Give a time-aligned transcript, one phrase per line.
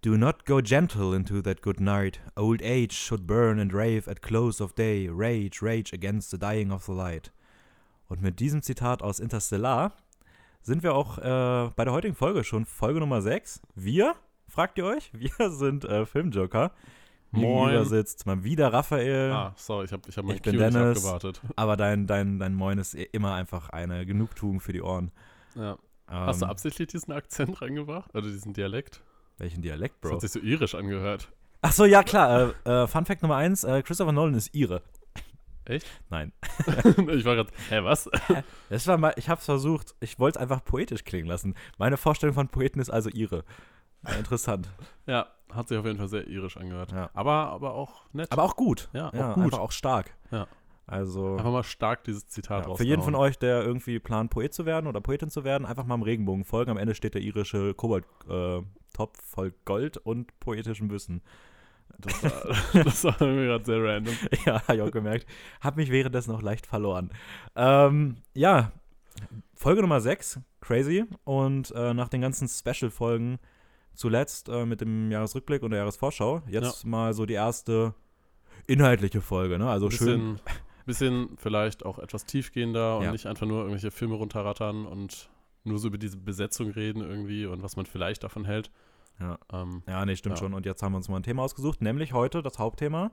[0.00, 2.20] Do not go gentle into that good night.
[2.36, 5.08] Old age should burn and rave at close of day.
[5.08, 7.32] Rage, rage against the dying of the light.
[8.08, 9.92] Und mit diesem Zitat aus Interstellar
[10.62, 13.60] sind wir auch äh, bei der heutigen Folge schon, Folge Nummer 6.
[13.74, 14.14] Wir,
[14.46, 15.10] fragt ihr euch?
[15.12, 16.70] Wir sind äh, Filmjoker.
[17.32, 17.70] Moin.
[17.70, 19.32] Gegenüber sitzt mal wieder Raphael.
[19.32, 20.98] Ah, sorry, ich habe ich hab mein Ich bin Cue nicht Dennis.
[20.98, 21.42] abgewartet.
[21.56, 25.10] Aber dein, dein, dein Moin ist immer einfach eine Genugtuung für die Ohren.
[25.56, 25.72] Ja.
[25.72, 25.76] Ähm,
[26.08, 28.14] Hast du absichtlich diesen Akzent reingebracht?
[28.14, 29.02] Oder diesen Dialekt?
[29.38, 30.14] Welchen Dialekt, Das Bro?
[30.16, 31.28] hat sich so irisch angehört.
[31.62, 32.54] Ach so, ja klar.
[32.64, 34.82] Äh, äh, Fun Fact Nummer 1, äh, Christopher Nolan ist Ire.
[35.64, 35.86] Echt?
[36.08, 36.32] Nein.
[37.08, 38.08] ich war gerade, hä, was?
[38.70, 41.54] Das war mal, ich hab's versucht, ich wollte es einfach poetisch klingen lassen.
[41.76, 43.44] Meine Vorstellung von Poeten ist also Ire.
[44.16, 44.68] Interessant.
[45.06, 46.92] Ja, hat sich auf jeden Fall sehr irisch angehört.
[46.92, 47.10] Ja.
[47.12, 48.30] Aber, aber auch nett.
[48.32, 48.88] Aber auch gut.
[48.92, 49.44] Ja, auch ja, gut.
[49.44, 50.14] Einfach auch stark.
[50.30, 50.46] Ja.
[50.88, 54.54] Also Einfach mal stark dieses Zitat ja, für jeden von euch, der irgendwie plant, Poet
[54.54, 56.70] zu werden oder Poetin zu werden, einfach mal im Regenbogen folgen.
[56.70, 61.20] Am Ende steht der irische Kobold-Topf voll Gold und poetischem Wissen.
[61.98, 64.14] Das war, das war mir gerade sehr random.
[64.46, 65.26] ja, hab ich auch gemerkt.
[65.60, 67.10] Hab mich währenddessen auch leicht verloren.
[67.54, 68.72] Ähm, ja,
[69.54, 71.04] Folge Nummer 6, crazy.
[71.24, 73.38] Und äh, nach den ganzen Special-Folgen
[73.92, 77.92] zuletzt äh, mit dem Jahresrückblick und der Jahresvorschau, jetzt mal so die erste
[78.66, 79.68] inhaltliche Folge, ne?
[79.68, 80.40] Also schön.
[80.88, 83.12] Bisschen, vielleicht auch etwas tiefgehender und Ja.
[83.12, 85.30] nicht einfach nur irgendwelche Filme runterrattern und
[85.64, 88.70] nur so über diese Besetzung reden irgendwie und was man vielleicht davon hält.
[89.20, 89.38] Ja.
[89.52, 90.40] Ähm, Ja, nee, stimmt Ja.
[90.40, 90.54] schon.
[90.54, 93.12] Und jetzt haben wir uns mal ein Thema ausgesucht, nämlich heute das Hauptthema.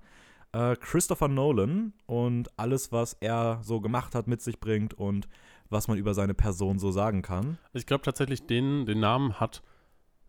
[0.51, 5.27] Äh, Christopher Nolan und alles, was er so gemacht hat, mit sich bringt und
[5.69, 7.57] was man über seine Person so sagen kann.
[7.73, 9.63] ich glaube tatsächlich, den, den Namen hat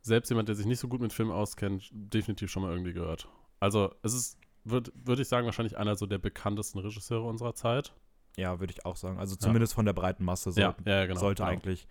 [0.00, 3.28] selbst jemand, der sich nicht so gut mit Film auskennt, definitiv schon mal irgendwie gehört.
[3.60, 4.38] Also es ist,
[4.70, 7.94] würde würd ich sagen, wahrscheinlich einer so der bekanntesten Regisseure unserer Zeit.
[8.36, 9.18] Ja, würde ich auch sagen.
[9.18, 11.18] Also zumindest von der breiten Masse so, ja, ja, genau.
[11.18, 11.52] sollte genau.
[11.52, 11.86] eigentlich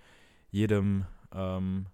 [0.51, 1.87] jedem ähm,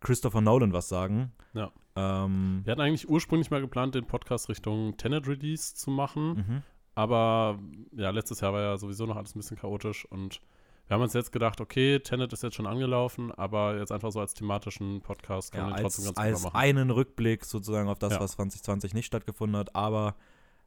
[0.00, 1.32] Christopher Nolan was sagen.
[1.54, 1.70] Ja.
[1.94, 6.34] Ähm, Wir hatten eigentlich ursprünglich mal geplant, den Podcast Richtung Tenet Release zu machen.
[6.34, 6.62] mhm.
[6.94, 7.58] Aber
[7.92, 10.42] ja, letztes Jahr war ja sowieso noch alles ein bisschen chaotisch und
[10.88, 14.20] wir haben uns jetzt gedacht, okay, Tenet ist jetzt schon angelaufen, aber jetzt einfach so
[14.20, 16.56] als thematischen Podcast können ja, wir den trotzdem als, ganz als machen.
[16.56, 18.20] einen Rückblick sozusagen auf das, Ja.
[18.20, 19.74] was 2020 nicht stattgefunden hat.
[19.74, 20.16] Aber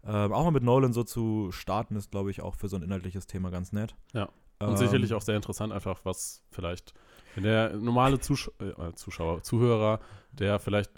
[0.05, 2.83] ähm, auch mal mit Nolan so zu starten, ist, glaube ich, auch für so ein
[2.83, 3.95] inhaltliches Thema ganz nett.
[4.13, 4.29] Ja.
[4.59, 6.93] Und Ähm, sicherlich auch sehr interessant, einfach was vielleicht,
[7.35, 9.99] wenn der normale Zusch äh, Zuschauer, Zuhörer,
[10.31, 10.91] der vielleicht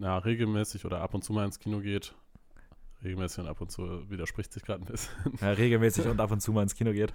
[0.00, 2.14] ja, regelmäßig oder ab und zu mal ins Kino geht,
[3.04, 5.12] regelmäßig und ab und zu widerspricht sich gerade ein bisschen.
[5.40, 7.12] ja, regelmäßig und ab und zu mal ins Kino geht.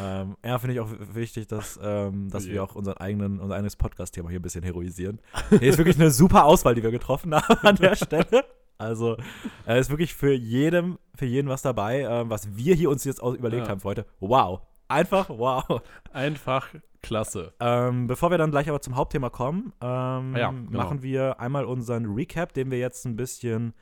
[0.00, 3.54] ähm, ja, finde ich auch wichtig, dass, ähm, dass Oh wir auch unseren eigenen, unser
[3.54, 5.20] eigenes Podcast-Thema hier ein bisschen heroisieren.
[5.50, 8.44] Nee, ist wirklich eine super Auswahl, die wir getroffen haben an der Stelle.
[8.80, 9.16] Also,
[9.66, 13.22] äh, ist wirklich für jedem, für jeden was dabei, ähm, was wir hier uns jetzt
[13.22, 13.70] auch überlegt Ja.
[13.70, 14.06] haben für heute.
[14.20, 14.62] Wow.
[14.88, 15.82] Einfach wow.
[16.12, 16.68] Einfach
[17.02, 17.52] klasse.
[17.60, 20.70] Ähm, bevor wir dann gleich aber zum Hauptthema kommen, ähm, Ah ja, genau.
[20.78, 23.72] machen wir einmal unseren Recap, den wir jetzt ein bisschen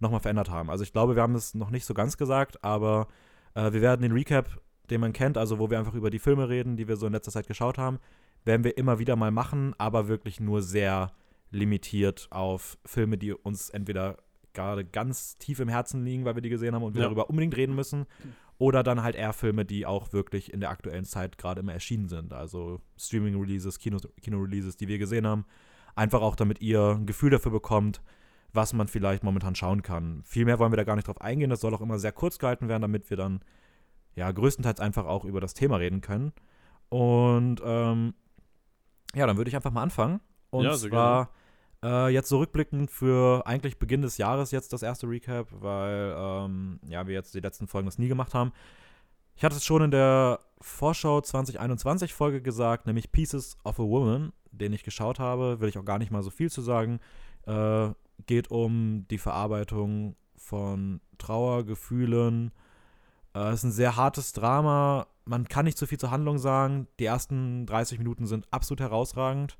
[0.00, 0.68] nochmal verändert haben.
[0.70, 3.06] Also ich glaube, wir haben es noch nicht so ganz gesagt, aber
[3.54, 6.48] äh, wir werden den Recap, den man kennt, also wo wir einfach über die Filme
[6.48, 7.98] reden, die wir so in letzter Zeit geschaut haben,
[8.44, 11.12] werden wir immer wieder mal machen, aber wirklich nur sehr
[11.50, 14.16] limitiert auf Filme, die uns entweder
[14.56, 17.06] gerade ganz tief im Herzen liegen, weil wir die gesehen haben und wir Ja.
[17.06, 18.06] darüber unbedingt reden müssen,
[18.58, 22.08] oder dann halt eher Filme, die auch wirklich in der aktuellen Zeit gerade immer erschienen
[22.08, 22.32] sind.
[22.32, 25.44] Also Streaming-Releases, Kino- Kino-Releases, die wir gesehen haben.
[25.94, 28.00] Einfach auch, damit ihr ein Gefühl dafür bekommt,
[28.54, 30.22] was man vielleicht momentan schauen kann.
[30.24, 31.50] Viel mehr wollen wir da gar nicht drauf eingehen.
[31.50, 33.40] Das soll auch immer sehr kurz gehalten werden, damit wir dann
[34.14, 36.32] ja größtenteils einfach auch über das Thema reden können.
[36.88, 38.14] Und ähm,
[39.14, 40.20] ja, dann würde ich einfach mal anfangen.
[40.50, 41.30] Und Ja, sehr zwar
[41.84, 46.80] äh, jetzt so rückblickend für eigentlich Beginn des Jahres jetzt das erste Recap, weil ähm,
[46.88, 48.52] ja, wir jetzt die letzten Folgen das nie gemacht haben.
[49.36, 54.32] Ich hatte es schon in der Vorschau 2021 Folge gesagt, nämlich Pieces of a Woman,
[54.50, 57.00] den ich geschaut habe, will ich auch gar nicht mal so viel zu sagen.
[57.46, 57.90] Äh,
[58.24, 62.52] geht um die Verarbeitung von Trauer, Gefühlen.
[63.34, 65.06] Äh, es ist ein sehr hartes Drama.
[65.26, 66.88] Man kann nicht so viel zur Handlung sagen.
[66.98, 69.58] Die ersten 30 Minuten sind absolut herausragend.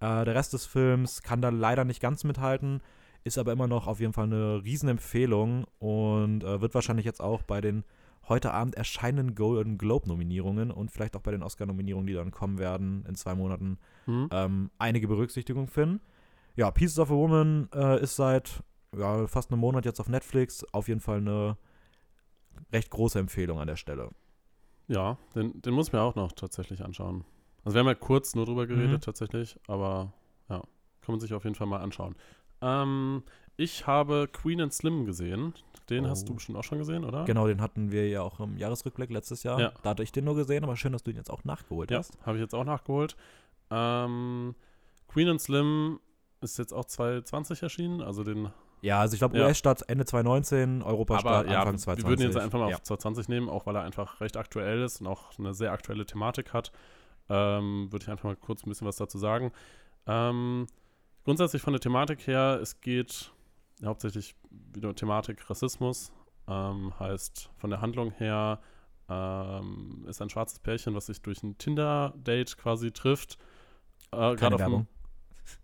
[0.00, 2.80] Äh, der Rest des Films kann da leider nicht ganz mithalten,
[3.24, 7.42] ist aber immer noch auf jeden Fall eine Riesenempfehlung und äh, wird wahrscheinlich jetzt auch
[7.42, 7.84] bei den
[8.28, 13.04] heute Abend erscheinenden Golden Globe-Nominierungen und vielleicht auch bei den Oscar-Nominierungen, die dann kommen werden
[13.08, 14.28] in zwei Monaten, Hm?
[14.30, 16.00] ähm, einige Berücksichtigung finden.
[16.56, 18.62] Ja, Pieces of a Woman äh, ist seit
[18.96, 20.64] ja, fast einem Monat jetzt auf Netflix.
[20.72, 21.56] Auf jeden Fall eine
[22.72, 24.10] recht große Empfehlung an der Stelle.
[24.88, 27.24] Ja, den, den muss ich mir auch noch tatsächlich anschauen.
[27.64, 29.00] Also wir haben ja kurz nur drüber geredet Mhm.
[29.00, 30.12] tatsächlich, aber
[30.48, 30.58] ja,
[31.02, 32.14] kann man sich auf jeden Fall mal anschauen.
[32.62, 33.22] Ähm,
[33.56, 35.54] ich habe Queen and Slim gesehen.
[35.90, 36.34] Den hast du Oh.
[36.36, 37.24] bestimmt auch schon gesehen, oder?
[37.24, 39.58] Genau, den hatten wir ja auch im Jahresrückblick letztes Jahr.
[39.60, 39.72] Ja.
[39.82, 41.98] Da hatte ich den nur gesehen, aber schön, dass du ihn jetzt auch nachgeholt Ja,
[41.98, 42.16] hast.
[42.24, 43.16] habe ich jetzt auch nachgeholt.
[43.70, 44.54] Ähm,
[45.08, 46.00] Queen and Slim
[46.40, 48.50] ist jetzt auch 2020 erschienen, also den.
[48.82, 49.44] Ja, also ich glaube Ja.
[49.46, 52.06] US-Start Ende 2019, Aber Europastart ja, Anfang wir 2020.
[52.08, 52.76] würden ihn jetzt einfach mal ja.
[52.76, 56.06] auf 2020 nehmen, auch weil er einfach recht aktuell ist und auch eine sehr aktuelle
[56.06, 56.72] Thematik hat.
[57.30, 59.52] Ähm, würde ich einfach mal kurz ein bisschen was dazu sagen.
[60.06, 60.66] Ähm,
[61.24, 63.32] grundsätzlich von der Thematik her, es geht
[63.84, 66.12] hauptsächlich wieder Thematik Rassismus.
[66.48, 68.60] Ähm, heißt, von der Handlung her
[69.08, 73.38] ähm, ist ein schwarzes Pärchen, was sich durch ein Tinder-Date quasi trifft.
[74.12, 74.86] Äh, gerade Keine auf dem- Werbung.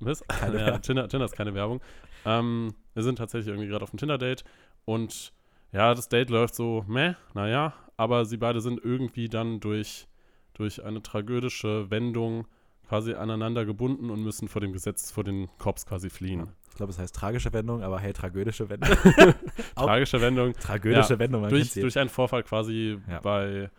[0.01, 0.25] was?
[0.29, 0.79] Keine ja.
[0.79, 1.81] Tinder, Tinder ist keine Werbung.
[2.25, 4.45] Ähm, wir sind tatsächlich irgendwie gerade auf dem Tinder-Date
[4.85, 5.33] und
[5.73, 10.07] ja, das Date läuft so, meh, naja, aber sie beide sind irgendwie dann durch,
[10.57, 12.47] durch eine tragödische Wendung
[12.89, 16.49] quasi aneinander gebunden und müssen vor dem Gesetz, vor den Cops quasi fliehen.
[16.71, 18.91] Ich glaube, es heißt tragische Wendung, aber hey, tragödische Wendung.
[19.75, 20.53] Tragische Wendung.
[20.53, 23.21] Tragödische Ja, Wendung, man Durch, durch einen Vorfall quasi Ja.
[23.21, 23.71] bei,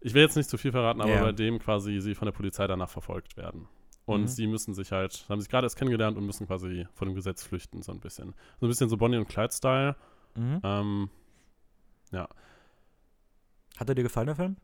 [0.00, 1.20] ich will jetzt nicht zu viel verraten, aber Ja.
[1.22, 3.68] bei dem quasi sie von der Polizei danach verfolgt werden.
[4.06, 4.26] Und Mhm.
[4.26, 7.44] sie müssen sich halt, haben sich gerade erst kennengelernt und müssen quasi vor dem Gesetz
[7.44, 8.34] flüchten, so ein bisschen.
[8.58, 9.94] So ein bisschen so Bonnie und Clyde-Style.
[10.34, 10.60] Mhm.
[10.64, 11.10] Ähm,
[13.78, 14.56] Hat er dir gefallen, der Film?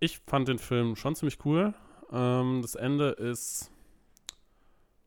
[0.00, 1.74] Ich fand den Film schon ziemlich cool.
[2.10, 3.70] Ähm, das Ende ist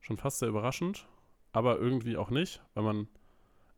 [0.00, 1.06] schon fast sehr überraschend,
[1.52, 3.08] aber irgendwie auch nicht, weil man,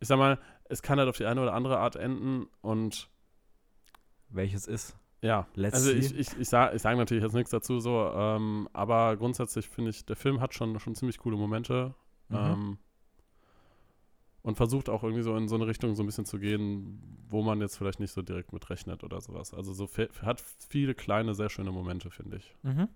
[0.00, 0.38] ich sag mal,
[0.69, 3.09] es kann halt auf die eine oder andere Art enden und
[4.29, 4.97] Welches ist?
[5.20, 8.69] ja, Let's also ich, ich, ich sage ich sag natürlich jetzt nichts dazu, so, ähm,
[8.73, 11.94] aber grundsätzlich finde ich, der Film hat schon, schon ziemlich coole Momente.
[12.29, 12.37] Mhm.
[12.37, 12.79] Ähm,
[14.43, 17.43] und versucht auch irgendwie so in so eine Richtung so ein bisschen zu gehen, wo
[17.43, 19.55] man jetzt vielleicht nicht so direkt mit rechnet oder sowas.
[19.55, 19.89] Also so
[20.23, 22.55] hat viele kleine, sehr schöne Momente, finde ich.
[22.62, 22.89] Mhm.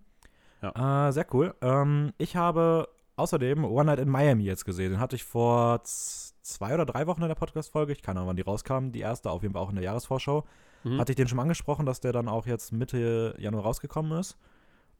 [0.62, 1.54] Äh, sehr cool.
[1.60, 4.92] Ähm, ich habe außerdem One Night in Miami jetzt gesehen.
[4.92, 7.92] Den hatte ich vor zwei oder drei Wochen in der Podcast-Folge.
[7.92, 8.90] Ich keine Ahnung, wann die rauskam.
[8.90, 10.44] Die erste, auf jeden Fall auch in der Jahresvorschau.
[10.84, 10.98] Mhm.
[10.98, 14.36] Hatte ich den schon angesprochen, dass der dann auch jetzt Mitte Januar rausgekommen ist.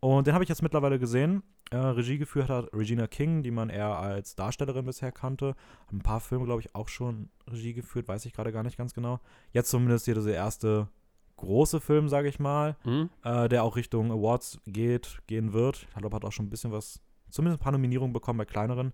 [0.00, 1.43] Und den habe ich jetzt mittlerweile gesehen.
[1.70, 5.48] Äh, Regie geführt hat Regina King, die man eher als Darstellerin bisher kannte.
[5.87, 8.76] Hat ein paar Filme, glaube ich, auch schon Regie geführt, weiß ich gerade gar nicht
[8.76, 9.20] ganz genau.
[9.52, 10.88] Jetzt zumindest hier dieser erste
[11.37, 13.10] große Film, sage ich mal Mhm.
[13.25, 15.87] äh, der auch Richtung Awards geht, gehen wird.
[15.90, 17.00] Ich glaube, hat auch schon ein bisschen was,
[17.31, 18.93] zumindest ein paar Nominierungen bekommen bei kleineren.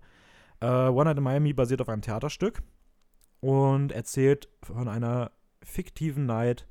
[0.61, 2.63] Äh, One Night in Miami basiert auf einem Theaterstück
[3.39, 5.31] und erzählt von einer
[5.63, 6.67] fiktiven Night,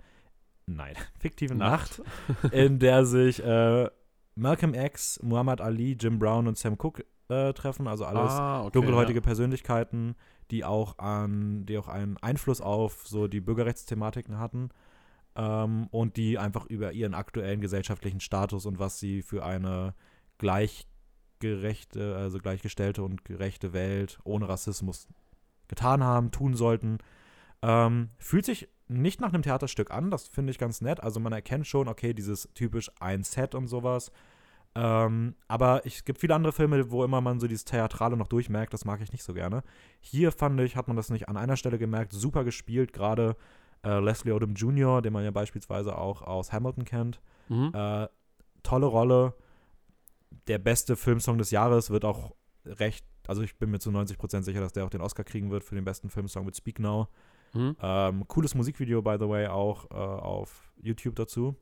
[0.66, 2.02] nein, fiktiven Nacht,
[2.50, 3.88] in der sich äh,
[4.34, 8.72] Malcolm X, Muhammad Ali, Jim Brown und Sam Cooke äh, treffen, also alles ah, okay,
[8.72, 9.24] dunkelhäutige ja.
[9.24, 10.14] Persönlichkeiten,
[10.50, 14.70] die auch an, die auch einen Einfluss auf so die Bürgerrechtsthematiken hatten
[15.36, 19.94] ähm, und die einfach über ihren aktuellen gesellschaftlichen Status und was sie für eine
[20.38, 25.08] gleichgerechte, also gleichgestellte und gerechte Welt ohne Rassismus
[25.68, 26.98] getan haben, tun sollten.
[27.62, 31.02] Ähm, fühlt sich nicht nach einem Theaterstück an, das finde ich ganz nett.
[31.02, 34.12] Also man erkennt schon, okay, dieses typisch ein Set und sowas.
[34.74, 38.72] Ähm, aber es gibt viele andere Filme, wo immer man so dieses Theatrale noch durchmerkt,
[38.72, 39.62] das mag ich nicht so gerne.
[40.00, 43.36] Hier fand ich, hat man das nicht an einer Stelle gemerkt, super gespielt, gerade
[43.84, 47.20] äh, Leslie Odom Jr., den man ja beispielsweise auch aus Hamilton kennt.
[47.48, 47.72] Mhm.
[47.74, 48.08] Äh,
[48.62, 49.34] tolle Rolle.
[50.46, 52.34] Der beste Filmsong des Jahres wird auch
[52.64, 55.64] recht, also ich bin mir zu 90% sicher, dass der auch den Oscar kriegen wird
[55.64, 57.08] für den besten Filmsong mit Speak Now.
[57.54, 57.76] Mhm.
[57.80, 61.54] Ähm, cooles Musikvideo, by the way, auch äh, auf YouTube dazu.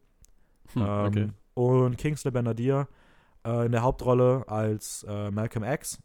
[0.75, 1.29] Hm, Ähm, okay.
[1.55, 2.89] Und Kingsley Benadier
[3.45, 6.01] äh, in der Hauptrolle als äh, Malcolm X.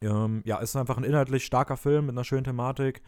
[0.00, 3.02] Ähm, ja, ist einfach ein inhaltlich starker Film mit einer schönen Thematik,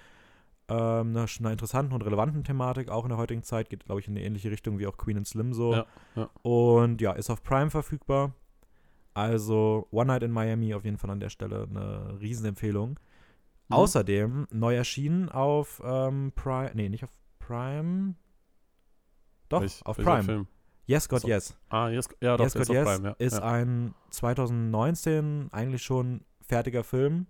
[0.69, 3.71] ähm, einer, einer interessanten und relevanten Thematik, auch in der heutigen Zeit.
[3.71, 5.73] Geht, glaube ich, in eine ähnliche Richtung wie auch Queen and Slim so.
[5.73, 6.29] Ja, ja.
[6.43, 8.35] Und ja, ist auf Prime verfügbar.
[9.15, 12.91] Also One Night in Miami auf jeden Fall an der Stelle eine Riesenempfehlung.
[12.91, 12.97] Mhm.
[13.73, 18.15] Außerdem neu erschienen auf ähm, Prime, nee, nicht auf Prime.
[19.49, 20.23] Doch, Welch- auf Prime.
[20.25, 20.47] Film?
[20.87, 21.29] Yes, God, So.
[21.29, 21.57] yes.
[21.69, 23.15] Ah, yes, ja, doch, yes, God, yes Prime, ja.
[23.19, 23.43] ist ja.
[23.43, 27.27] ein 2019 eigentlich schon fertiger Film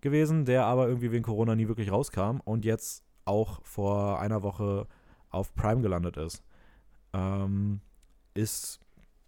[0.00, 4.86] gewesen, der aber irgendwie wegen Corona nie wirklich rauskam und jetzt auch vor einer Woche
[5.30, 6.42] auf Prime gelandet ist.
[7.12, 7.80] Ähm,
[8.34, 8.80] ist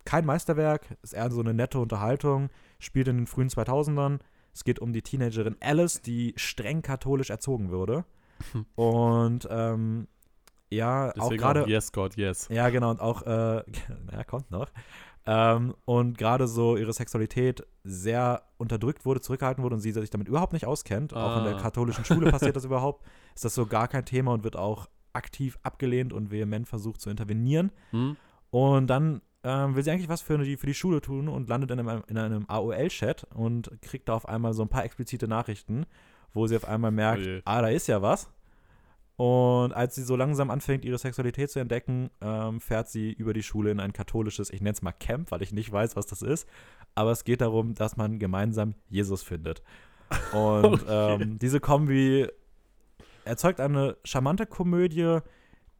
[0.04, 4.18] kein Meisterwerk, ist eher so eine nette Unterhaltung, spielt in den frühen 2000ern.
[4.54, 8.04] Es geht um die Teenagerin Alice, die streng katholisch erzogen wurde.
[8.76, 10.08] Und ähm,
[10.70, 11.68] ja, auch Deswegen gerade.
[11.68, 12.48] Yes, God, yes.
[12.50, 13.26] Ja, genau, und auch, äh,
[14.06, 14.68] naja, kommt noch.
[15.26, 20.28] Ähm, und gerade so ihre Sexualität sehr unterdrückt wurde, zurückgehalten wurde und sie sich damit
[20.28, 21.14] überhaupt nicht auskennt.
[21.14, 21.60] Auch in der Ah.
[21.60, 23.04] katholischen Schule passiert das überhaupt.
[23.34, 27.08] Ist das so gar kein Thema und wird auch aktiv abgelehnt und vehement versucht zu
[27.08, 27.70] intervenieren.
[27.90, 28.16] Hm?
[28.50, 31.70] Und dann ähm, will sie eigentlich was für die, für die Schule tun und landet
[31.70, 35.86] in einem, in einem AOL-Chat und kriegt da auf einmal so ein paar explizite Nachrichten,
[36.32, 38.30] wo sie auf einmal merkt, Oh ah, da ist ja was.
[39.16, 43.44] Und als sie so langsam anfängt, ihre Sexualität zu entdecken, ähm, fährt sie über die
[43.44, 46.22] Schule in ein katholisches, ich nenne es mal Camp, weil ich nicht weiß, was das
[46.22, 46.48] ist.
[46.96, 49.62] Aber es geht darum, dass man gemeinsam Jesus findet.
[50.32, 51.14] Und Okay.
[51.22, 52.26] ähm, diese Kombi
[53.24, 55.18] erzeugt eine charmante Komödie,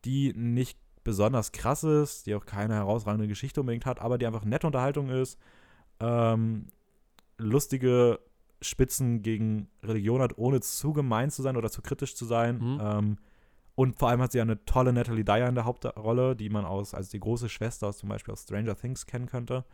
[0.04, 4.44] die nicht besonders krass ist, die auch keine herausragende Geschichte unbedingt hat, aber die einfach
[4.44, 5.38] nette Unterhaltung ist,
[6.00, 6.66] ähm,
[7.38, 8.18] lustige
[8.62, 12.58] Spitzen gegen Religion hat, ohne zu gemein zu sein oder zu kritisch zu sein.
[12.58, 12.80] Mhm.
[12.82, 13.18] Ähm,
[13.74, 16.94] und vor allem hat sie eine tolle Natalie Dyer in der Hauptrolle, die man aus,
[16.94, 19.64] als die große Schwester aus zum Beispiel aus Stranger Things kennen könnte.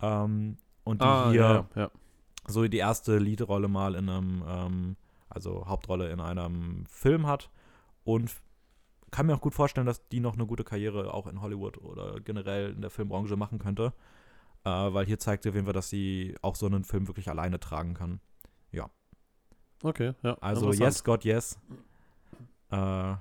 [0.00, 1.90] Ähm, und die Ah, hier ja, ja.
[2.46, 4.96] so die erste Leadrolle mal in einem, ähm,
[5.28, 7.50] also Hauptrolle in einem Film hat.
[8.04, 8.30] Und
[9.12, 12.18] kann mir auch gut vorstellen, dass die noch eine gute Karriere auch in Hollywood oder
[12.20, 13.92] generell in der Filmbranche machen könnte.
[14.64, 17.28] Äh, weil hier zeigt sie auf jeden Fall, dass sie auch so einen Film wirklich
[17.28, 18.20] alleine tragen kann.
[19.82, 20.36] Okay, ja.
[20.40, 20.72] Also.
[20.72, 21.58] Yes, God, Yes.
[22.70, 23.20] Äh, war,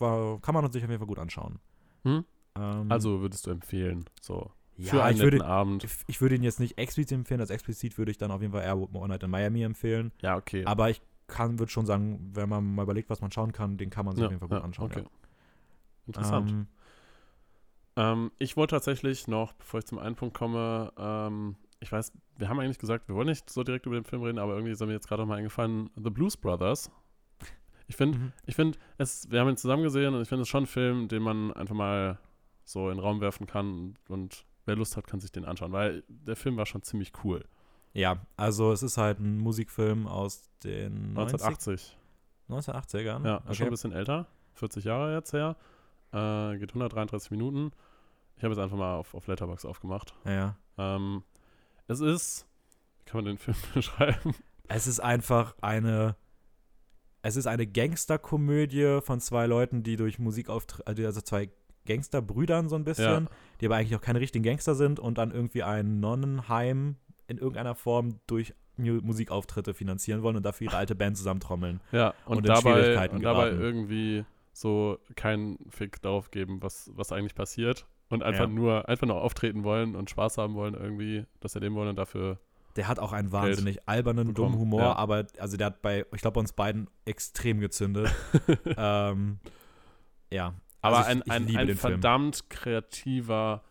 [0.00, 1.58] war, kann man sich auf jeden Fall gut anschauen.
[2.04, 2.24] Hm?
[2.56, 4.50] Ähm, Also würdest du empfehlen, so.
[4.76, 5.84] ja, für einen ich würde, Abend.
[5.84, 8.52] ich, ich würde ihn jetzt nicht explizit empfehlen, als explizit würde ich dann auf jeden
[8.52, 10.10] Fall eher One Night in Miami empfehlen.
[10.22, 10.64] Ja, okay.
[10.64, 13.90] Aber ich kann, würde schon sagen, wenn man mal überlegt, was man schauen kann, den
[13.90, 14.90] kann man sich ja, auf jeden Fall gut ja, anschauen.
[14.90, 15.00] Okay.
[15.02, 15.10] Ja.
[16.06, 16.50] Interessant.
[16.50, 16.66] Ähm,
[17.98, 22.48] Ähm, ich wollte tatsächlich noch, bevor ich zum einen Punkt komme, ähm, ich weiß, wir
[22.48, 24.80] haben eigentlich gesagt, wir wollen nicht so direkt über den Film reden, aber irgendwie ist
[24.80, 26.92] mir jetzt gerade noch mal eingefallen, The Blues Brothers.
[27.88, 28.32] Ich finde, mhm.
[28.46, 31.08] ich finde, es, wir haben ihn zusammen gesehen und ich finde es schon ein Film,
[31.08, 32.18] den man einfach mal
[32.62, 36.04] so in den Raum werfen kann und wer Lust hat, kann sich den anschauen, weil
[36.08, 37.44] der Film war schon ziemlich cool.
[37.98, 41.98] Ja, also es ist halt ein Musikfilm aus den 90, 1980.
[42.48, 43.26] 1980ern.
[43.26, 43.70] Ja, schon ein okay.
[43.70, 45.56] bisschen älter, 40 Jahre jetzt her.
[46.12, 47.72] Äh, geht 133 Minuten.
[48.36, 50.14] Ich habe jetzt einfach mal auf, auf Letterboxd aufgemacht.
[50.24, 50.56] Ja, ja.
[50.78, 51.24] Ähm,
[51.88, 52.46] es ist,
[52.98, 54.34] wie kann man den Film beschreiben?
[54.68, 56.16] Es ist einfach eine.
[57.20, 61.50] Es ist eine Gangsterkomödie von zwei Leuten, die durch Musik auftreten, also zwei
[61.84, 63.30] Gangsterbrüdern so ein bisschen, Ja.
[63.60, 66.96] die aber eigentlich auch keine richtigen Gangster sind und dann irgendwie ein Nonnenheim
[67.28, 71.80] in irgendeiner Form durch Mu- Musikauftritte finanzieren wollen und dafür ihre alte Band zusammentrommeln.
[71.92, 76.90] Ja, und, Und in dabei, Schwierigkeiten und dabei irgendwie so keinen Fick darauf geben, was,
[76.94, 77.86] was eigentlich passiert.
[78.10, 78.50] Und einfach Ja.
[78.50, 82.38] nur, einfach nur auftreten wollen und Spaß haben wollen, irgendwie, das erleben wollen und dafür.
[82.76, 84.96] Der hat auch einen wahnsinnig albernen, bekommen, dummen Humor, ja.
[84.96, 88.10] aber also der hat bei, ich glaube, bei uns beiden extrem gezündet.
[88.76, 89.38] ähm,
[90.30, 90.54] ja.
[90.80, 93.62] Aber Also ich- ein, ich ein, ein verdammt kreativer,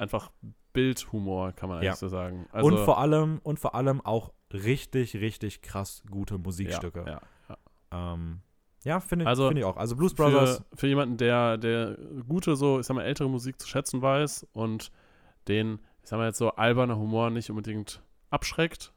[0.00, 0.30] einfach
[0.72, 1.96] Bildhumor, kann man eigentlich Ja.
[1.96, 2.46] so sagen.
[2.52, 7.04] Also, und vor allem, und vor allem auch richtig, richtig krass gute ja, Musikstücke.
[7.06, 8.14] Ja, ja.
[8.14, 8.40] Ähm,
[8.84, 9.76] ja, finde Also, find ich auch.
[9.76, 13.60] Also Blues Brothers, Für, für jemanden, der, der gute, so, ich sag mal, ältere Musik
[13.60, 14.90] zu schätzen weiß und
[15.48, 18.92] den, ich sag mal jetzt so, alberner Humor nicht unbedingt abschreckt,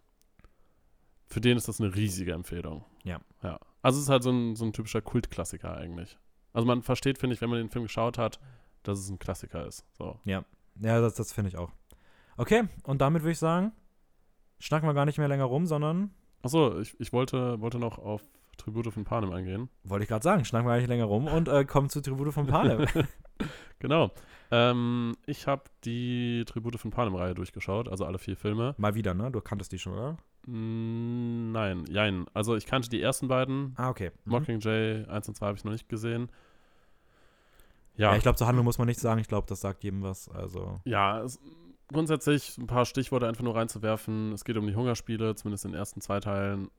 [1.28, 2.86] für den ist das eine riesige Empfehlung.
[3.04, 3.20] Ja.
[3.42, 3.60] Ja.
[3.82, 6.18] Also es ist halt so ein, so ein typischer Kultklassiker eigentlich.
[6.54, 8.40] Also man versteht, finde ich, wenn man den Film geschaut hat,
[8.84, 9.86] dass es ein Klassiker ist.
[9.98, 10.20] So.
[10.24, 10.46] ja,
[10.76, 11.72] das, das finde ich auch.
[12.38, 13.72] Okay, und damit würde ich sagen,
[14.60, 16.12] schnacken wir gar nicht mehr länger rum, sondern,
[16.42, 18.22] Achso, ich, ich wollte, wollte noch auf
[18.58, 19.70] Tribute von Panem eingehen.
[19.84, 22.34] wollte ich gerade sagen, schnacken wir gar nicht länger rum und äh, kommen zu Tribute
[22.34, 22.86] von Panem.
[23.80, 24.12] Genau.
[24.50, 28.76] Ähm, ich habe die Tribute von Panem-Reihe durchgeschaut, also alle vier Filme.
[28.78, 29.30] Mal wieder, ne?
[29.30, 30.18] Du kanntest die schon, oder?
[30.46, 32.26] Mm, Nein, jein.
[32.34, 33.74] Also ich kannte die ersten beiden.
[33.76, 34.12] Ah, okay.
[34.24, 34.32] Mhm.
[34.32, 36.30] Mockingjay 1 und 2 habe ich noch nicht gesehen.
[37.96, 39.20] Ja, Ja, ich glaube, zur Handlung muss man nichts sagen.
[39.20, 40.30] Ich glaube, das sagt jedem was.
[40.30, 41.40] Also, ja es,
[41.88, 44.32] grundsätzlich ein paar Stichworte einfach nur reinzuwerfen.
[44.34, 46.70] Es geht um die Hungerspiele, zumindest in den ersten zwei Teilen.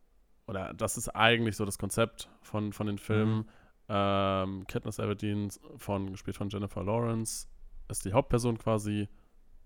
[0.47, 3.37] Oder das ist eigentlich so das Konzept von, von den Filmen.
[3.39, 3.47] Mhm.
[3.89, 7.47] Ähm, Katniss Everdeen, von, gespielt von Jennifer Lawrence,
[7.89, 9.09] ist die Hauptperson quasi.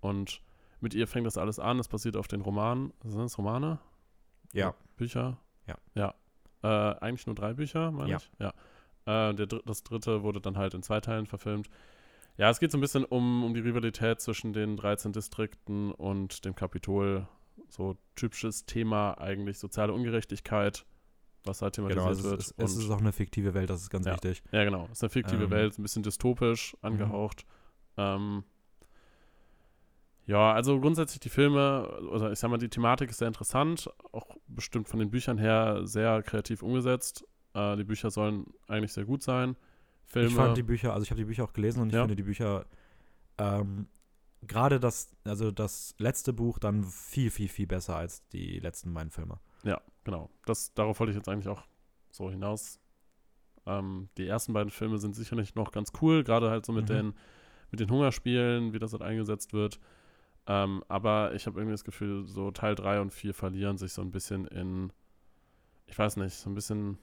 [0.00, 0.42] Und
[0.80, 1.78] mit ihr fängt das alles an.
[1.78, 2.92] Es basiert auf den Romanen.
[3.04, 3.78] Sind das Romane?
[4.52, 4.74] ja.
[4.96, 5.38] Bücher?
[5.66, 5.76] Ja.
[5.94, 6.14] Ja.
[6.62, 8.16] Äh, eigentlich nur drei Bücher, meine Ja.
[8.16, 8.30] ich.
[8.40, 8.52] Ja.
[9.08, 11.70] Äh, der, das dritte wurde dann halt in zwei Teilen verfilmt.
[12.36, 16.44] Ja, es geht so ein bisschen um, um die Rivalität zwischen den 13 Distrikten und
[16.44, 17.26] dem Kapitol.
[17.68, 20.86] So typisches Thema eigentlich soziale Ungerechtigkeit,
[21.44, 22.40] was halt thematisiert Genau, also wird.
[22.40, 24.12] es, ist, es ist auch eine fiktive Welt, das ist ganz Ja.
[24.12, 24.42] wichtig.
[24.52, 24.84] ja, genau.
[24.86, 27.44] Es ist eine fiktive Ähm, Welt, ein bisschen dystopisch angehaucht.
[27.96, 28.44] Ähm,
[30.26, 34.26] ja, also grundsätzlich die Filme, oder ich sag mal, die Thematik ist sehr interessant, auch
[34.46, 37.24] bestimmt von den Büchern her sehr kreativ umgesetzt.
[37.54, 39.56] Äh, die Bücher sollen eigentlich sehr gut sein.
[40.06, 40.28] Filme.
[40.28, 42.02] Ich fand die Bücher, also ich habe die Bücher auch gelesen und ich Ja.
[42.02, 42.64] finde die Bücher
[43.38, 43.86] ähm,
[44.42, 49.10] gerade das, also das letzte Buch dann viel, viel, viel besser als die letzten beiden
[49.10, 49.38] Filme.
[49.64, 50.30] Ja, genau.
[50.46, 51.62] Das, darauf wollte ich jetzt eigentlich auch
[52.10, 52.80] so hinaus.
[53.66, 56.94] Ähm, die ersten beiden Filme sind sicherlich noch ganz cool, gerade halt so mit, Mhm.
[56.94, 57.14] den,
[57.70, 59.78] mit den Hungerspielen, wie das halt eingesetzt wird.
[60.46, 64.00] Ähm, aber ich habe irgendwie das Gefühl, so Teil 3 und 4 verlieren sich so
[64.00, 64.90] ein bisschen in,
[65.86, 66.96] ich weiß nicht, so ein bisschen.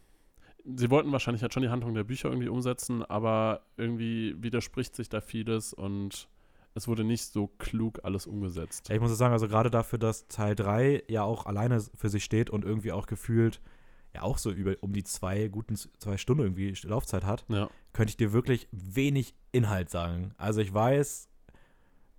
[0.66, 5.10] Sie wollten wahrscheinlich halt schon die Handlung der Bücher irgendwie umsetzen, aber irgendwie widerspricht sich
[5.10, 6.28] da vieles und
[6.74, 8.90] es wurde nicht so klug alles umgesetzt.
[8.90, 12.24] Ja, ich muss sagen, also gerade dafür, dass Teil 3 ja auch alleine für sich
[12.24, 13.62] steht und irgendwie auch gefühlt
[14.14, 17.70] ja auch so über um die zwei guten zwei Stunden irgendwie Laufzeit hat, Ja.
[17.94, 20.34] könnte ich dir wirklich wenig Inhalt sagen.
[20.38, 21.28] Also ich weiß,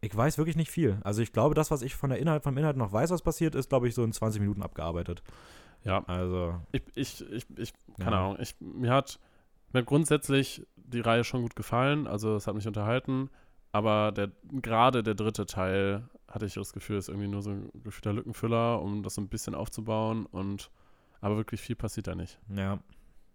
[0.03, 0.99] ich weiß wirklich nicht viel.
[1.05, 3.55] Also ich glaube, das, was ich von der Inhalt, vom Inhalt noch weiß, was passiert,
[3.55, 5.23] ist, glaube ich, so in 20 Minuten abgearbeitet.
[5.87, 8.25] Ja, Also, ich, ich, ich, ich keine Ja.
[8.27, 9.19] Ahnung, ich, mir hat
[9.73, 13.31] mir hat grundsätzlich die Reihe schon gut gefallen, also es hat mich unterhalten,
[13.73, 14.31] aber der
[14.63, 18.81] gerade der dritte Teil hatte ich das Gefühl, ist irgendwie nur so ein gefühlter Lückenfüller,
[18.83, 20.71] um das so ein bisschen aufzubauen und
[21.21, 22.39] aber wirklich viel passiert da nicht.
[22.55, 22.79] ja.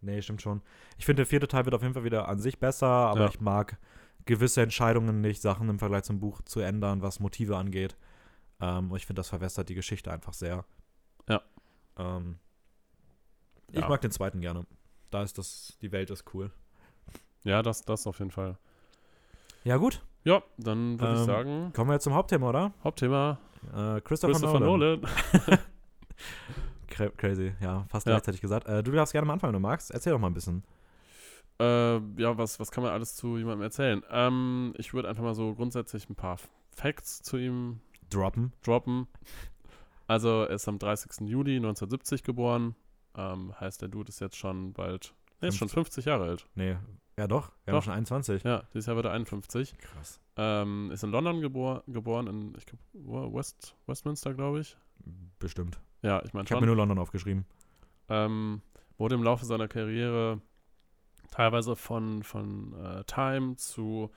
[0.03, 0.63] Nee, stimmt schon.
[0.98, 3.27] Ich finde, der vierte Teil wird auf jeden Fall wieder an sich besser, aber Ja.
[3.29, 3.77] ich mag
[4.25, 7.96] gewisse Entscheidungen nicht, Sachen im Vergleich zum Buch zu ändern, was Motive angeht.
[8.60, 10.65] Ähm, und ich finde, das verwässert die Geschichte einfach sehr.
[12.01, 12.17] Ja.
[12.17, 12.38] Ähm,
[13.72, 13.88] ich Ja.
[13.89, 14.65] mag den zweiten gerne.
[15.12, 16.51] Da ist das, die Welt ist cool.
[17.43, 18.58] Ja, das, das auf jeden Fall.
[19.63, 20.01] Ja, gut.
[20.24, 22.74] Ja, dann würde ich Ähm, sagen, Kommen wir jetzt zum Hauptthema, oder?
[22.84, 23.39] Hauptthema
[23.74, 25.01] Äh, Christopher, Christopher Nolan.
[25.01, 25.01] Nolan.
[26.88, 28.13] Cra crazy, ja, fast Ja.
[28.13, 28.67] gleichzeitig gesagt.
[28.67, 29.91] Äh, du darfst gerne am Anfang, wenn du magst.
[29.91, 30.63] Erzähl doch mal ein bisschen.
[31.60, 34.03] Äh, ja, was, was kann man alles zu jemandem erzählen?
[34.10, 36.38] Ähm, ich würde einfach mal so grundsätzlich ein paar
[36.75, 37.79] Facts zu ihm
[38.10, 38.51] Droppen.
[38.63, 39.08] droppen.
[40.12, 41.30] Also, er ist am 30.
[41.30, 42.75] Juli 1970 geboren.
[43.15, 46.50] Ähm, heißt, der Dude ist jetzt schon bald, nee, ist schon 50 Jahre alt.
[46.53, 46.75] Nee,
[47.18, 47.53] ja doch.
[47.65, 47.74] Doch.
[47.75, 48.44] haben schon 21.
[48.44, 49.74] Ja, dieses Jahr wird er 51.
[49.77, 50.20] Krass.
[50.36, 54.75] Ähm, ist in London gebor geboren, in, ich glaube, West, Westminster, glaube ich.
[55.39, 55.80] Bestimmt.
[56.01, 57.46] Ja, ich meine Ich habe mir nur London aufgeschrieben.
[58.10, 58.62] Ähm,
[58.98, 60.41] wurde im Laufe seiner Karriere
[61.32, 64.12] teilweise von, von äh, Time zu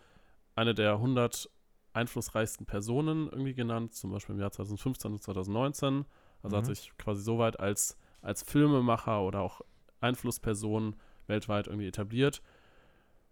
[0.57, 1.49] einer der 100
[1.95, 6.05] einflussreichsten Personen irgendwie genannt, zum Beispiel im Jahr 2015 und 2019.
[6.43, 6.75] Also hat Mhm.
[6.75, 9.63] sich quasi soweit als, als Filmemacher oder auch
[10.01, 10.97] Einflussperson
[11.27, 12.43] weltweit irgendwie etabliert.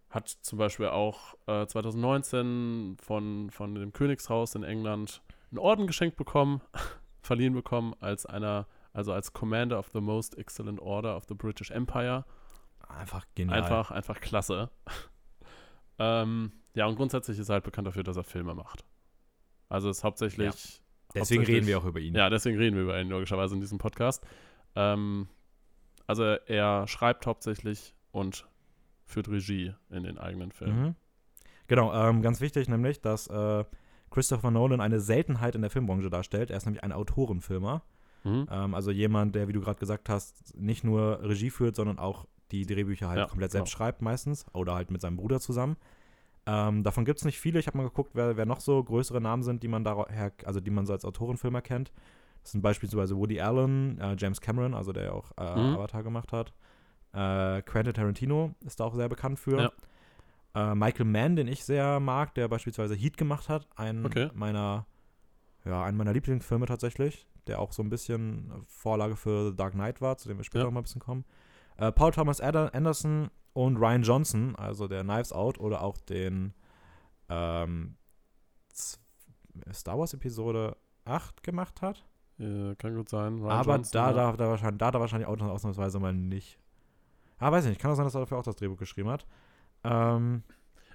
[0.09, 6.17] Hat zum Beispiel auch äh, 2019 von, von dem Königshaus in England einen Orden geschenkt
[6.17, 6.61] bekommen,
[7.21, 11.69] verliehen bekommen als einer, also als Commander of the Most Excellent Order of the British
[11.71, 12.25] Empire.
[12.87, 13.61] Einfach genial.
[13.61, 14.69] Einfach, einfach klasse.
[15.99, 18.83] ähm, ja, und grundsätzlich ist er halt bekannt dafür, dass er Filme macht.
[19.69, 20.47] Also ist hauptsächlich.
[21.13, 22.15] Deswegen hauptsächlich- reden wir auch über ihn.
[22.15, 24.25] Ja, deswegen reden wir über ihn logischerweise in diesem Podcast.
[24.75, 25.27] Ähm,
[26.07, 28.47] also er schreibt hauptsächlich und
[29.05, 30.81] führt Regie in den eigenen Filmen.
[30.81, 30.95] Mhm.
[31.67, 33.63] Genau, ähm, ganz wichtig nämlich, dass äh,
[34.11, 36.51] Christopher Nolan eine Seltenheit in der Filmbranche darstellt.
[36.51, 37.83] Er ist nämlich ein Autorenfilmer.
[38.23, 38.47] Mhm.
[38.51, 42.27] Ähm, also jemand, der, wie du gerade gesagt hast, nicht nur Regie führt, sondern auch
[42.51, 43.77] die Drehbücher halt Ja, komplett selbst genau.
[43.77, 45.77] schreibt meistens oder halt mit seinem Bruder zusammen.
[46.45, 47.59] Ähm, davon gibt es nicht viele.
[47.59, 50.59] Ich habe mal geguckt, wer, wer noch so größere Namen sind, die man daher, also
[50.59, 51.91] die man so als Autorenfilmer kennt.
[52.41, 55.75] Das sind beispielsweise Woody Allen, äh, James Cameron, also der ja auch äh, Mhm.
[55.75, 56.53] Avatar gemacht hat.
[57.13, 59.71] Äh, Quentin Tarantino ist da auch sehr bekannt für.
[60.55, 60.71] Ja.
[60.71, 64.29] Äh, Michael Mann, den ich sehr mag, der beispielsweise Heat gemacht hat, ein Okay.
[64.33, 64.85] meiner,
[65.65, 70.01] ja, einen meiner Lieblingsfilme tatsächlich, der auch so ein bisschen Vorlage für The Dark Knight
[70.01, 70.65] war, zu dem wir später Ja.
[70.65, 71.23] noch mal ein bisschen kommen.
[71.77, 76.53] Äh, Paul Thomas Anderson und Ryan Johnson, also der Knives Out oder auch den
[77.29, 77.95] ähm,
[79.71, 82.03] Star Wars Episode 8 gemacht hat.
[82.39, 83.39] Äh, kann gut sein.
[83.39, 84.13] Ryan aber Johnson, da, ja.
[84.31, 86.59] da, da, wahrscheinlich, da hat er wahrscheinlich auch ausnahmsweise mal nicht.
[87.37, 87.81] Ah, weiß ich nicht.
[87.81, 89.25] Kann auch sein, dass er dafür auch das Drehbuch geschrieben hat.
[89.83, 90.43] Ähm,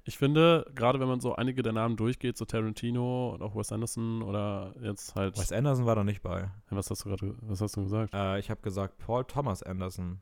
[0.04, 3.70] Ich finde, gerade wenn man so einige der Namen durchgeht, so Tarantino und auch Wes
[3.72, 5.38] Anderson oder jetzt halt.
[5.38, 6.40] Wes Anderson war da nicht bei.
[6.40, 8.14] Ja, was hast du gerade, was hast du gesagt?
[8.14, 10.20] Äh, ich habe gesagt Paul Thomas Anderson.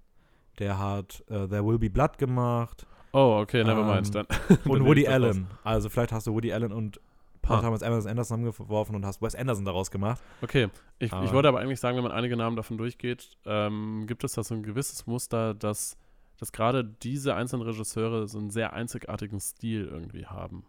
[0.58, 4.14] Der hat äh, There Will Be Blood gemacht Oh, okay, never Ähm, mind.
[4.14, 4.26] Dann,
[4.66, 5.46] und Woody Allen.
[5.64, 7.00] Also vielleicht hast du Woody Allen und
[7.40, 7.60] Paul Ah.
[7.62, 10.20] Thomas Anderson zusammengeworfen und hast Wes Anderson daraus gemacht.
[10.42, 14.04] Okay, ich, Aber- ich wollte aber eigentlich sagen, wenn man einige Namen davon durchgeht, ähm,
[14.06, 15.96] gibt es da so ein gewisses Muster, dass,
[16.38, 20.64] dass gerade diese einzelnen Regisseure so einen sehr einzigartigen Stil irgendwie haben,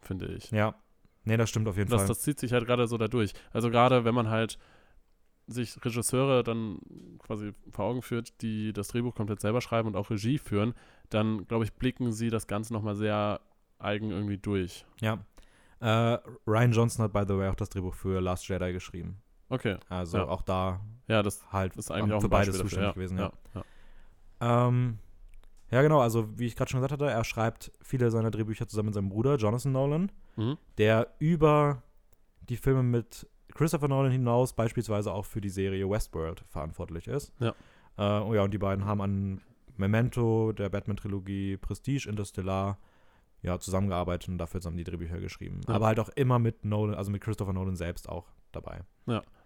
[0.00, 0.50] finde ich.
[0.50, 0.74] Ja.
[1.24, 2.08] Nee, das stimmt auf jeden Das, Fall.
[2.08, 3.32] das zieht sich halt gerade so dadurch.
[3.52, 4.58] Also gerade wenn man halt
[5.46, 6.78] sich Regisseure dann
[7.18, 10.74] quasi vor Augen führt, die das Drehbuch komplett selber schreiben und auch Regie führen,
[11.10, 13.40] dann glaube ich, blicken sie das Ganze nochmal sehr
[13.78, 14.84] eigen irgendwie durch.
[15.00, 15.18] ja.
[15.78, 19.18] Äh, Ryan Johnson hat, by the way, auch das Drehbuch für Last Jedi geschrieben.
[19.50, 20.28] Okay, Also Ja.
[20.28, 22.94] auch da ja, das halt ist eigentlich auch für beides zuständig dafür.
[22.94, 23.18] gewesen.
[23.18, 23.30] ja.
[23.54, 23.62] Ja.
[24.40, 24.66] Ja.
[24.68, 24.98] Ähm,
[25.70, 26.00] ja, genau.
[26.00, 29.10] Also, wie ich gerade schon gesagt hatte, er schreibt viele seiner Drehbücher zusammen mit seinem
[29.10, 30.56] Bruder, Jonathan Nolan, Mhm.
[30.78, 31.82] der über
[32.48, 37.32] die Filme mit Christopher Nolan hinaus beispielsweise auch für die Serie Westworld verantwortlich ist.
[37.40, 37.54] Ja.
[37.98, 39.40] Äh, oh ja, und die beiden haben an
[39.76, 42.78] Memento, der Batman-Trilogie, Prestige, Interstellar,
[43.42, 45.60] ja, zusammengearbeitet und dafür zusammen die Drehbücher geschrieben.
[45.68, 45.74] Ja.
[45.74, 48.80] Aber halt auch immer mit Nolan, also mit Christopher Nolan selbst auch dabei.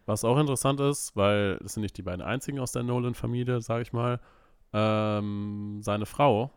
[0.07, 3.83] Was auch interessant ist, weil das sind nicht die beiden einzigen aus der Nolan-Familie, sage
[3.83, 4.21] ich mal.
[4.73, 6.51] ähm, seine Frau,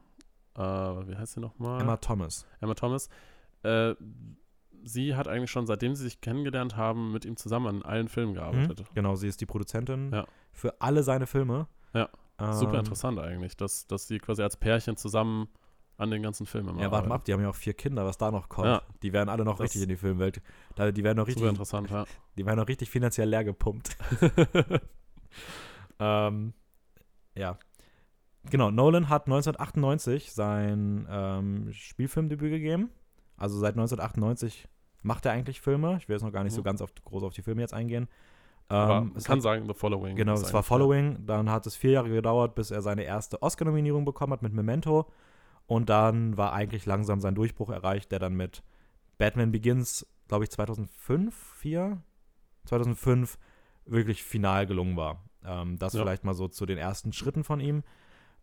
[0.56, 1.82] äh, wie heißt sie nochmal?
[1.82, 2.46] Emma Thomas.
[2.62, 3.10] Emma Thomas,
[3.64, 3.96] äh,
[4.84, 8.34] sie hat eigentlich schon, seitdem sie sich kennengelernt haben, mit ihm zusammen an allen Filmen
[8.34, 8.82] gearbeitet.
[8.82, 8.96] Mhm.
[8.96, 10.26] Genau, sie ist die Produzentin Ja.
[10.52, 11.68] für alle seine Filme.
[11.94, 12.10] Ja,
[12.52, 15.48] Super Ähm, interessant eigentlich, dass, dass sie quasi als Pärchen zusammen
[15.98, 17.22] an den ganzen Filmen immer Ja, warte mal arbeiten.
[17.22, 18.68] ab, die haben ja auch vier Kinder, was da noch kommt.
[18.68, 18.82] Ja.
[19.04, 20.42] Die werden alle noch Das- richtig in die Filmwelt.
[20.76, 22.06] Da, die werden noch richtig, Super interessant, ja.
[22.38, 23.96] die werden noch richtig finanziell leer gepumpt.
[26.00, 26.54] ähm,
[27.38, 27.58] ja.
[28.50, 32.90] Genau, Nolan hat 1998 sein ähm, Spielfilmdebüt gegeben.
[33.38, 34.68] Also seit 1998
[35.04, 35.98] macht er eigentlich Filme.
[35.98, 36.66] Ich will jetzt noch gar nicht so Mhm.
[36.66, 38.08] ganz auf, groß auf die Filme jetzt eingehen.
[38.70, 40.16] Ähm, es kann hat, sagen, The Following.
[40.16, 41.26] genau, es war Following.
[41.26, 45.06] Dann hat es vier Jahre gedauert, bis er seine erste Oscar-Nominierung bekommen hat mit Memento.
[45.68, 48.64] Und dann war eigentlich langsam sein Durchbruch erreicht, der dann mit
[49.18, 52.02] Batman Begins, glaube ich, 2005, 4,
[52.66, 53.38] 2005
[53.86, 55.22] wirklich final gelungen war.
[55.46, 56.02] Ähm, das Ja.
[56.02, 57.84] vielleicht mal so zu den ersten Schritten von ihm.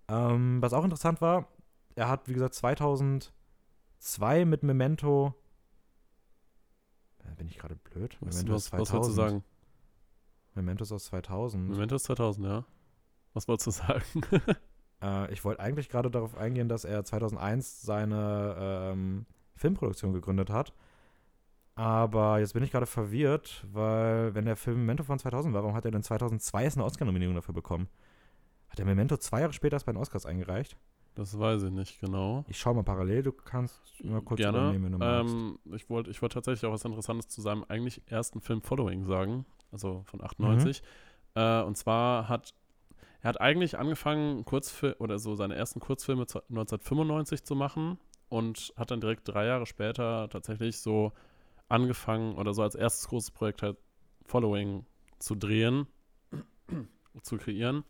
[0.09, 1.49] Ähm, was auch interessant war,
[1.95, 5.35] er hat, wie gesagt, 2002 mit Memento.
[7.25, 8.17] Äh, Bin ich gerade blöd?
[8.21, 9.45] Was, Memento was, was wolltest du sagen?
[10.55, 11.71] Memento ist aus 2000.
[11.71, 12.65] Memento ist 2000, ja.
[13.33, 14.05] Was wolltest du sagen?
[15.03, 20.75] Äh, ich wollte eigentlich gerade darauf eingehen, dass er 2001 seine ähm, Filmproduktion gegründet hat.
[21.75, 25.75] Aber jetzt bin ich gerade verwirrt, weil wenn der Film Memento von 2000 war, warum
[25.75, 27.89] hat er denn 2002 erst eine Oscar-Nominierung dafür bekommen?
[28.71, 30.77] Hat er Memento zwei Jahre später erst bei den Oscars eingereicht?
[31.15, 32.45] Das weiß ich nicht genau.
[32.49, 34.59] Ich schau mal parallel, du kannst mal kurz Gerne.
[34.59, 35.35] übernehmen, wenn du magst.
[35.35, 39.05] Ähm, ich wollte ich wollt tatsächlich auch was Interessantes zu seinem eigentlich ersten Film Following
[39.05, 40.83] sagen, also von 98.
[41.35, 41.41] Mhm.
[41.41, 42.55] Äh, und zwar hat
[43.23, 47.99] er hat eigentlich angefangen, Kurzfil oder so seine ersten Kurzfilme zu- 1995 zu machen
[48.31, 51.13] und hat dann direkt drei Jahre später tatsächlich so
[51.69, 53.77] angefangen oder so als erstes großes Projekt halt
[54.25, 54.87] Following
[55.19, 55.87] zu drehen,
[57.23, 57.85] zu kreieren.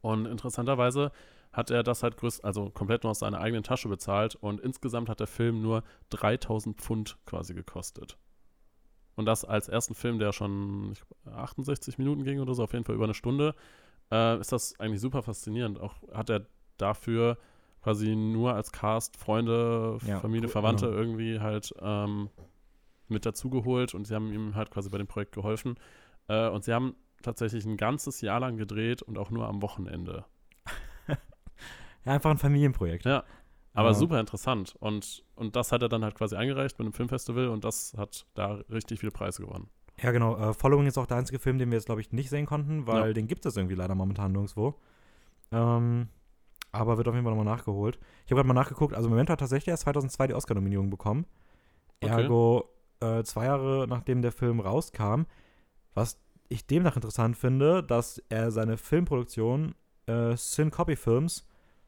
[0.00, 1.12] Und interessanterweise
[1.52, 5.08] hat er das halt größt, also komplett nur aus seiner eigenen Tasche bezahlt und insgesamt
[5.08, 8.18] hat der Film nur 3000 Pfund quasi gekostet.
[9.16, 12.72] Und das als ersten Film, der schon ich, glaub, 68 Minuten ging oder so, auf
[12.72, 13.54] jeden Fall über eine Stunde,
[14.12, 15.80] äh, ist das eigentlich super faszinierend.
[15.80, 17.38] Auch hat er dafür
[17.82, 20.98] quasi nur als Cast Freunde, Ja, Familie, cool, Verwandte genau.
[20.98, 22.28] irgendwie halt ähm,
[23.08, 25.76] mit dazugeholt und sie haben ihm halt quasi bei dem Projekt geholfen.
[26.28, 30.24] Äh, und sie haben tatsächlich ein ganzes Jahr lang gedreht und auch nur am Wochenende.
[32.04, 33.04] ja, einfach ein Familienprojekt.
[33.04, 33.24] Ja.
[33.74, 33.94] Aber Ja.
[33.94, 34.74] super interessant.
[34.80, 38.26] Und, und das hat er dann halt quasi eingereicht mit einem Filmfestival und das hat
[38.34, 39.68] da richtig viele Preise gewonnen.
[40.00, 40.36] Ja, genau.
[40.36, 42.86] Äh, Following ist auch der einzige Film, den wir jetzt, glaube ich, nicht sehen konnten,
[42.86, 43.12] weil Ja.
[43.12, 44.74] den gibt es irgendwie leider momentan nirgendwo.
[45.52, 46.08] Ähm,
[46.72, 47.98] aber wird auf jeden Fall nochmal nachgeholt.
[48.24, 51.26] Ich habe gerade mal nachgeguckt, also Memento hat tatsächlich erst 2002 die Oscar-Nominierung bekommen.
[52.00, 52.22] Okay.
[52.22, 52.68] Ergo
[53.00, 55.22] äh, zwei Jahre nachdem der Film rauskam.
[55.94, 59.74] Was ich demnach interessant finde, dass er seine Filmproduktion
[60.06, 61.46] äh, Sin Copy Films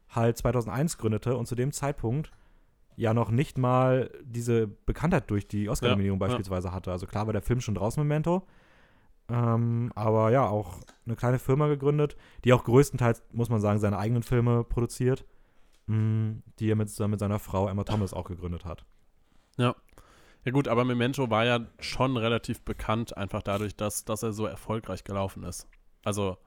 [0.09, 2.31] halt 2001 gründete und zu dem Zeitpunkt
[2.95, 6.27] ja noch nicht mal diese Bekanntheit durch die Oscar-Nominierung Ja, ja.
[6.27, 6.91] beispielsweise hatte.
[6.91, 8.45] Also klar war der Film schon draußen, Memento.
[9.29, 13.97] Ähm, aber ja, auch eine kleine Firma gegründet, die auch größtenteils, muss man sagen, seine
[13.97, 15.25] eigenen Filme produziert,
[15.87, 18.85] mh, die er mit, mit seiner Frau Emma Thomas auch gegründet hat.
[19.57, 19.75] Ja
[20.51, 25.03] gut, aber Memento war ja schon relativ bekannt, einfach dadurch, dass, dass er so erfolgreich
[25.03, 25.67] gelaufen ist.
[26.03, 26.37] Also,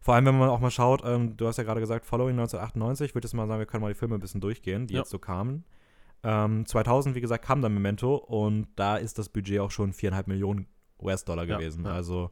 [0.00, 3.14] Vor allem, wenn man auch mal schaut, ähm, du hast ja gerade gesagt, Following 1998,
[3.16, 5.00] würde ich jetzt mal sagen, wir können mal die Filme ein bisschen durchgehen, die Ja.
[5.00, 5.64] jetzt so kamen.
[6.22, 10.28] Ähm, 2000, wie gesagt, kam dann Memento und da ist das Budget auch schon viereinhalb
[10.28, 10.68] Millionen
[11.00, 11.84] US-Dollar Ja, gewesen.
[11.84, 11.90] ja.
[11.92, 12.30] Also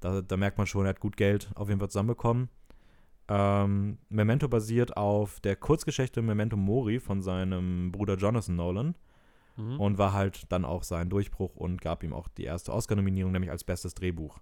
[0.00, 2.48] da, da merkt man schon, er hat gut Geld auf jeden Fall zusammenbekommen.
[3.28, 8.94] Ähm, Memento basiert auf der Kurzgeschichte Memento Mori von seinem Bruder Jonathan Nolan
[9.56, 9.80] mhm.
[9.80, 13.50] und war halt dann auch sein Durchbruch und gab ihm auch die erste Oscar-Nominierung, nämlich
[13.50, 14.38] als bestes Drehbuch.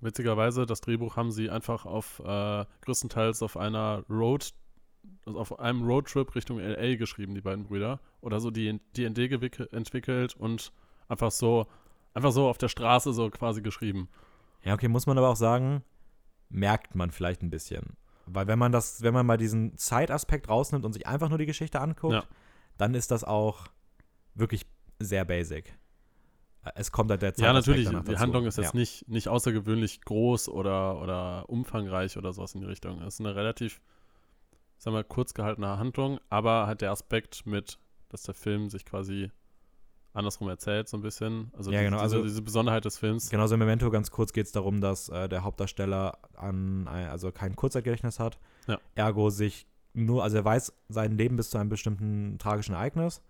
[0.00, 4.52] witzigerweise, das Drehbuch haben sie einfach auf, äh, größtenteils auf einer Road,
[5.26, 6.96] also auf einem Roadtrip Richtung L.A.
[6.96, 8.00] geschrieben, die beiden Brüder.
[8.20, 10.72] Oder so die D&D gewicke- entwickelt und
[11.08, 11.66] einfach so,
[12.12, 14.08] einfach so auf der Straße so quasi geschrieben.
[14.62, 15.82] Ja, okay, muss man aber auch sagen,
[16.50, 17.96] merkt man vielleicht ein bisschen.
[18.26, 21.46] Weil wenn man das, wenn man mal diesen Zeitaspekt rausnimmt und sich einfach nur die
[21.46, 22.24] Geschichte anguckt, Ja.
[22.78, 23.66] dann ist das auch
[24.34, 24.66] wirklich
[24.98, 25.76] sehr basic.
[26.76, 28.18] Es kommt halt der Ja, Zeitaspekt natürlich, die dazu.
[28.20, 28.78] Handlung ist jetzt ja.
[28.80, 33.02] nicht, nicht außergewöhnlich groß oder, oder umfangreich oder sowas in die Richtung.
[33.02, 33.82] Es ist eine relativ,
[34.78, 39.30] sagen wir, kurz gehaltene Handlung, aber halt der Aspekt mit, dass der Film sich quasi
[40.14, 41.50] andersrum erzählt, so ein bisschen.
[41.54, 43.28] Also, Ja, genau, diese, also- diese Besonderheit des Films.
[43.28, 47.30] Genauso im Memento ganz kurz geht es darum, dass äh, der Hauptdarsteller an, ein- also
[47.30, 48.38] kein Kurzzeitgedächtnis hat.
[48.68, 48.78] Ja.
[48.94, 53.20] Ergo sich nur, also er weiß sein Leben bis zu einem bestimmten tragischen Ereignis.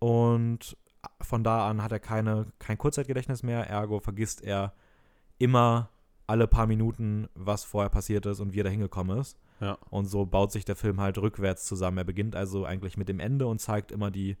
[0.00, 0.76] Und
[1.22, 3.68] von da an hat er keine, kein Kurzzeitgedächtnis mehr.
[3.70, 4.74] Ergo vergisst er
[5.38, 5.88] immer
[6.26, 9.38] alle paar Minuten, was vorher passiert ist und wie er da hingekommen ist.
[9.60, 9.78] Ja.
[9.90, 11.98] Und so baut sich der Film halt rückwärts zusammen.
[11.98, 14.36] Er beginnt also eigentlich mit dem Ende und zeigt immer die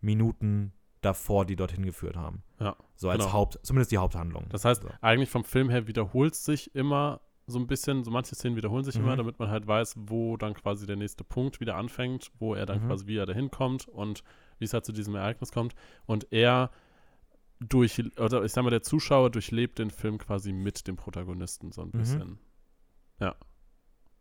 [0.00, 2.42] Minuten davor, die dorthin geführt haben.
[2.58, 3.32] Ja, So als genau.
[3.32, 4.46] Haupt, zumindest die Haupthandlung.
[4.50, 4.88] Das heißt, so.
[5.00, 8.96] eigentlich vom Film her wiederholt sich immer so ein bisschen, so manche Szenen wiederholen sich
[8.96, 9.04] Mhm.
[9.04, 12.66] immer, damit man halt weiß, wo dann quasi der nächste Punkt wieder anfängt, wo er
[12.66, 12.88] dann Mhm.
[12.88, 14.22] quasi, wie er dahin kommt und
[14.58, 15.74] wie es halt zu diesem Ereignis kommt.
[16.06, 16.70] Und er
[17.60, 21.82] durch, oder ich sag mal, der Zuschauer durchlebt den Film quasi mit dem Protagonisten so
[21.82, 21.98] ein Mhm.
[21.98, 22.38] bisschen.
[23.20, 23.34] Ja.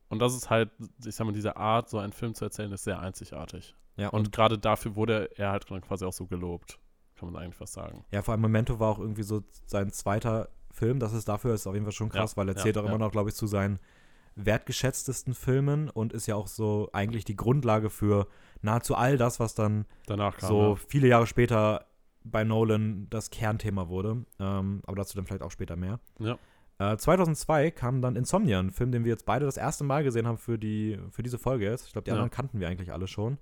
[0.09, 0.71] Und das ist halt,
[1.05, 3.75] ich sag mal, diese Art, so einen Film zu erzählen, ist sehr einzigartig.
[3.97, 6.79] ja, Und und gerade dafür wurde er halt dann quasi auch so gelobt.
[7.15, 8.05] Kann man eigentlich fast sagen.
[8.11, 10.99] ja, vor allem Memento war auch irgendwie so sein zweiter Film.
[10.99, 12.83] Das ist dafür ist auf jeden Fall schon krass, Ja, weil er ja, zählt auch
[12.83, 12.89] ja.
[12.89, 13.79] immer noch, glaube ich, zu seinen
[14.35, 18.27] wertgeschätztesten Filmen und ist ja auch so eigentlich die Grundlage für
[18.61, 20.77] nahezu all das, was dann Danach kam so er.
[20.77, 21.85] viele Jahre später
[22.23, 24.25] bei Nolan das Kernthema wurde.
[24.39, 25.99] Ähm, aber dazu dann vielleicht auch später mehr.
[26.19, 26.37] Ja.
[26.79, 30.27] Äh, 2002 kam dann Insomnia, ein Film, den wir jetzt beide das erste Mal gesehen
[30.27, 31.87] haben für, die, für diese Folge jetzt.
[31.87, 32.15] Ich glaube, die Ja.
[32.15, 33.37] anderen kannten wir eigentlich alle schon.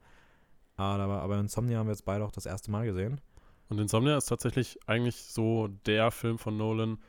[0.78, 3.22] Aber, aber Insomnia haben wir jetzt beide auch das erste Mal gesehen.
[3.70, 7.00] Und Insomnia ist tatsächlich eigentlich so der Film von Nolan,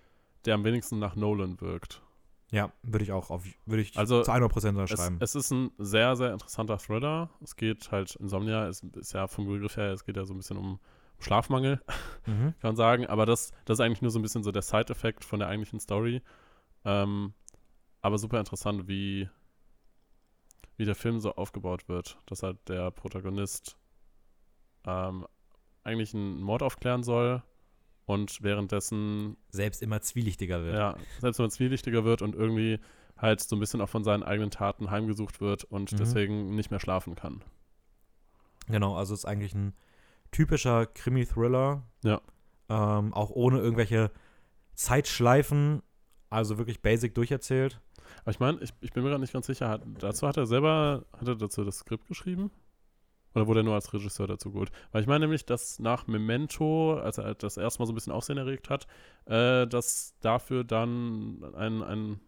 [0.44, 2.00] der am wenigsten nach Nolan wirkt.
[2.52, 5.16] Ja, würde ich auch auf, würde ich Also, zu 100% Es, unterschreiben.
[5.20, 7.30] es ist ein sehr, sehr interessanter Thriller.
[7.42, 10.36] Es geht halt, Insomnia ist, ist ja vom Begriff her, es geht ja so ein
[10.36, 10.78] bisschen um
[11.18, 11.80] Schlafmangel,
[12.26, 12.54] mhm.
[12.60, 13.06] kann man sagen.
[13.06, 15.80] Aber das, das ist eigentlich nur so ein bisschen so der Side-Effekt von der eigentlichen
[15.80, 16.22] Story.
[16.84, 17.34] Ähm,
[18.00, 19.28] aber super interessant, wie,
[20.76, 22.18] wie der Film so aufgebaut wird.
[22.26, 23.76] Dass halt der Protagonist
[24.86, 25.26] ähm,
[25.82, 27.42] eigentlich einen Mord aufklären soll
[28.06, 30.74] und währenddessen Selbst immer zwielichtiger wird.
[30.76, 32.78] ja, selbst man zwielichtiger wird und irgendwie
[33.18, 35.96] halt so ein bisschen auch von seinen eigenen Taten heimgesucht wird und Mhm.
[35.96, 37.42] deswegen nicht mehr schlafen kann.
[38.68, 39.74] Genau, also es ist eigentlich ein
[40.32, 41.82] typischer Krimi-Thriller.
[42.02, 42.20] Ja.
[42.68, 44.10] Ähm, auch ohne irgendwelche
[44.74, 45.82] Zeitschleifen.
[46.30, 47.80] Also wirklich basic durcherzählt.
[48.22, 50.46] Aber ich meine, ich, ich bin mir gerade nicht ganz sicher, hat, dazu hat er
[50.46, 52.50] selber, hat er dazu das Skript geschrieben?
[53.36, 54.70] Oder wurde er nur als Regisseur dazu geholt?
[54.92, 58.12] Weil ich meine nämlich, dass nach Memento, als er das erste Mal so ein bisschen
[58.14, 58.86] Aufsehen erregt hat,
[59.26, 62.20] äh, dass dafür dann ein, ein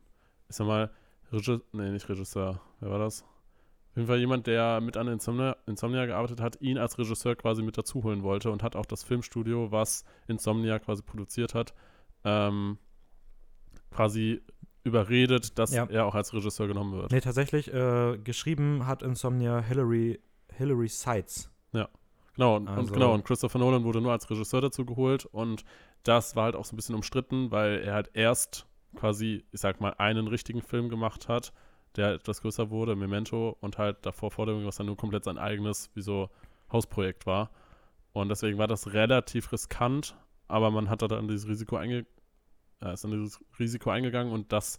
[0.51, 0.91] ich sag mal,
[1.33, 3.23] Regisseur, nee, nicht Regisseur, wer war das?
[3.23, 7.63] Auf jeden Fall jemand, der mit an Insomnia, Insomnia gearbeitet hat, ihn als Regisseur quasi
[7.63, 11.73] mit dazu holen wollte und hat auch das Filmstudio, was Insomnia quasi produziert hat,
[12.25, 12.77] ähm,
[13.91, 14.43] quasi
[14.85, 15.87] überredet, dass Ja.
[15.87, 17.13] er auch als Regisseur genommen wird.
[17.13, 20.21] Nee, tatsächlich, äh, geschrieben hat Insomnia Hillary,
[20.59, 21.51] Hillary Seitz.
[22.39, 25.65] Genau, und, Also- und genau, und Christopher Nolan wurde nur als Regisseur dazu geholt und
[26.05, 29.81] das war halt auch so ein bisschen umstritten, weil er halt erst quasi, ich sag
[29.81, 31.53] mal, einen richtigen Film gemacht hat,
[31.97, 35.37] der etwas größer wurde, Memento, und halt davor vor dem, was dann nur komplett sein
[35.37, 36.31] eigenes, wie so
[36.73, 37.51] Hausprojekt war.
[38.13, 40.17] Und deswegen war das relativ riskant,
[40.47, 42.07] aber man hat da dann dieses Risiko einge
[42.81, 44.79] äh, ist an dieses Risiko eingegangen und das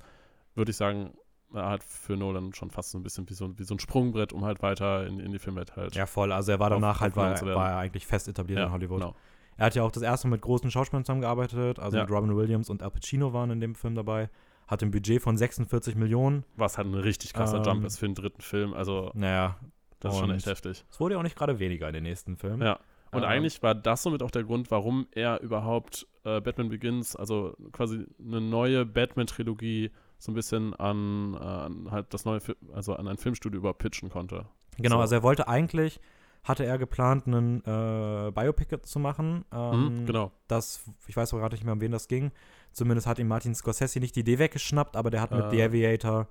[0.55, 1.13] würde ich sagen,
[1.53, 4.45] halt für Nolan schon fast so ein bisschen wie so, wie so ein Sprungbrett, um
[4.45, 5.95] halt weiter in, in die Filmwelt halt.
[5.95, 6.31] Ja, voll.
[6.31, 8.99] Also er war danach Auf- halt, war, war er eigentlich fest etabliert in Hollywood.
[9.01, 9.15] Genau.
[9.57, 11.79] Er hat ja auch das erste Mal mit großen Schauspielern zusammengearbeitet.
[11.79, 12.03] Also Ja.
[12.03, 14.29] mit Robin Williams und Al Pacino waren in dem Film dabei.
[14.67, 16.45] Hat ein Budget von 46 Millionen.
[16.55, 18.73] Was halt ein richtig krasser Ähm, Jump ist für den dritten Film.
[18.73, 19.57] Also, Naja,
[19.99, 20.85] das ist schon echt heftig.
[20.89, 22.61] es wurde ja auch nicht gerade weniger in den nächsten Filmen.
[22.61, 22.79] Ja.
[23.11, 27.15] Und Ähm, eigentlich war das somit auch der Grund, warum er überhaupt äh, Batman Begins,
[27.15, 32.93] also quasi eine neue Batman-Trilogie, so ein bisschen an, an halt das neue, Fi also
[32.95, 34.45] an ein Filmstudio überhaupt pitchen konnte.
[34.77, 35.01] Genau, So.
[35.01, 35.99] also er wollte eigentlich,
[36.43, 39.45] hatte er geplant, einen äh, Biopic zu machen.
[39.51, 40.31] Ähm, Mhm, genau.
[40.47, 42.31] Das, ich weiß auch gerade nicht mehr, um wen das ging.
[42.71, 45.49] Zumindest hat ihm Martin Scorsese nicht die Idee weggeschnappt, aber der hat mit Äh.
[45.51, 46.27] The Aviator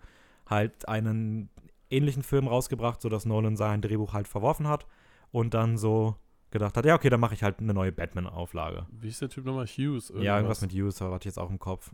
[0.46, 1.51] halt einen
[1.90, 4.87] ähnlichen Film rausgebracht, sodass Nolan sein Drehbuch halt verworfen hat
[5.31, 6.16] und dann so
[6.51, 8.87] gedacht hat, ja, okay, dann mache ich halt eine neue Batman-Auflage.
[8.90, 9.66] Wie ist der Typ nochmal?
[9.66, 10.12] Hughes?
[10.16, 11.90] Ja, irgendwas mit Hughes, aber hatte ich jetzt auch im Kopf.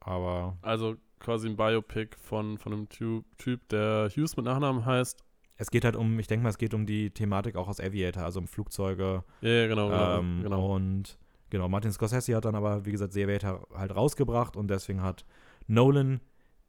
[0.00, 5.22] Aber Also quasi ein Biopic von, von einem Typ, der Hughes mit Nachnamen heißt.
[5.56, 8.24] es geht halt um, ich denke mal, es geht um die Thematik auch aus Aviator,
[8.24, 10.18] also um Flugzeuge, Ja, ja, genau, genau.
[10.18, 10.74] ähm, genau.
[10.74, 11.18] Und
[11.50, 15.24] genau, Martin Scorsese hat dann aber, wie gesagt, The Aviator halt rausgebracht und deswegen hat
[15.66, 16.20] Nolan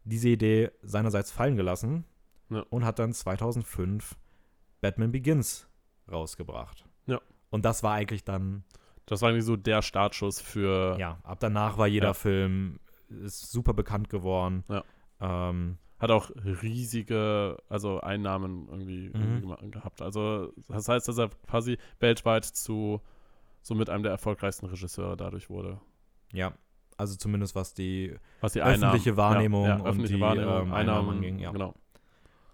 [0.04, 2.04] diese Idee seinerseits fallen gelassen
[2.50, 2.66] Ja.
[2.70, 4.18] und hat dann 2005
[4.82, 5.68] Batman Begins
[6.12, 6.86] rausgebracht.
[7.06, 7.22] Ja.
[7.50, 8.64] Und das war eigentlich dann,
[9.06, 10.98] Das war eigentlich so der Startschuss für.
[11.00, 12.14] ja, ab danach war jeder Ja.
[12.14, 12.80] Film
[13.24, 14.64] ist super bekannt geworden.
[14.70, 14.84] Ja.
[15.20, 19.44] Ähm, Hat auch riesige, also Einnahmen irgendwie, Mhm.
[19.44, 20.02] irgendwie gehabt.
[20.02, 23.02] Also das heißt, dass er quasi weltweit zu
[23.62, 25.80] somit einem der erfolgreichsten Regisseure dadurch wurde.
[26.34, 26.54] ja,
[26.98, 30.62] also zumindest was die Was die Öffentliche Einnahmen, Wahrnehmung ja, und ja, öffentliche die, Wahrnehmung,
[30.68, 31.52] ähm, Einnahmen, anging, ja.
[31.52, 31.74] Genau.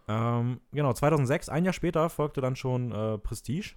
[0.09, 3.75] Ähm, genau, 2006, ein Jahr später, folgte dann schon äh, Prestige.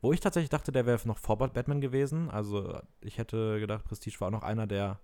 [0.00, 2.30] Wo ich tatsächlich dachte, der wäre noch vor Batman gewesen.
[2.30, 4.98] Also ich hätte gedacht, Prestige war auch noch einer der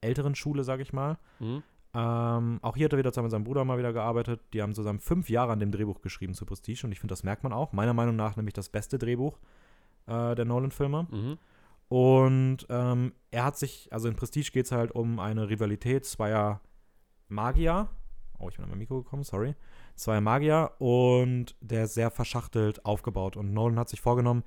[0.00, 1.18] älteren Schule, sag ich mal.
[1.40, 1.62] Mhm.
[1.94, 4.40] Ähm, auch hier hat er wieder zusammen mit seinem Bruder mal wieder gearbeitet.
[4.52, 7.22] Die haben zusammen fünf Jahre an dem Drehbuch geschrieben zu Prestige und ich finde, das
[7.22, 7.72] merkt man auch.
[7.72, 9.38] Meiner Meinung nach nämlich das beste Drehbuch
[10.06, 11.06] äh, der Nolan-Filme.
[11.10, 11.38] Mhm.
[11.88, 16.60] Und ähm, er hat sich, also in Prestige geht es halt um eine Rivalität zweier
[17.28, 17.88] Magier.
[18.38, 19.54] Oh, ich bin an mein Mikro gekommen, sorry.
[19.96, 23.36] Zweier Magier und der ist sehr verschachtelt aufgebaut.
[23.36, 24.44] Und Nolan hat sich vorgenommen,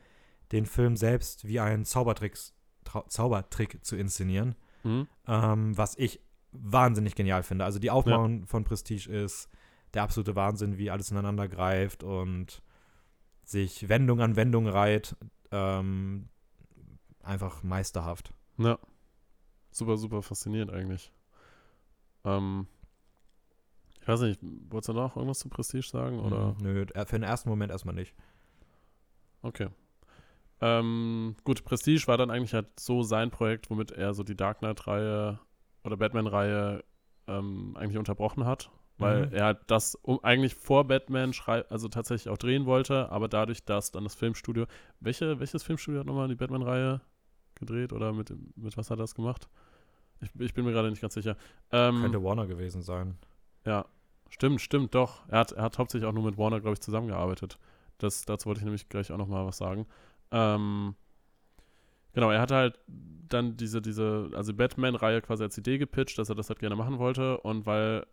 [0.51, 4.55] den Film selbst wie einen Zaubertricks, Trau Zaubertrick zu inszenieren.
[4.83, 5.07] Mhm.
[5.27, 6.19] Ähm, was ich
[6.51, 7.65] wahnsinnig genial finde.
[7.65, 9.49] Also die Aufmachung von Prestige ist
[9.93, 12.61] der absolute Wahnsinn, wie alles ineinander greift und
[13.43, 15.15] sich Wendung an Wendung reiht.
[15.51, 16.29] Ähm,
[17.23, 18.33] einfach meisterhaft.
[18.57, 18.79] Ja.
[19.71, 21.11] Super, super faszinierend eigentlich.
[22.23, 22.67] Ähm,
[24.01, 26.19] ich weiß nicht, wolltest du noch irgendwas zu Prestige sagen?
[26.19, 26.53] Oder?
[26.53, 26.57] Mhm.
[26.61, 28.15] Nö, für den ersten Moment erstmal nicht.
[29.41, 29.69] Okay.
[30.61, 34.59] Ähm, gut, Prestige war dann eigentlich halt so sein Projekt, womit er so die Dark
[34.59, 35.39] Knight-Reihe
[35.83, 36.83] oder Batman-Reihe
[37.27, 38.69] ähm, eigentlich unterbrochen hat.
[38.97, 39.33] Weil Mhm.
[39.33, 41.33] er halt das um, eigentlich vor Batman
[41.69, 44.65] also tatsächlich auch drehen wollte, aber dadurch, dass dann das Filmstudio.
[44.99, 47.01] Welche, welches Filmstudio hat nochmal die Batman-Reihe
[47.55, 49.49] gedreht oder mit, mit was hat er das gemacht?
[50.19, 51.35] Ich, ich bin mir gerade nicht ganz sicher.
[51.71, 53.17] Ähm, Könnte Warner gewesen sein.
[53.65, 53.85] ja,
[54.29, 55.27] stimmt, stimmt, doch.
[55.29, 57.57] Er hat, er hat hauptsächlich auch nur mit Warner, glaube ich, zusammengearbeitet.
[57.97, 59.87] Das, dazu wollte ich nämlich gleich auch nochmal was sagen.
[60.31, 60.95] Ähm,
[62.13, 66.35] genau, er hat halt dann diese, diese, also Batman-Reihe quasi als Idee gepitcht, dass er
[66.35, 67.37] das halt gerne machen wollte.
[67.39, 68.05] Und weil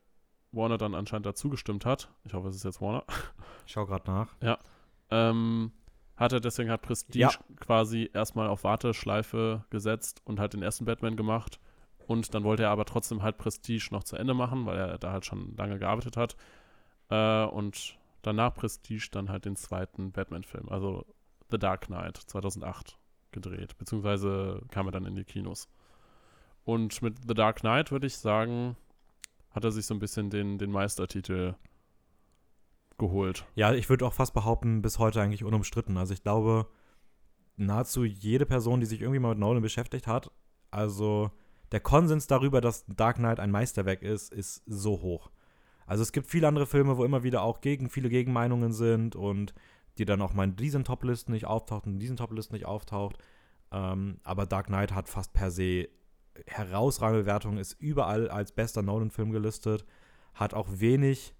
[0.52, 3.04] Warner dann anscheinend dazu gestimmt hat, ich hoffe, es ist jetzt Warner,
[3.66, 4.28] Ich schau gerade nach.
[5.10, 5.72] ähm,
[6.16, 7.30] hat er deswegen hat Prestige Ja.
[7.60, 11.60] quasi erstmal auf Warteschleife gesetzt und halt den ersten Batman gemacht.
[12.06, 15.12] Und dann wollte er aber trotzdem halt Prestige noch zu Ende machen, weil er da
[15.12, 16.36] halt schon lange gearbeitet hat.
[17.10, 21.04] Äh, und danach Prestige dann halt den zweiten Batman-Film, also
[21.50, 22.98] The Dark Knight 2008
[23.32, 25.68] gedreht, beziehungsweise kam er dann in die Kinos.
[26.64, 28.76] Und mit The Dark Knight würde ich sagen,
[29.50, 31.54] hat er sich so ein bisschen den, den Meistertitel
[32.98, 33.46] geholt.
[33.54, 35.96] Ja, ich würde auch fast behaupten, bis heute eigentlich unumstritten.
[35.96, 36.66] Also ich glaube,
[37.56, 40.30] nahezu jede Person, die sich irgendwie mal mit Nolan beschäftigt hat,
[40.70, 41.30] also
[41.72, 45.30] der Konsens darüber, dass Dark Knight ein Meisterwerk ist, ist so hoch.
[45.86, 49.54] Also es gibt viele andere Filme, wo immer wieder auch gegen viele Gegenmeinungen sind und
[49.98, 53.18] die dann auch mal in diesen Top-Listen nicht auftaucht und in diesen Top-Listen nicht auftaucht.
[53.70, 55.88] Ähm, aber Dark Knight hat fast per se
[56.46, 59.84] herausragende Bewertungen, ist überall als bester Nolan-Film gelistet,
[60.34, 61.34] hat auch wenig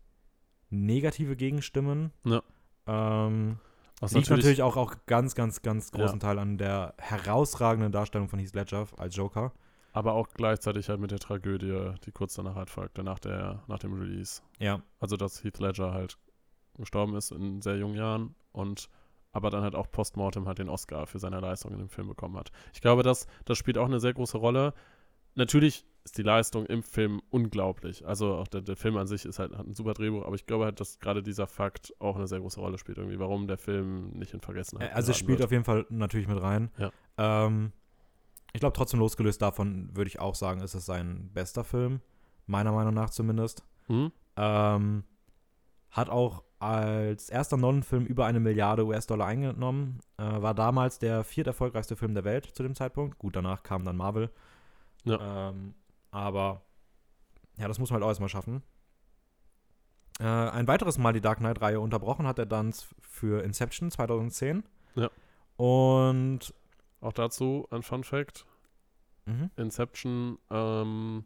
[0.70, 2.12] negative Gegenstimmen.
[2.24, 2.42] Ja.
[2.86, 3.58] Ähm,
[4.00, 6.26] Was liegt natürlich, auch, auch ganz, ganz, ganz großen Ja.
[6.26, 9.52] Teil an der herausragenden Darstellung von Heath Ledger als Joker.
[9.92, 13.78] Aber auch gleichzeitig halt mit der Tragödie, die kurz danach halt folgte, nach, der, nach
[13.78, 14.42] dem Release.
[14.58, 16.18] Ja, Also, dass Heath Ledger halt
[16.78, 18.88] gestorben ist in sehr jungen Jahren und
[19.32, 22.36] aber dann halt auch postmortem halt den Oscar für seine Leistung in dem Film bekommen
[22.36, 22.50] hat.
[22.72, 24.74] Ich glaube, das, das spielt auch eine sehr große Rolle.
[25.34, 28.06] Natürlich ist die Leistung im Film unglaublich.
[28.06, 30.46] Also auch der, der Film an sich ist halt hat ein super Drehbuch, aber ich
[30.46, 33.58] glaube halt, dass gerade dieser Fakt auch eine sehr große Rolle spielt, irgendwie, warum der
[33.58, 35.46] Film nicht in Vergessenheit also es spielt wird.
[35.46, 36.70] auf jeden Fall natürlich mit rein.
[36.78, 36.90] Ja.
[37.18, 37.72] Ähm,
[38.54, 42.00] ich glaube, trotzdem losgelöst davon würde ich auch sagen, ist es sein bester Film.
[42.46, 43.62] Meiner Meinung nach zumindest.
[43.86, 44.10] Hm?
[44.36, 45.04] Ähm,
[45.90, 50.00] hat auch als erster Nolan-Film über eine Milliarde US-Dollar eingenommen.
[50.16, 53.18] Äh, war damals der vierterfolgreichste Film der Welt zu dem Zeitpunkt.
[53.18, 54.30] Gut, danach kam dann Marvel.
[55.06, 55.74] Ähm,
[56.10, 56.62] aber
[57.56, 58.62] ja, das muss man halt auch erstmal schaffen.
[60.20, 64.64] Äh, ein weiteres Mal die Dark Knight-Reihe unterbrochen hat er dann für Inception 2010.
[64.96, 65.10] Ja.
[65.56, 66.52] Und
[67.00, 68.44] Auch dazu ein Fun Fact.
[69.26, 69.50] mhm.
[69.56, 71.24] Inception ähm,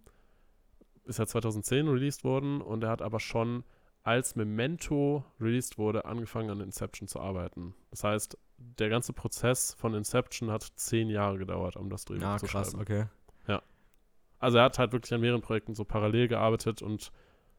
[1.05, 3.65] ist ja 2010 released worden und er hat aber schon
[4.05, 7.75] als Memento released wurde, angefangen an Inception zu arbeiten.
[7.91, 12.39] Das heißt, der ganze Prozess von Inception hat zehn Jahre gedauert, um das Drehbuch Ah,
[12.39, 12.83] zu krass, schreiben.
[12.83, 13.05] okay.
[14.39, 17.13] Also er hat halt wirklich an mehreren Projekten so parallel gearbeitet und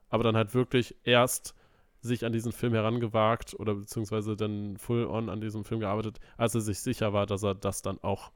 [0.09, 1.55] aber dann halt wirklich erst
[2.01, 6.55] sich an diesen Film herangewagt oder beziehungsweise dann full on an diesem Film gearbeitet, als
[6.55, 8.33] er sich sicher war, dass er das dann auch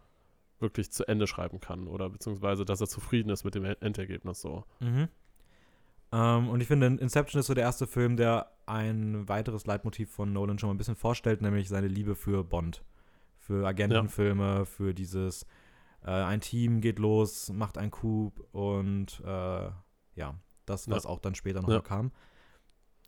[0.60, 4.64] wirklich zu Ende schreiben kann oder beziehungsweise, dass er zufrieden ist mit dem Endergebnis so.
[4.80, 5.10] Mhm.
[6.18, 10.34] Ähm, und ich finde, Inception ist so der erste Film, der ein weiteres Leitmotiv von
[10.34, 12.84] Nolan schon mal ein bisschen vorstellt, nämlich seine Liebe für Bond.
[13.38, 15.46] Für Agentenfilme, für dieses
[16.04, 19.70] äh, ein Team geht los, macht einen Coup und äh,
[20.16, 20.36] ja,
[20.66, 21.82] das, was auch dann später noch Ja.
[21.82, 22.12] kam.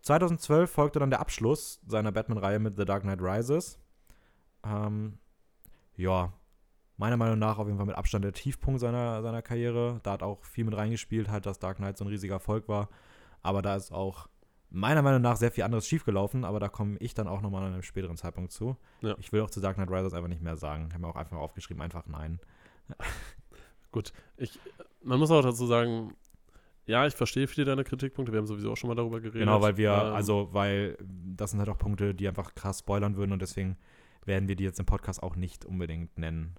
[0.03, 3.79] 2012 folgte dann der Abschluss seiner Batman-Reihe mit The Dark Knight Rises.
[4.63, 5.17] Ähm,
[5.95, 6.31] ja,
[6.99, 10.01] meiner Meinung nach auf jeden Fall mit Abstand der Tiefpunkt seiner, seiner Karriere.
[10.03, 12.89] Da hat auch viel mit reingespielt, halt, dass Dark Knight so ein riesiger Erfolg war.
[13.41, 14.27] Aber da ist auch
[14.69, 17.73] meiner Meinung nach sehr viel anderes schiefgelaufen, aber da komme ich dann auch nochmal an
[17.73, 18.75] einem späteren Zeitpunkt zu.
[19.01, 19.15] Ja.
[19.17, 20.87] Ich will auch zu Dark Knight Rises einfach nicht mehr sagen.
[20.89, 22.39] Ich habe mir auch einfach aufgeschrieben, einfach nein.
[23.91, 24.59] Gut, ich,
[25.01, 26.13] man muss auch dazu sagen,
[26.85, 28.33] ja, ich verstehe viele deiner Kritikpunkte.
[28.33, 29.39] Wir haben sowieso auch schon mal darüber geredet.
[29.39, 33.15] Genau, weil wir, Ähm, also, weil das sind halt auch Punkte, die einfach krass spoilern
[33.15, 33.77] würden und deswegen
[34.25, 36.55] werden wir die jetzt im Podcast auch nicht unbedingt nennen.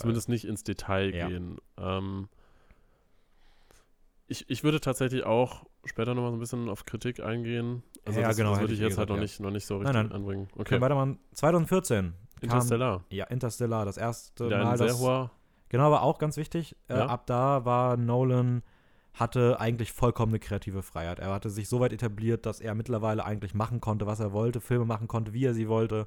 [0.00, 1.28] Zumindest nicht ins Detail Ja.
[1.28, 1.58] gehen.
[1.78, 2.28] Ähm,
[4.28, 7.82] ich, ich würde tatsächlich auch später nochmal so ein bisschen auf Kritik eingehen.
[8.04, 9.22] Also Ja, das, genau, das würde ich eh jetzt halt gesagt, noch, ja.
[9.22, 10.12] nicht, noch nicht so Nein, richtig nein.
[10.12, 10.48] anbringen.
[10.52, 10.80] Okay, Okay.
[10.80, 11.18] weitermachen.
[11.34, 13.04] 2014 kam, Interstellar.
[13.10, 15.30] ja, Interstellar, das erste Wieder Mal, ein sehr hoher.
[15.68, 17.06] genau, aber auch ganz wichtig, äh, Ja.
[17.06, 18.62] ab da war Nolan,
[19.14, 21.18] hatte eigentlich vollkommene kreative Freiheit.
[21.18, 24.62] Er hatte sich so weit etabliert, dass er mittlerweile eigentlich machen konnte, was er wollte,
[24.62, 26.06] Filme machen konnte, wie er sie wollte.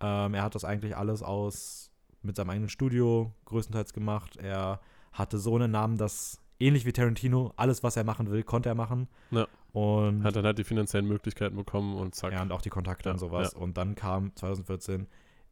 [0.00, 1.89] Ähm, er hat das eigentlich alles aus
[2.22, 4.36] mit seinem eigenen Studio größtenteils gemacht.
[4.36, 4.80] Er
[5.12, 8.74] hatte so einen Namen, dass ähnlich wie Tarantino, alles, was er machen will, konnte er
[8.74, 9.08] machen.
[9.30, 9.46] Ja.
[9.72, 12.32] Und, Hat dann halt die finanziellen Möglichkeiten bekommen und zack.
[12.32, 13.54] ja, und auch die Kontakte Ja, und sowas.
[13.54, 15.06] Und dann kam 2014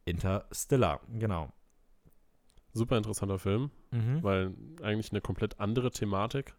[0.05, 0.99] Interstellar.
[1.17, 1.49] Genau.
[2.73, 4.21] Super interessanter Film, Mhm.
[4.23, 4.53] weil
[4.83, 6.55] eigentlich eine komplett andere Thematik.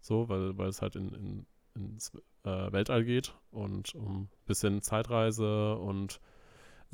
[0.00, 2.12] So, weil, weil es halt in, in, ins
[2.44, 6.20] äh, Weltall geht und um ein bisschen Zeitreise und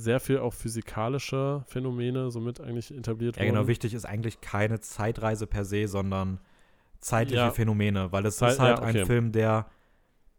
[0.00, 3.58] sehr viel auch physikalische Phänomene somit eigentlich etabliert Ja, genau.
[3.58, 3.66] wurden.
[3.68, 6.38] Wichtig ist eigentlich keine Zeitreise per se, sondern
[7.00, 7.50] zeitliche Ja.
[7.50, 9.04] Phänomene, weil es Zeit- ist halt ja, ein okay.
[9.06, 9.66] Film, der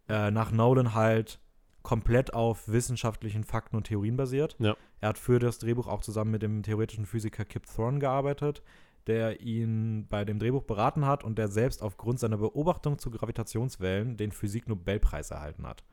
[0.08, 1.40] äh, nach Nolan halt
[1.84, 4.56] komplett auf wissenschaftlichen Fakten und Theorien basiert.
[4.60, 4.76] Ja.
[5.02, 8.64] Er hat für das Drehbuch auch zusammen mit dem theoretischen Physiker Kip Thorne gearbeitet,
[9.08, 14.18] der ihn bei dem Drehbuch beraten hat und der selbst aufgrund seiner Beobachtung zu Gravitationswellen
[14.18, 15.84] den Physik-Nobelpreis erhalten hat.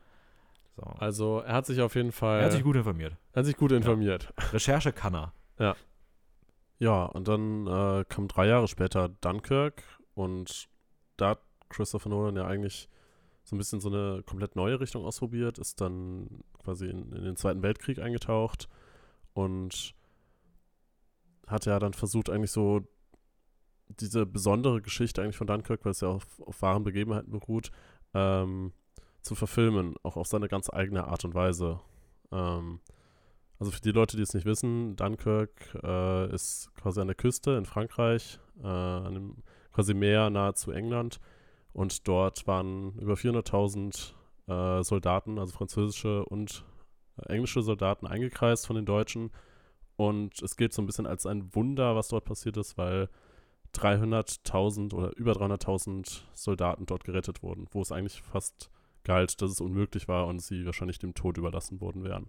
[0.77, 0.83] So.
[0.83, 3.17] Also er hat sich auf jeden Fall er hat sich gut informiert.
[3.33, 4.33] er hat sich gut informiert.
[4.53, 5.33] Recherche kann er.
[6.79, 9.83] Ja, und dann äh, kam drei Jahre später Dunkirk
[10.15, 10.69] und
[11.17, 12.89] da hat Christopher Nolan ja eigentlich
[13.45, 17.37] so ein bisschen so eine komplett neue Richtung ausprobiert, ist dann quasi in, in den
[17.37, 18.69] Zweiten Weltkrieg eingetaucht
[19.33, 19.95] und
[21.47, 22.83] hat ja dann versucht, eigentlich so
[23.89, 27.71] diese besondere Geschichte eigentlich von Dunkirk, weil es ja auf, auf wahren Begebenheiten beruht,
[28.15, 28.73] ähm,
[29.27, 31.81] zu verfilmen, auch auf seine ganz eigene Art und Weise.
[32.33, 32.81] Ähm,
[33.59, 37.53] also für die Leute, die es nicht wissen, Dunkirk äh, ist quasi an der Küste
[37.53, 39.37] in Frankreich, äh, an dem
[39.73, 41.21] quasi Meer nahe zu England.
[41.73, 44.13] Und dort waren über 400.000
[44.49, 46.65] äh, Soldaten, also französische und
[47.19, 49.31] äh, englische Soldaten, eingekreist von den Deutschen.
[49.97, 53.09] Und es gilt so ein bisschen als ein Wunder, was dort passiert ist, weil
[53.75, 58.71] 300.000 oder über 300.000 Soldaten dort gerettet wurden, wo es eigentlich fast
[59.07, 62.29] galt, dass es unmöglich war und sie wahrscheinlich dem Tod überlassen worden wären.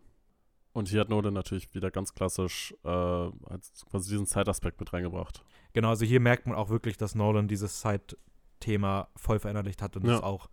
[0.73, 5.43] Und hier hat Nolan natürlich wieder ganz klassisch äh, als quasi diesen Zeitaspekt mit reingebracht.
[5.73, 10.05] Genau, also hier merkt man auch wirklich, dass Nolan dieses Zeitthema voll verinnerlicht hat und
[10.05, 10.15] Ja.
[10.17, 10.49] es auch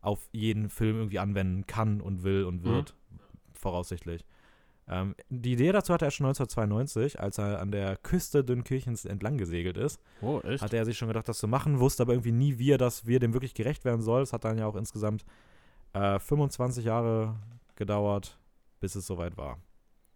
[0.00, 2.96] auf jeden Film irgendwie anwenden kann und will und wird,
[3.52, 4.24] voraussichtlich.
[4.88, 9.36] Ähm, die Idee dazu hatte er schon 1992, als er an der Küste Dünkirchens entlang
[9.36, 10.00] gesegelt ist.
[10.22, 10.62] Oh, echt?
[10.62, 13.06] Hatte er sich schon gedacht, das zu machen, wusste aber irgendwie nie, wie er das,
[13.06, 14.22] wie er dem wirklich gerecht werden soll.
[14.22, 15.24] Es hat dann ja auch insgesamt
[15.92, 17.36] äh, 25 Jahre
[17.76, 18.38] gedauert,
[18.80, 19.58] bis es soweit war.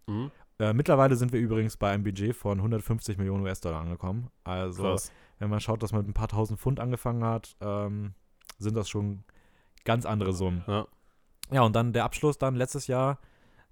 [0.06, 0.30] Mhm.
[0.58, 4.30] Äh, mittlerweile sind wir übrigens bei einem Budget von 150 Millionen US-Dollar angekommen.
[4.44, 5.12] Also Krass.
[5.38, 8.14] wenn man schaut, dass man mit ein paar tausend Pfund angefangen hat, ähm,
[8.58, 9.24] sind das schon
[9.84, 10.62] ganz andere Summen.
[10.66, 10.86] Ja.
[11.50, 13.18] Ja, und dann der Abschluss dann letztes Jahr,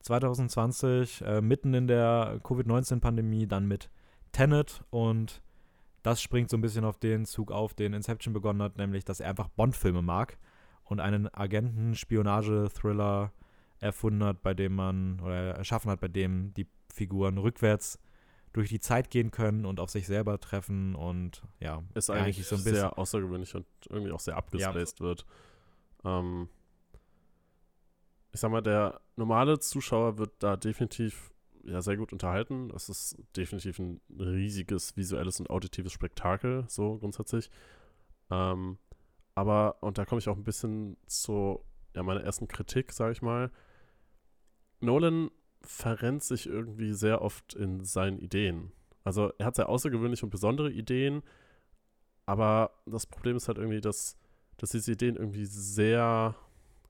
[0.01, 3.90] 2020, äh, mitten in der Covid-19-Pandemie, dann mit
[4.32, 5.42] Tenet und
[6.03, 9.20] das springt so ein bisschen auf den Zug auf, den Inception begonnen hat, nämlich, dass
[9.20, 10.38] er einfach Bond-Filme mag
[10.91, 13.32] und einen Agenten-Spionage-Thriller
[13.78, 18.01] erfunden hat, bei dem man, oder erschaffen hat, bei dem die Figuren rückwärts
[18.53, 22.45] durch die Zeit gehen können und auf sich selber treffen und ja, Ist er eigentlich,
[22.45, 22.74] so ein bisschen.
[22.74, 25.24] sehr außergewöhnlich und irgendwie auch sehr abgespaced wird.
[26.05, 26.49] Ähm,
[28.32, 31.32] ich sag mal, der normale Zuschauer wird da definitiv
[31.62, 32.72] ja, sehr gut unterhalten.
[32.74, 37.49] Es ist definitiv ein riesiges visuelles und auditives Spektakel, so grundsätzlich.
[38.30, 38.78] Ähm,
[39.35, 41.64] aber, und da komme ich auch ein bisschen zu
[41.95, 43.51] ja, meiner ersten Kritik, sage ich mal.
[44.81, 45.31] Nolan
[45.62, 48.72] verrennt sich irgendwie sehr oft in seinen Ideen.
[49.05, 51.22] Also er hat sehr außergewöhnliche und besondere Ideen,
[52.26, 54.16] aber das Problem ist halt irgendwie, dass,
[54.57, 56.35] dass diese Ideen irgendwie sehr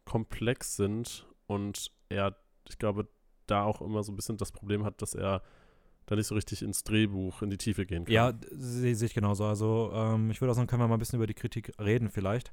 [0.04, 2.36] komplex sind und er,
[2.68, 3.08] ich glaube,
[3.46, 5.42] da auch immer so ein bisschen das Problem hat, dass er
[6.10, 8.12] da nicht so richtig ins Drehbuch, in die Tiefe gehen kann.
[8.12, 9.44] Ja, sehe seh ich genauso.
[9.44, 12.10] Also ähm, ich würde auch sagen, können wir mal ein bisschen über die Kritik reden
[12.10, 12.52] vielleicht.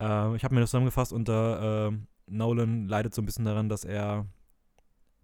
[0.00, 3.84] Ähm, ich habe mir das zusammengefasst unter ähm, Nolan leidet so ein bisschen daran, dass
[3.84, 4.26] er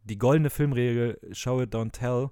[0.05, 2.31] die goldene Filmregel Show it, don't tell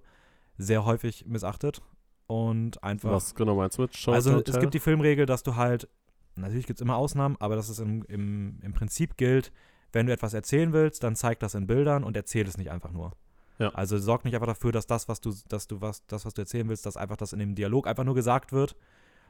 [0.59, 1.83] sehr häufig missachtet
[2.29, 4.61] und einfach Was genau meinst du mit Show also Don't es Tell?
[4.61, 5.89] gibt die Filmregel, dass du halt,
[6.37, 9.51] natürlich gibt es immer Ausnahmen, aber dass es im, im, im Prinzip gilt,
[9.93, 12.93] wenn du etwas erzählen willst, dann zeig das in Bildern und erzähl es nicht einfach
[12.93, 13.13] nur.
[13.59, 13.69] Ja.
[13.71, 16.43] Also sorg nicht einfach dafür, dass das, was du, dass du was, das, was du
[16.43, 18.77] erzählen willst, dass einfach das in dem Dialog einfach nur gesagt wird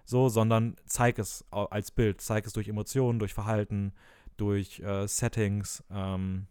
[0.04, 3.92] so, sondern zeig es als Bild, zeig es durch Emotionen, durch Verhalten,
[4.36, 5.84] durch äh, Settings.
[5.90, 6.46] Ähm,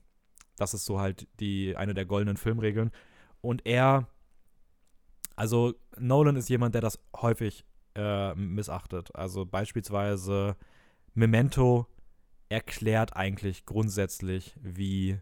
[0.58, 2.92] das ist so halt die eine der goldenen Filmregeln.
[3.42, 4.08] Und er,
[5.36, 7.66] also Nolan ist jemand, der das häufig
[7.96, 9.14] äh, missachtet.
[9.16, 10.56] Also beispielsweise
[11.14, 11.88] Memento
[12.50, 15.20] erklärt eigentlich grundsätzlich, wie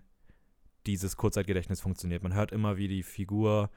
[0.86, 2.23] dieses Kurzzeitgedächtnis funktioniert.
[2.23, 3.69] Man hört immer, wie die Figur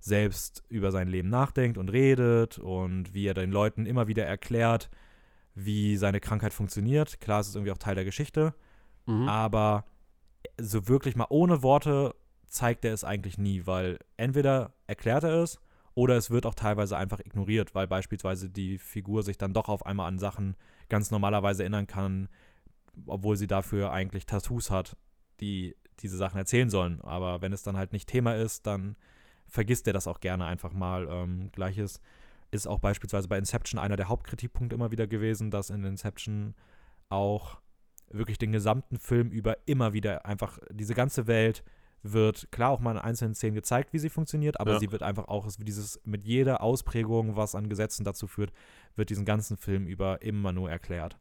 [0.00, 4.90] selbst über sein Leben nachdenkt und redet und wie er den Leuten immer wieder erklärt,
[5.54, 7.20] wie seine Krankheit funktioniert.
[7.20, 8.54] Klar, es ist irgendwie auch Teil der Geschichte,
[9.06, 9.28] mhm.
[9.28, 9.84] aber
[10.60, 12.14] so wirklich mal ohne Worte
[12.46, 15.60] zeigt er es eigentlich nie, weil entweder erklärt er es
[15.94, 19.84] oder es wird auch teilweise einfach ignoriert, weil beispielsweise die Figur sich dann doch auf
[19.84, 20.56] einmal an Sachen
[20.88, 22.28] ganz normalerweise erinnern kann,
[23.06, 24.96] obwohl sie dafür eigentlich Tattoos hat,
[25.40, 27.00] die diese Sachen erzählen sollen.
[27.02, 28.96] Aber wenn es dann halt nicht Thema ist, dann
[29.46, 31.08] vergisst er das auch gerne einfach mal.
[31.10, 32.00] Ähm, Gleiches
[32.50, 36.54] ist auch beispielsweise bei Inception einer der Hauptkritikpunkte immer wieder gewesen, dass in Inception
[37.08, 37.60] auch
[38.10, 41.62] wirklich den gesamten Film über immer wieder einfach diese ganze Welt
[42.02, 44.78] wird klar auch mal in einzelnen Szenen gezeigt, wie sie funktioniert, aber ja.
[44.78, 48.52] sie wird einfach auch dieses mit jeder Ausprägung, was an Gesetzen dazu führt,
[48.94, 51.18] wird diesen ganzen Film über immer nur erklärt.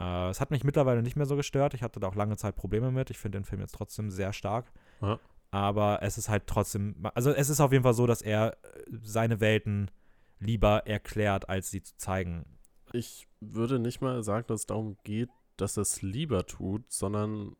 [0.00, 1.74] Äh, es hat mich mittlerweile nicht mehr so gestört.
[1.74, 3.10] Ich hatte da auch lange Zeit Probleme mit.
[3.10, 4.72] Ich finde den Film jetzt trotzdem sehr stark.
[5.02, 5.20] Ja.
[5.50, 8.56] Aber es ist halt trotzdem, also es ist auf jeden Fall so, dass er äh,
[9.02, 9.90] seine Welten
[10.38, 12.46] lieber erklärt, als sie zu zeigen.
[12.92, 17.56] Ich würde nicht mal sagen, dass es darum geht, dass er es lieber tut, sondern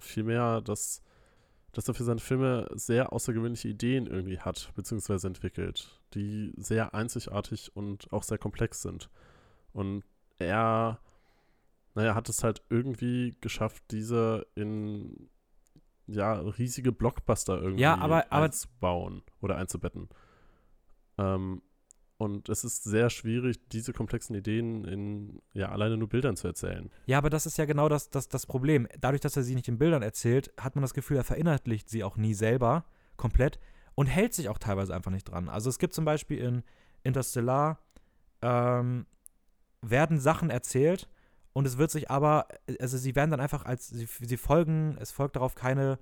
[0.00, 1.02] vielmehr, dass,
[1.72, 7.76] dass er für seine Filme sehr außergewöhnliche Ideen irgendwie hat, beziehungsweise entwickelt, die sehr einzigartig
[7.76, 9.10] und auch sehr komplex sind.
[9.72, 10.02] Und
[10.38, 10.98] er
[11.94, 15.30] naja, hat es halt irgendwie geschafft, diese in
[16.06, 20.08] ja, riesige Blockbuster irgendwie ja, aber, aber einzubauen oder einzubetten.
[21.18, 21.62] Ähm,
[22.16, 26.90] und es ist sehr schwierig, diese komplexen Ideen in ja alleine nur Bildern zu erzählen.
[27.06, 28.86] Ja, aber das ist ja genau das, das, das Problem.
[29.00, 32.04] Dadurch, dass er sie nicht in Bildern erzählt, hat man das Gefühl, er verinnerlicht sie
[32.04, 32.84] auch nie selber
[33.16, 33.58] komplett
[33.94, 35.48] und hält sich auch teilweise einfach nicht dran.
[35.48, 36.62] Also es gibt zum Beispiel in
[37.02, 37.78] Interstellar
[38.42, 39.06] ähm,
[39.82, 41.08] werden Sachen erzählt,
[41.54, 42.48] und es wird sich aber,
[42.80, 45.98] also sie werden dann einfach als, sie, sie folgen, es folgt darauf keine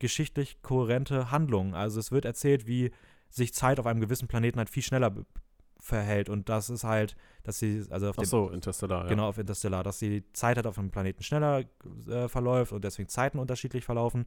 [0.00, 1.74] geschichtlich kohärente Handlung.
[1.74, 2.90] Also es wird erzählt, wie
[3.30, 5.14] sich Zeit auf einem gewissen Planeten halt viel schneller
[5.78, 7.14] verhält und das ist halt,
[7.44, 9.08] dass sie, also auf Ach so, Interstellar, ja.
[9.08, 11.64] Genau, auf Interstellar, dass die Zeit halt auf einem Planeten schneller
[12.08, 14.26] äh, verläuft und deswegen Zeiten unterschiedlich verlaufen.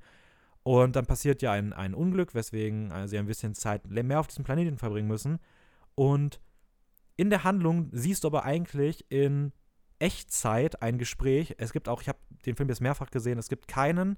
[0.63, 4.27] Und dann passiert ja ein, ein Unglück, weswegen also sie ein bisschen Zeit mehr auf
[4.27, 5.39] diesem Planeten verbringen müssen.
[5.95, 6.39] Und
[7.17, 9.51] in der Handlung siehst du aber eigentlich in
[9.99, 11.55] Echtzeit ein Gespräch.
[11.57, 14.17] Es gibt auch, ich habe den Film jetzt mehrfach gesehen, es gibt keinen,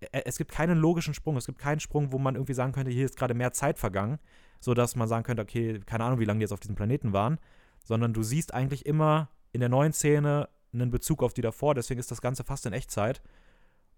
[0.00, 1.36] äh, es gibt keinen logischen Sprung.
[1.36, 4.18] Es gibt keinen Sprung, wo man irgendwie sagen könnte, hier ist gerade mehr Zeit vergangen,
[4.60, 7.38] sodass man sagen könnte, okay, keine Ahnung, wie lange die jetzt auf diesem Planeten waren,
[7.84, 12.00] sondern du siehst eigentlich immer in der neuen Szene einen Bezug auf die davor, deswegen
[12.00, 13.22] ist das Ganze fast in Echtzeit.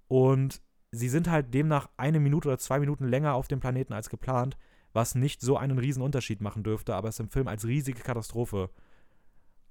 [0.08, 0.60] Und
[0.90, 4.56] sie sind halt demnach eine Minute oder zwei Minuten länger auf dem Planeten als geplant,
[4.92, 8.70] was nicht so einen riesen Unterschied machen dürfte, aber es im Film als riesige Katastrophe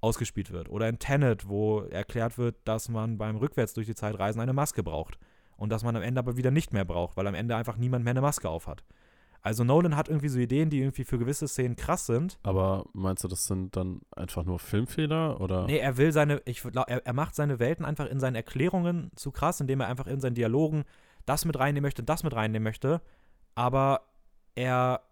[0.04, 0.68] ausgespielt wird.
[0.68, 4.52] Oder in Tenet, wo erklärt wird, dass man beim Rückwärts durch die Zeit reisen eine
[4.52, 5.18] Maske braucht.
[5.56, 8.04] Und dass man am Ende aber wieder nicht mehr braucht, weil am Ende einfach niemand
[8.04, 8.84] mehr eine Maske aufhat.
[9.40, 12.38] Also Nolan hat irgendwie so Ideen, die irgendwie für gewisse Szenen krass sind.
[12.42, 15.66] Aber meinst du, das sind dann einfach nur Filmfehler oder?
[15.66, 19.32] Nee, er will seine, ich, er, er macht seine Welten einfach in seinen Erklärungen zu
[19.32, 20.84] krass, indem er einfach in seinen Dialogen
[21.26, 23.02] das mit reinnehmen möchte, das mit reinnehmen möchte.
[23.54, 24.00] Aber
[24.54, 25.02] er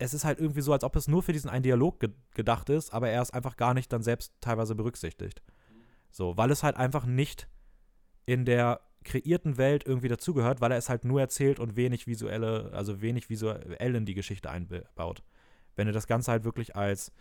[0.00, 2.70] es ist halt irgendwie so, als ob es nur für diesen einen Dialog ge gedacht
[2.70, 5.42] ist, aber er es einfach gar nicht dann selbst teilweise berücksichtigt.
[6.10, 7.48] So, weil es halt einfach nicht
[8.24, 12.70] in der kreierten Welt irgendwie dazugehört, weil er es halt nur erzählt und wenig visuelle,
[12.72, 15.22] also wenig visuell in die Geschichte einbaut.
[15.76, 17.12] Wenn er das Ganze halt wirklich als,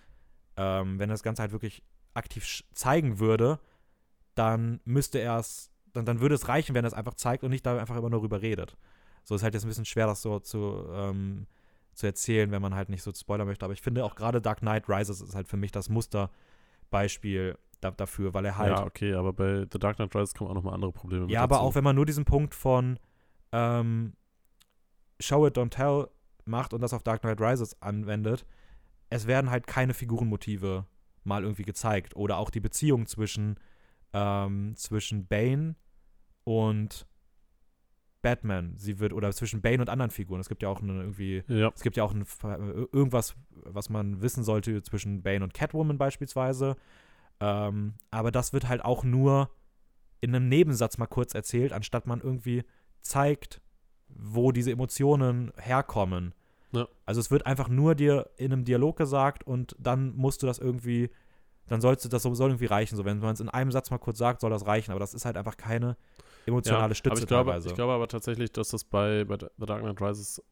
[0.56, 3.60] ähm, wenn er das Ganze halt wirklich aktiv zeigen würde,
[4.36, 7.52] dann müsste er es, dann, dann würde es reichen, wenn er es einfach zeigt und
[7.52, 8.78] nicht da einfach immer nur rüber redet.
[9.26, 11.46] So ist halt jetzt ein bisschen schwer, das so zu, ähm,
[12.00, 13.66] zu erzählen, wenn man halt nicht so spoilern möchte.
[13.66, 17.92] Aber ich finde auch gerade Dark Knight Rises ist halt für mich das Musterbeispiel da,
[17.92, 18.78] dafür, weil er halt.
[18.78, 21.32] Ja, okay, aber bei The Dark Knight Rises kommen auch nochmal andere Probleme mit.
[21.32, 23.00] Ja, aber auch wenn man nur diesen Punkt von
[23.52, 24.14] ähm,
[25.20, 26.08] Show it, don't tell
[26.46, 28.46] macht und das auf Dark Knight Rises anwendet,
[29.10, 30.86] es werden halt keine Figurenmotive
[31.24, 32.16] mal irgendwie gezeigt.
[32.16, 33.60] Oder auch die Beziehung zwischen,
[34.14, 35.76] ähm, zwischen Bane
[36.46, 37.06] und
[38.22, 38.74] Batman.
[38.78, 40.40] Sie wird, oder zwischen Bane und anderen Figuren.
[40.40, 41.72] Es gibt ja auch eine, irgendwie, ja.
[41.74, 42.26] es gibt ja auch ein,
[42.92, 46.76] irgendwas, was man wissen sollte zwischen Bane und Catwoman beispielsweise.
[47.40, 49.50] Ähm, aber das wird halt auch nur
[50.22, 52.64] in einem Nebensatz mal kurz erzählt, anstatt man irgendwie
[53.02, 53.62] zeigt,
[54.10, 56.34] wo diese Emotionen herkommen.
[56.74, 56.88] Ja.
[57.06, 60.60] Also es wird einfach nur dir in einem Dialog gesagt und dann musst du das
[60.60, 61.10] irgendwie
[61.70, 62.96] dann sollst du das so- soll irgendwie reichen.
[62.96, 64.92] So, wenn man es in einem Satz mal kurz sagt, soll das reichen.
[64.92, 65.98] Aber das ist halt einfach keine
[66.50, 67.70] emotionale Stütze aber ich glaube, teilweise.
[67.70, 70.44] ich glaube aber tatsächlich, dass das bei, bei The Dark Knight Rises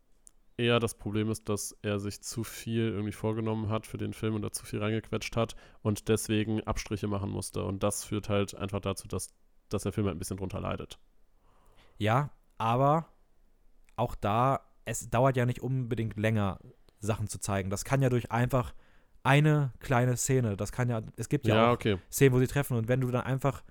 [0.57, 4.35] eher das Problem ist, dass er sich zu viel irgendwie vorgenommen hat für den Film
[4.35, 7.63] und da zu viel reingequetscht hat und deswegen Abstriche machen musste.
[7.63, 9.29] Und das führt halt einfach dazu, dass,
[9.69, 10.97] dass der Film halt ein bisschen drunter leidet.
[11.97, 13.07] Ja, aber
[13.95, 16.59] auch da, es dauert ja nicht unbedingt länger,
[16.99, 17.69] Sachen zu zeigen.
[17.69, 18.73] Das kann ja durch einfach
[19.23, 21.99] eine kleine Szene, das kann ja, es gibt ja, Ja, auch okay.
[22.11, 23.61] Szenen, wo sie treffen und wenn du dann einfach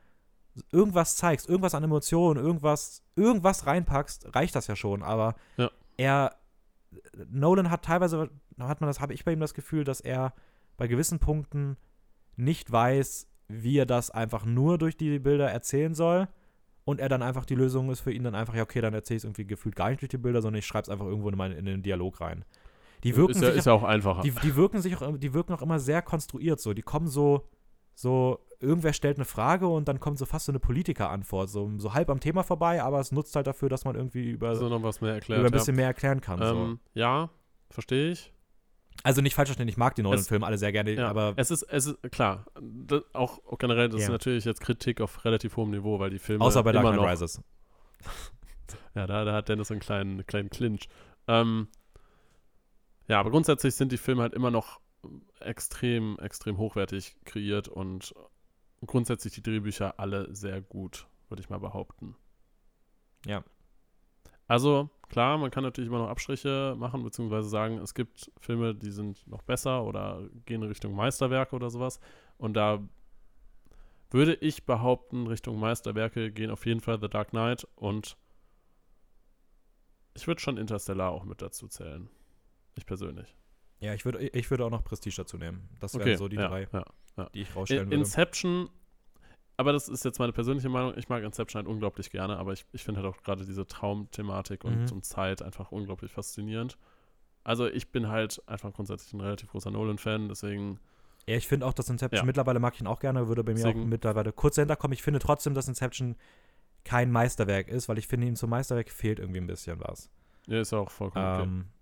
[0.72, 5.70] irgendwas zeigst, irgendwas an Emotionen, irgendwas, irgendwas reinpackst, reicht das ja schon, aber Ja.
[5.96, 6.36] er,
[7.28, 10.32] Nolan hat teilweise, hat man das, habe ich bei ihm das Gefühl, dass er
[10.76, 11.76] bei gewissen Punkten
[12.36, 16.28] nicht weiß, wie er das einfach nur durch die Bilder erzählen soll
[16.84, 19.16] und er dann einfach die Lösung ist für ihn dann einfach, ja, okay, dann erzähle
[19.16, 21.28] ich es irgendwie gefühlt gar nicht durch die Bilder, sondern ich schreibe es einfach irgendwo
[21.28, 22.44] in, mein, in den Dialog rein.
[23.04, 24.22] Die wirken ist, ja, sich ist ja auch einfacher.
[24.22, 26.74] die, die wirken sich auch, die wirken auch immer sehr konstruiert so.
[26.74, 27.48] Die kommen so,
[27.98, 31.94] so, irgendwer stellt eine Frage und dann kommt so fast so eine Politikerantwort, so, so
[31.94, 34.82] halb am Thema vorbei, aber es nutzt halt dafür, dass man irgendwie über, also noch
[34.82, 35.40] was mehr erklärt.
[35.40, 35.58] über ein ja.
[35.58, 36.38] bisschen mehr erklären kann.
[36.38, 36.44] so.
[36.44, 37.30] Ähm, ja,
[37.70, 38.32] verstehe ich.
[39.02, 41.32] Also nicht falsch verstehen, ich mag die neuen Es- Filme alle sehr gerne, Ja, aber
[41.36, 44.12] es ist, es ist klar, das, auch, auch generell, das ist Ja.
[44.12, 47.12] natürlich jetzt Kritik auf relativ hohem Niveau, weil die Filme außer bei Dark immer Knight
[47.12, 47.42] Rises.
[48.94, 50.88] Ja, da, da hat Dennis einen kleinen, kleinen Clinch.
[51.28, 51.68] Ähm,
[53.08, 54.80] ja, aber grundsätzlich sind die Filme halt immer noch
[55.40, 58.14] extrem, extrem hochwertig kreiert und
[58.84, 62.16] grundsätzlich die Drehbücher alle sehr gut, würde ich mal behaupten.
[63.24, 63.44] Ja.
[64.48, 68.92] Also, klar, man kann natürlich immer noch Abstriche machen, beziehungsweise sagen, es gibt Filme, die
[68.92, 72.00] sind noch besser oder gehen in Richtung Meisterwerke oder sowas.
[72.38, 72.86] Und da
[74.10, 78.16] würde ich behaupten, Richtung Meisterwerke gehen auf jeden Fall The Dark Knight und
[80.14, 82.08] ich würde schon Interstellar auch mit dazu zählen.
[82.76, 83.36] Ich persönlich.
[83.80, 85.68] Ja, ich würde, ich würde auch noch Prestige dazu nehmen.
[85.80, 87.28] Das wären Okay, so die ja, drei, ja.
[87.34, 87.96] die ich rausstellen würde.
[87.96, 88.70] Inception,
[89.58, 92.64] aber das ist jetzt meine persönliche Meinung, ich mag Inception halt unglaublich gerne, aber ich,
[92.72, 94.92] ich finde halt auch gerade diese Traumthematik und, Mhm.
[94.92, 96.78] und Zeit einfach unglaublich faszinierend.
[97.44, 100.80] Also ich bin halt einfach grundsätzlich ein relativ großer Nolan-Fan, deswegen,
[101.28, 102.24] Ja, ich finde auch, dass Inception, Ja.
[102.24, 104.94] mittlerweile mag ich ihn auch gerne, würde bei mir Deswegen- auch mittlerweile kurz dahinter kommen.
[104.94, 106.16] Ich finde trotzdem, dass Inception
[106.84, 110.08] kein Meisterwerk ist, weil ich finde, ihm zum Meisterwerk fehlt irgendwie ein bisschen was.
[110.46, 111.24] ja, ist ja auch vollkommen
[111.64, 111.75] okay.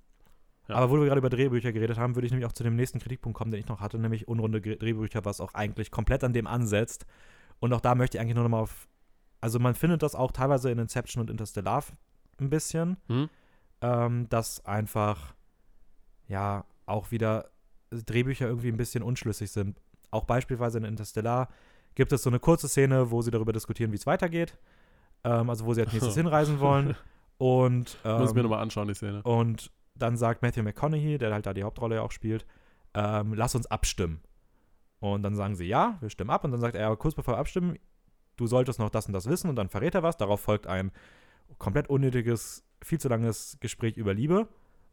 [0.69, 0.77] Ähm, Ja.
[0.77, 2.99] Aber wo wir gerade über Drehbücher geredet haben, würde ich nämlich auch zu dem nächsten
[2.99, 6.47] Kritikpunkt kommen, den ich noch hatte, nämlich unrunde Drehbücher, was auch eigentlich komplett an dem
[6.47, 7.05] ansetzt.
[7.61, 8.89] Und auch da möchte ich eigentlich nur noch mal auf.
[9.41, 11.85] Also, man findet das auch teilweise in Inception und Interstellar
[12.41, 13.29] ein bisschen, Hm?
[13.83, 15.35] ähm, dass einfach,
[16.29, 17.51] ja, auch wieder
[17.91, 19.79] Drehbücher irgendwie ein bisschen unschlüssig sind.
[20.11, 21.49] Auch beispielsweise in Interstellar
[21.95, 24.57] gibt es so eine kurze Szene, wo sie darüber diskutieren, wie es weitergeht.
[25.25, 26.97] Ähm, also, wo sie als nächstes hinreisen wollen.
[27.39, 29.23] Und, ähm, Muss ich mir nochmal anschauen, die Szene.
[29.23, 32.47] und dann sagt Matthew McConaughey, der halt da die Hauptrolle auch spielt,
[32.95, 34.21] ähm, lass uns abstimmen.
[35.01, 36.45] Und dann sagen sie, ja, wir stimmen ab.
[36.45, 37.79] Und dann sagt er, aber kurz bevor wir abstimmen,
[38.37, 39.51] du solltest noch das und das wissen.
[39.51, 40.17] Und dann verrät er was.
[40.17, 40.93] Darauf folgt ein
[41.59, 44.49] komplett unnötiges, viel zu langes Gespräch über Liebe.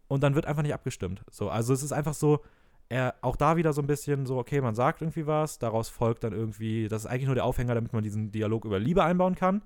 [0.07, 1.23] Und dann wird einfach nicht abgestimmt.
[1.31, 2.41] So, also es ist einfach so,
[2.89, 6.25] er, auch da wieder so ein bisschen so, okay, man sagt irgendwie was, daraus folgt
[6.25, 9.35] dann irgendwie, das ist eigentlich nur der Aufhänger, damit man diesen Dialog über Liebe einbauen
[9.35, 9.61] kann.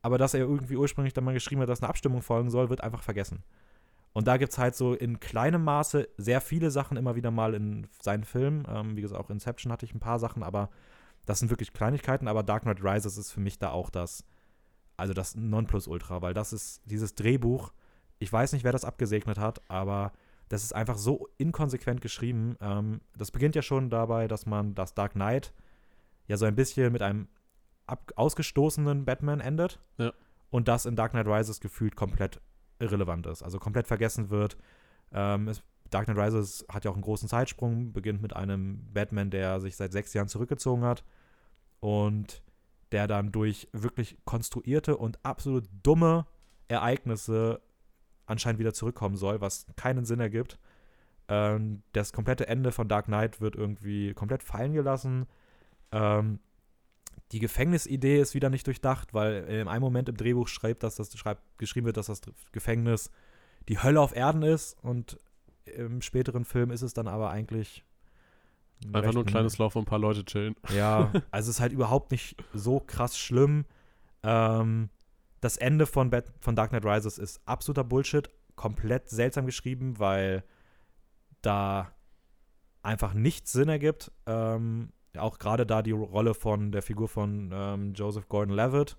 [0.00, 2.80] Aber dass er irgendwie ursprünglich dann mal geschrieben hat, dass eine Abstimmung folgen soll, wird
[2.80, 3.42] einfach vergessen.
[4.16, 7.52] Und da gibt es halt so in kleinem Maße sehr viele Sachen immer wieder mal
[7.52, 8.66] in seinen Filmen.
[8.66, 10.70] Ähm, wie gesagt, auch Inception hatte ich ein paar Sachen, aber
[11.26, 12.26] das sind wirklich Kleinigkeiten.
[12.26, 14.24] Aber Dark Knight Rises ist für mich da auch das,
[14.96, 17.74] also das Nonplusultra, weil das ist dieses Drehbuch.
[18.18, 20.12] Ich weiß nicht, wer das abgesegnet hat, aber
[20.48, 22.56] das ist einfach so inkonsequent geschrieben.
[22.62, 25.52] Ähm, das beginnt ja schon dabei, dass man das Dark Knight
[26.26, 27.28] ja so ein bisschen mit einem
[28.14, 29.78] ausgestoßenen Batman endet.
[29.98, 30.14] Ja.
[30.48, 32.40] Und das in Dark Knight Rises gefühlt komplett
[32.78, 34.56] irrelevant ist, also komplett vergessen wird.
[35.12, 39.30] Ähm, es, Dark Knight Rises hat ja auch einen großen Zeitsprung, beginnt mit einem Batman,
[39.30, 41.04] der sich seit sechs Jahren zurückgezogen hat
[41.80, 42.42] und
[42.92, 46.26] der dann durch wirklich konstruierte und absolut dumme
[46.68, 47.60] Ereignisse
[48.26, 50.58] anscheinend wieder zurückkommen soll, was keinen Sinn ergibt.
[51.28, 55.26] Ähm, das komplette Ende von Dark Knight wird irgendwie komplett fallen gelassen.
[55.92, 56.40] Ähm,
[57.32, 61.16] die Gefängnisidee ist wieder nicht durchdacht, weil in einem Moment im Drehbuch schreibt, dass das
[61.16, 62.20] schreibt, geschrieben wird, dass das
[62.52, 63.10] Gefängnis
[63.68, 65.18] die Hölle auf Erden ist und
[65.64, 67.84] im späteren Film ist es dann aber eigentlich
[68.92, 70.54] Einfach nur ein kleines Lauf, wo ein paar Leute chillen.
[70.74, 73.64] ja, also es ist halt überhaupt nicht so krass schlimm.
[74.22, 74.90] Ähm,
[75.40, 80.44] das Ende von, Bat von Dark Knight Rises ist absoluter Bullshit, komplett seltsam geschrieben, weil
[81.40, 81.92] da
[82.82, 84.12] einfach nichts Sinn ergibt.
[84.26, 88.96] Ähm, auch gerade da die Rolle von der Figur von ähm, Joseph Gordon-Levitt,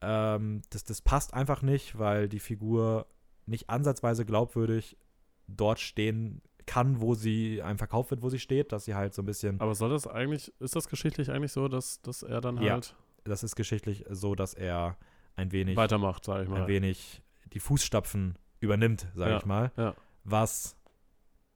[0.00, 3.06] ähm, das, das passt einfach nicht, weil die Figur
[3.46, 4.96] nicht ansatzweise glaubwürdig
[5.46, 9.22] dort stehen kann, wo sie einem verkauft wird, wo sie steht, dass sie halt so
[9.22, 9.60] ein bisschen.
[9.60, 12.72] Aber soll das eigentlich, ist das geschichtlich eigentlich so, dass, dass er dann Ja.
[12.74, 14.96] halt Das ist geschichtlich so, dass er
[15.36, 16.62] ein wenig, weitermacht, sag ich mal.
[16.62, 17.22] ein wenig
[17.52, 19.70] die Fußstapfen übernimmt, sage Ja, ich mal.
[19.76, 19.94] ja.
[20.24, 20.76] Was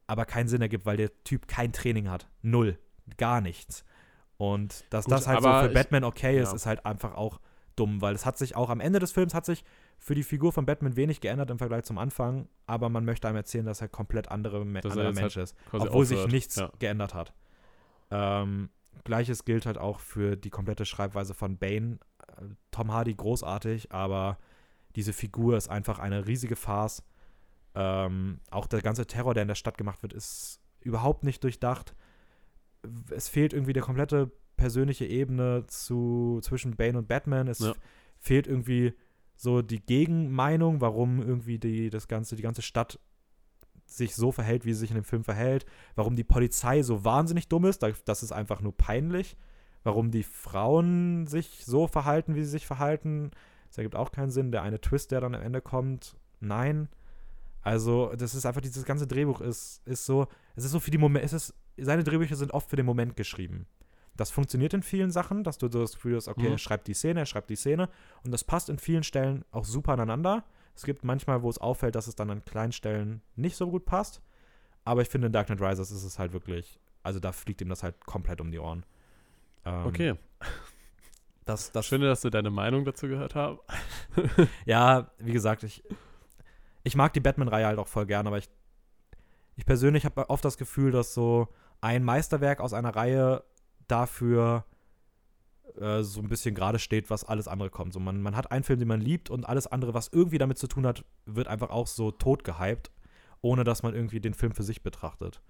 [0.07, 2.29] aber keinen Sinn ergibt, weil der Typ kein Training hat.
[2.43, 2.79] Null.
[3.17, 3.85] Gar nichts.
[4.37, 6.55] Und dass Gut, das halt so für ich- Batman okay ist, ja.
[6.57, 7.41] ist halt einfach auch
[7.77, 9.65] dumm, weil es hat sich auch am Ende des Films hat sich
[9.99, 13.37] für die Figur von Batman wenig geändert im Vergleich zum Anfang, aber man möchte einem
[13.37, 16.57] erzählen, dass er komplett andere, Me er anderer jetzt Mensch halt ist, obwohl sich nichts
[16.57, 16.71] Ja.
[16.79, 17.35] geändert hat.
[18.11, 18.71] Ähm,
[19.05, 21.99] Gleiches gilt halt auch für die komplette Schreibweise von Bane.
[22.39, 24.39] Äh, Tom Hardy großartig, aber
[24.97, 27.03] diese Figur ist einfach eine riesige Farce.
[27.75, 31.95] Ähm, auch der ganze Terror, der in der Stadt gemacht wird, ist überhaupt nicht durchdacht.
[33.11, 37.49] Es fehlt irgendwie der komplette persönliche Ebene zu, zwischen Bane und Batman.
[37.49, 37.75] Es Ja.
[38.19, 38.95] fehlt irgendwie
[39.37, 42.99] so die Gegenmeinung, warum irgendwie die, das ganze, die ganze Stadt
[43.87, 45.67] sich so verhält, wie sie sich in dem Film verhält.
[45.97, 49.37] Warum die Polizei so wahnsinnig dumm ist, da- das ist einfach nur peinlich.
[49.83, 53.31] Warum die Frauen sich so verhalten, wie sie sich verhalten,
[53.69, 54.53] das ergibt auch keinen Sinn.
[54.53, 56.89] Der eine Twist, der dann am Ende kommt, nein.
[57.63, 60.99] Also, das ist einfach, dieses ganze Drehbuch ist, ist so, es ist so für die
[60.99, 63.67] Momente, es ist, seine Drehbücher sind oft für den Moment geschrieben.
[64.17, 66.53] Das funktioniert in vielen Sachen, dass du das Gefühl hast, okay, Mhm.
[66.53, 67.89] er schreibt die Szene, er schreibt die Szene
[68.25, 70.45] und das passt in vielen Stellen auch super aneinander.
[70.75, 73.85] Es gibt manchmal, wo es auffällt, dass es dann an kleinen Stellen nicht so gut
[73.87, 74.21] passt.
[74.85, 77.69] Aber ich finde, in Dark Knight Rises ist es halt wirklich, also da fliegt ihm
[77.69, 78.85] das halt komplett um die Ohren.
[79.65, 80.15] Ähm, Okay.
[81.45, 83.59] Das, das, Schön, dass du deine Meinung dazu gehört hast.
[84.67, 85.83] ja, wie gesagt, ich,
[86.85, 88.49] ich mag die Batman-Reihe halt auch voll gern, aber ich,
[89.57, 91.49] ich persönlich habe oft das Gefühl, dass so
[91.81, 93.45] ein Meisterwerk aus einer Reihe
[93.89, 94.65] dafür
[95.77, 97.93] äh, so ein bisschen gerade steht, was alles andere kommt.
[97.93, 100.59] So, man, man hat einen Film, den man liebt und alles andere, was irgendwie damit
[100.59, 102.91] zu tun hat, wird einfach auch so tot gehypt,
[103.41, 105.41] ohne dass man irgendwie den Film für sich betrachtet.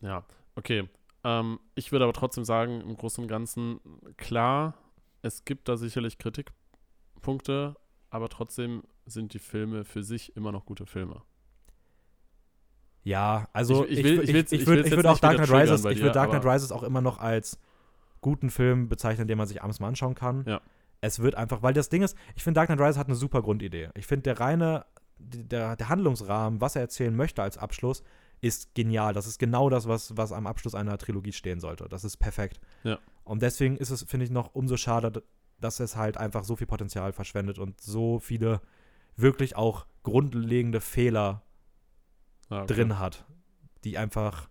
[0.00, 0.24] Ja,
[0.54, 0.88] okay.
[1.22, 3.80] Ähm, ich würde aber trotzdem sagen, im Großen und Ganzen,
[4.16, 4.74] klar,
[5.22, 7.76] es gibt da sicherlich Kritikpunkte,
[8.10, 11.22] aber trotzdem sind die Filme für sich immer noch gute Filme.
[13.04, 15.82] Ja, also Ich- ich, ich will- ich ich, ich, würde würd auch Dark Knight Rises,
[15.82, 17.58] bei ich dir, würde Dark Knight Rises auch immer noch als
[18.20, 20.44] guten Film bezeichnen, den man sich abends mal anschauen kann.
[20.46, 20.60] Ja.
[21.02, 23.42] Es wird einfach, weil das Ding ist, ich finde Dark Knight Rises hat eine super
[23.42, 23.90] Grundidee.
[23.94, 24.86] Ich finde der reine,
[25.18, 28.02] der, der Handlungsrahmen, was er erzählen möchte als Abschluss,
[28.40, 29.12] ist genial.
[29.12, 31.86] Das ist genau das, was, was am Abschluss einer Trilogie stehen sollte.
[31.90, 32.58] Das ist perfekt.
[32.84, 32.98] Ja.
[33.24, 35.22] Und deswegen ist es, finde ich, noch umso schade,
[35.60, 38.60] dass es halt einfach so viel Potenzial verschwendet und so viele
[39.16, 41.42] wirklich auch grundlegende Fehler
[42.50, 42.74] Ah, okay.
[42.74, 43.24] drin hat,
[43.84, 44.48] die einfach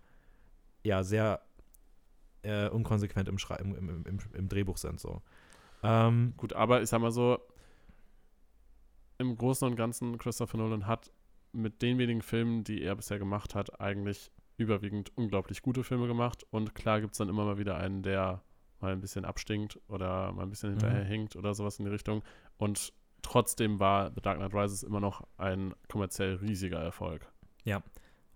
[0.83, 1.41] ja sehr
[2.41, 4.99] äh, unkonsequent im, Schrei im, im, im, im Drehbuch sind.
[4.99, 5.21] So.
[5.83, 7.39] Ähm, Gut, aber ich sag mal so,
[9.17, 11.11] im Großen und Ganzen, Christopher Nolan hat
[11.51, 16.43] mit den wenigen Filmen, die er bisher gemacht hat, eigentlich überwiegend unglaublich gute Filme gemacht.
[16.49, 18.41] Und klar gibt es dann immer mal wieder einen, der
[18.79, 20.79] mal ein bisschen abstinkt oder mal ein bisschen Mhm.
[20.79, 22.23] hinterherhinkt oder sowas in die Richtung.
[22.57, 22.91] Und
[23.21, 27.31] trotzdem war The Dark Knight Rises immer noch ein kommerziell riesiger Erfolg.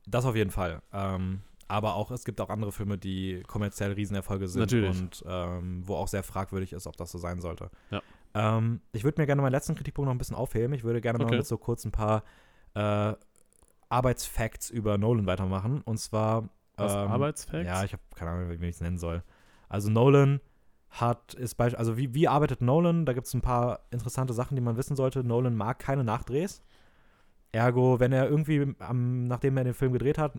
[0.06, 0.82] Das auf jeden Fall.
[0.94, 5.00] Ähm, aber auch, es gibt auch andere Filme, die kommerziell Riesenerfolge sind Natürlich.
[5.00, 7.70] und ähm, wo auch sehr fragwürdig ist, ob das so sein sollte.
[7.92, 8.02] Ja.
[8.34, 10.74] Ähm, ich würde mir gerne meinen letzten Kritikpunkt noch ein bisschen aufheben.
[10.74, 11.38] Ich würde gerne mal Okay.
[11.38, 12.24] mit so kurz ein paar
[12.74, 13.14] äh,
[13.90, 15.82] Arbeitsfacts über Nolan weitermachen.
[15.82, 17.68] Und zwar Was, ähm, Arbeitsfacts?
[17.68, 19.24] Ja, ich habe keine Ahnung, wie ich es nennen soll.
[19.70, 20.40] Also Nolan
[20.90, 23.06] hat, ist bei, also wie, wie arbeitet Nolan?
[23.06, 25.24] Da gibt es ein paar interessante Sachen, die man wissen sollte.
[25.24, 26.62] Nolan mag keine Nachdrehs.
[27.52, 30.34] Ergo, wenn er irgendwie, am, nachdem er den Film gedreht hat,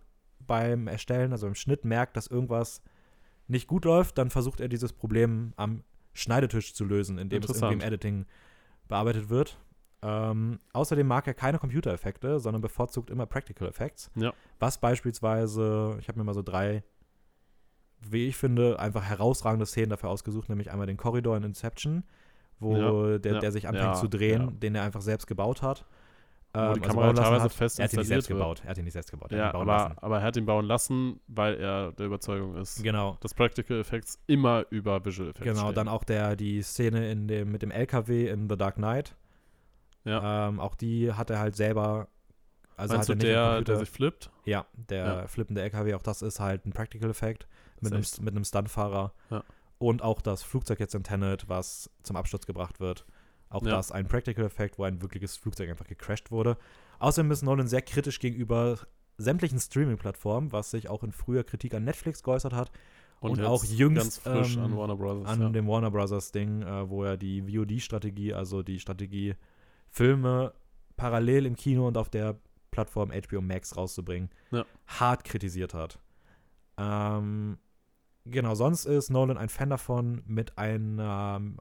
[0.47, 2.83] beim Erstellen, also im Schnitt merkt, dass irgendwas
[3.47, 5.83] nicht gut läuft, dann versucht er dieses Problem am
[6.13, 7.81] Schneidetisch zu lösen, indem es irgendwie im.
[7.81, 8.27] Editing
[8.89, 9.59] bearbeitet wird.
[10.03, 14.11] Ähm, außerdem mag er keine Computereffekte, sondern bevorzugt immer Practical Effects.
[14.15, 14.33] Ja.
[14.59, 16.83] Was beispielsweise, ich habe mir mal so drei,
[18.01, 22.05] wie ich finde, einfach herausragende Szenen dafür ausgesucht, nämlich einmal den Korridor in Inception,
[22.61, 25.85] wo Ja, der, ja, der sich anfängt zu drehen, den er einfach selbst gebaut hat.
[26.55, 27.53] Wo Ähm, die also Kamera teilweise hat.
[27.53, 28.39] fest Er hat ihn nicht installiert selbst wird.
[28.39, 28.63] gebaut.
[28.65, 29.33] Er hat ihn nicht selbst gebaut.
[29.33, 33.17] Ja, aber, aber er hat ihn bauen lassen, weil er der Überzeugung ist, Genau.
[33.21, 35.75] dass Practical Effects immer über Visual Effects Genau, stehen.
[35.75, 39.15] dann auch der, die Szene in dem, mit dem LKW in The Dark Knight.
[40.05, 40.49] Ja.
[40.49, 42.09] Ähm, auch die hat er halt selber.
[42.77, 44.31] Also Meinst du hat er am der, der sich flippt?
[44.45, 45.27] Ja, der Ja.
[45.27, 47.47] flippende LKW, auch das ist halt ein Practical Effekt
[47.81, 49.13] mit einem, mit einem Stuntfahrer.
[49.31, 49.43] Ja.
[49.79, 53.05] Und auch das Flugzeug jetzt in Tenet, was zum Absturz gebracht wird.
[53.51, 53.71] Auch Ja.
[53.77, 56.57] das ein Practical Effekt, wo ein wirkliches Flugzeug einfach gecrashed wurde.
[56.99, 58.79] Außerdem ist Nolan sehr kritisch gegenüber
[59.17, 62.71] sämtlichen Streaming-Plattformen, was sich auch in früher Kritik an Netflix geäußert hat,
[63.21, 65.27] Und jetzt auch jüngst, ähm, an Warner Bros.
[65.27, 65.49] an ja.
[65.49, 69.35] dem Warner Brothers Ding, äh, wo er die VOD-Strategie, also die Strategie,
[69.89, 70.53] Filme
[70.97, 72.37] parallel im Kino und auf der
[72.71, 74.65] Plattform HBO Max rauszubringen, Ja.
[74.87, 75.99] hart kritisiert hat.
[76.77, 77.59] Ähm,
[78.31, 81.57] genau, sonst ist Nolan ein Fan davon, mit, einer, ähm,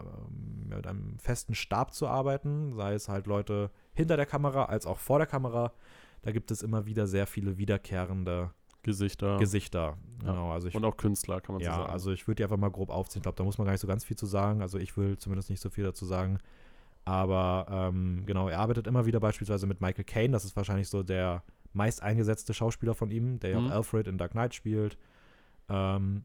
[0.69, 4.97] mit einem festen Stab zu arbeiten, sei es halt Leute hinter der Kamera als auch
[4.99, 5.73] vor der Kamera.
[6.21, 8.51] Da gibt es immer wieder sehr viele wiederkehrende
[8.83, 9.97] Gesichter Gesichter.
[10.19, 11.91] Genau, also ich und auch Künstler, kann man so ja, sagen.
[11.91, 13.19] also ich würde die einfach mal grob aufziehen.
[13.19, 14.61] Ich glaube, da muss man gar nicht so ganz viel zu sagen.
[14.61, 16.37] Also ich will zumindest nicht so viel dazu sagen.
[17.03, 20.31] Aber ähm, genau, er arbeitet immer wieder beispielsweise mit Michael Caine.
[20.31, 21.43] Das ist wahrscheinlich so der
[21.73, 23.67] meist eingesetzte Schauspieler von ihm, der ja Mhm.
[23.67, 24.97] auch Alfred in Dark Knight spielt.
[25.69, 26.23] Ähm,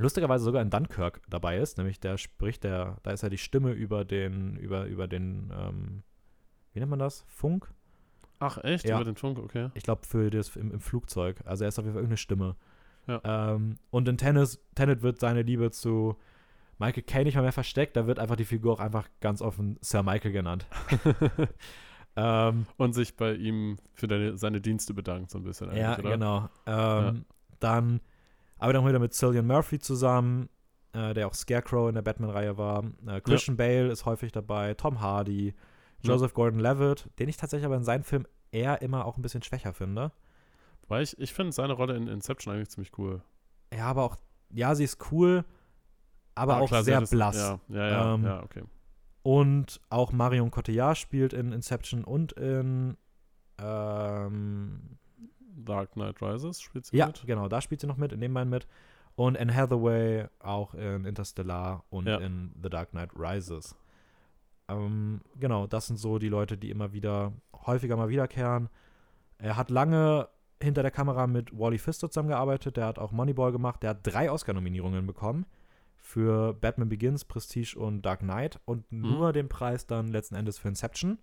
[0.00, 3.72] lustigerweise sogar in Dunkirk dabei ist, nämlich der spricht, der, da ist er die Stimme
[3.72, 6.02] über den, über, über den, ähm,
[6.72, 7.24] wie nennt man das?
[7.28, 7.72] Funk?
[8.38, 8.86] Ach, echt?
[8.86, 8.96] Ja.
[8.96, 9.70] Über den Funk, okay.
[9.74, 11.40] Ich glaube, für das im, im Flugzeug.
[11.44, 12.56] Also er ist auf jeden Fall irgendeine Stimme.
[13.06, 13.54] Ja.
[13.54, 16.16] Ähm, und in Tennis, Tenet wird seine Liebe zu
[16.78, 17.96] Michael Caine nicht mal mehr versteckt.
[17.96, 20.66] Da wird einfach die Figur auch einfach ganz offen Sir Michael genannt.
[22.16, 25.74] ähm, und sich bei ihm für deine, seine Dienste bedankt, so ein bisschen.
[25.76, 26.14] ja, eigentlich, oder?
[26.14, 26.48] genau.
[26.66, 27.24] Ähm,
[27.58, 28.00] Dann
[28.60, 30.48] arbeitet er auch wieder mit Cillian Murphy zusammen,
[30.92, 32.84] äh, der auch Scarecrow in der Batman-Reihe war.
[33.06, 35.54] Äh, Christian Bale ist häufig dabei, Tom Hardy,
[36.02, 36.12] Ja.
[36.12, 39.72] Joseph Gordon-Levitt, den ich tatsächlich aber in seinen Filmen eher immer auch ein bisschen schwächer
[39.72, 40.12] finde.
[40.88, 43.22] Weil ich, ich finde seine Rolle in Inception eigentlich ziemlich cool.
[43.72, 44.16] Ja, aber auch,
[44.52, 45.44] ja, sie ist cool,
[46.34, 47.36] aber Ah, auch klar, sehr blass.
[47.36, 48.62] Ja, ja, ja, Ähm, ja, okay.
[49.22, 52.96] Und auch Marion Cotillard spielt in Inception und in
[53.58, 54.98] ähm,
[55.64, 57.24] Dark Knight Rises spielt sie ja, mit.
[57.26, 58.66] genau, da spielt sie noch mit, in dem beiden mit.
[59.16, 62.18] Und Anne Hathaway auch in Interstellar und Ja.
[62.18, 63.76] in The Dark Knight Rises.
[64.68, 67.32] Ähm, genau, das sind so die Leute, die immer wieder,
[67.66, 68.68] häufiger mal wiederkehren.
[69.38, 70.28] Er hat lange
[70.62, 72.76] hinter der Kamera mit Wally Pfister zusammengearbeitet.
[72.76, 73.82] Der hat auch Moneyball gemacht.
[73.82, 75.44] Der hat drei Oscar-Nominierungen bekommen
[75.96, 79.00] für Batman Begins, Prestige und Dark Knight und Mhm.
[79.02, 81.18] nur den Preis dann letzten Endes für Inception.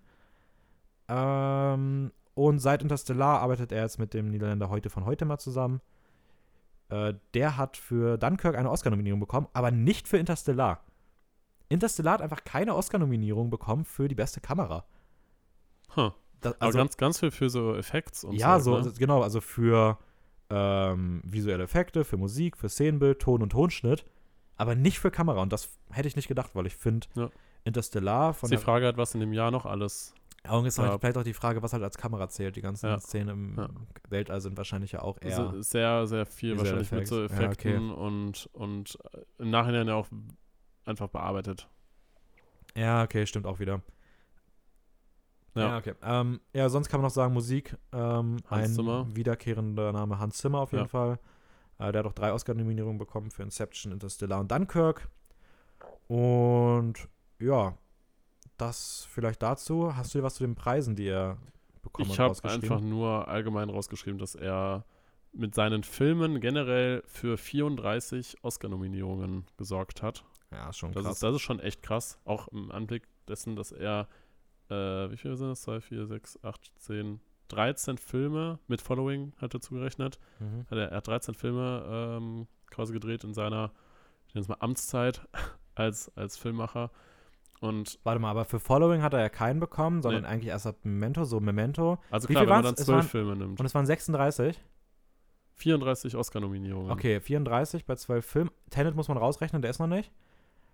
[1.08, 5.82] Ähm, und seit Interstellar arbeitet er jetzt mit dem Niederländer heute von heute mal zusammen.
[6.90, 10.84] Äh, der hat für Dunkirk eine Oscar-Nominierung bekommen, aber nicht für Interstellar.
[11.68, 14.86] Interstellar hat einfach keine Oscar-Nominierung bekommen für die beste Kamera.
[15.96, 16.12] Huh.
[16.42, 18.84] Das, Aber also, ganz, ganz viel für so Effekts und ja, so.
[18.84, 18.96] so, ne?
[19.00, 19.98] genau, also für
[20.52, 24.06] ähm, visuelle Effekte, für Musik, für Szenenbild, Ton und Tonschnitt,
[24.58, 25.42] aber nicht für Kamera.
[25.42, 27.32] Und das hätte ich nicht gedacht, weil ich finde, Ja.
[27.64, 30.14] Interstellar von Ist die Frage halt, was in dem Jahr noch alles.
[30.50, 30.98] Augen ist Ja.
[31.00, 32.56] vielleicht auch die Frage, was halt als Kamera zählt.
[32.56, 33.00] Die ganzen Ja.
[33.00, 33.70] Szenen im Ja.
[34.10, 35.36] Weltall sind wahrscheinlich ja auch eher.
[35.36, 37.40] So, sehr, sehr viel wahrscheinlich mit so Effects.
[37.42, 37.70] Ja, okay.
[37.70, 40.08] Effekten und, und äh, im Nachhinein ja auch
[40.86, 41.68] einfach bearbeitet.
[42.76, 43.82] ja, okay, stimmt auch wieder.
[45.56, 45.70] Ja.
[45.70, 45.96] Ja, okay.
[46.04, 47.76] Ähm, ja, sonst kann man noch sagen, Musik.
[47.92, 49.08] Ähm, Hans ein Zimmer.
[49.16, 50.88] wiederkehrender Name Hans Zimmer auf jeden.
[50.88, 51.18] Fall.
[51.80, 55.10] Äh, der hat auch drei Oscar-Nominierungen bekommen für Inception, Interstellar und Dunkirk.
[56.08, 57.08] Und
[57.40, 57.76] ja,
[58.58, 59.96] das vielleicht dazu.
[59.96, 61.38] Hast du dir was zu den Preisen, die er
[61.82, 62.64] bekommen Ich hat, habe rausgeschrieben?
[62.72, 64.86] einfach nur allgemein rausgeschrieben, dass er
[65.34, 70.24] mit seinen Filmen generell für 34 Oscar-Nominierungen gesorgt hat.
[70.52, 71.14] Ja, schon Das krass.
[71.16, 72.18] ist, das ist schon echt krass.
[72.26, 74.08] Auch im Anblick dessen, dass er,
[74.70, 74.74] äh,
[75.12, 75.62] wie viele sind das?
[75.64, 80.20] 2, 4, 6, 8, 10, 13 Filme mit Following hat er zugerechnet.
[80.40, 80.66] mhm.
[80.72, 83.72] Hat er, er hat 13 Filme ähm, quasi gedreht in seiner,
[84.28, 85.28] ich nenne es mal Amtszeit
[85.76, 86.90] als, als Filmmacher.
[87.60, 90.28] Und Warte mal, aber für Following hat er ja keinen bekommen, sondern Nee.
[90.28, 91.98] eigentlich erst ab Memento, so Memento.
[92.12, 93.60] also Wie klar, wenn man dann Es 12 waren- Filme nimmt.
[93.60, 94.60] Und es waren 36.
[95.56, 96.92] 34 Oscar-Nominierungen.
[96.92, 98.52] Okay, 34 bei 12 Filmen.
[98.70, 100.12] Tenet muss man rausrechnen, der ist noch nicht.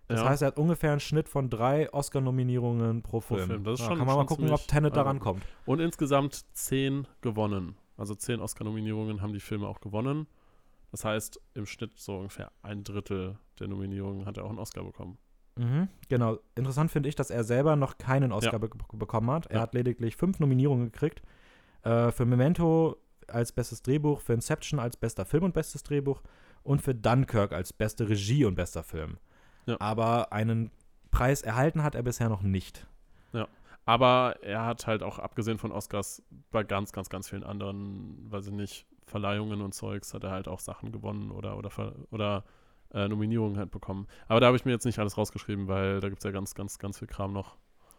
[0.09, 0.27] Das Ja.
[0.29, 3.47] heißt, er hat ungefähr einen Schnitt von drei Oscar-Nominierungen pro Pro Film.
[3.47, 3.63] Film.
[3.63, 5.45] Das ist Ja, schon- kann man mal schon gucken, ob Tenet daran beeindruckend.
[5.45, 5.67] kommt.
[5.67, 7.77] Und insgesamt 10 gewonnen.
[7.95, 10.27] Also 10 Oscar-Nominierungen haben die Filme auch gewonnen.
[10.91, 14.83] Das heißt, im Schnitt so ungefähr ein Drittel der Nominierungen hat er auch einen Oscar
[14.83, 15.17] bekommen.
[15.55, 16.39] Mhm, genau.
[16.55, 18.57] Interessant finde ich, dass er selber noch keinen Oscar Ja.
[18.57, 19.47] be bekommen hat.
[19.47, 19.61] Er Ja.
[19.61, 21.21] hat lediglich fünf Nominierungen gekriegt.
[21.83, 22.97] Äh, für Memento
[23.27, 26.21] als bestes Drehbuch, für Inception als bester Film und bestes Drehbuch
[26.63, 29.17] und für Dunkirk als beste Regie und bester Film.
[29.65, 29.77] Ja.
[29.79, 30.71] Aber einen
[31.11, 32.87] Preis erhalten hat er bisher noch nicht.
[33.85, 38.47] Aber er hat halt auch, abgesehen von Oscars, bei ganz, ganz, ganz vielen anderen, weiß
[38.47, 41.69] ich nicht, Verleihungen und Zeugs, hat er halt auch Sachen gewonnen oder, oder,
[42.09, 42.45] oder
[42.93, 44.07] äh, Nominierungen halt bekommen.
[44.27, 46.53] Aber da habe ich mir jetzt nicht alles rausgeschrieben, weil da gibt es ja ganz,
[46.55, 47.57] ganz, ganz viel Kram noch,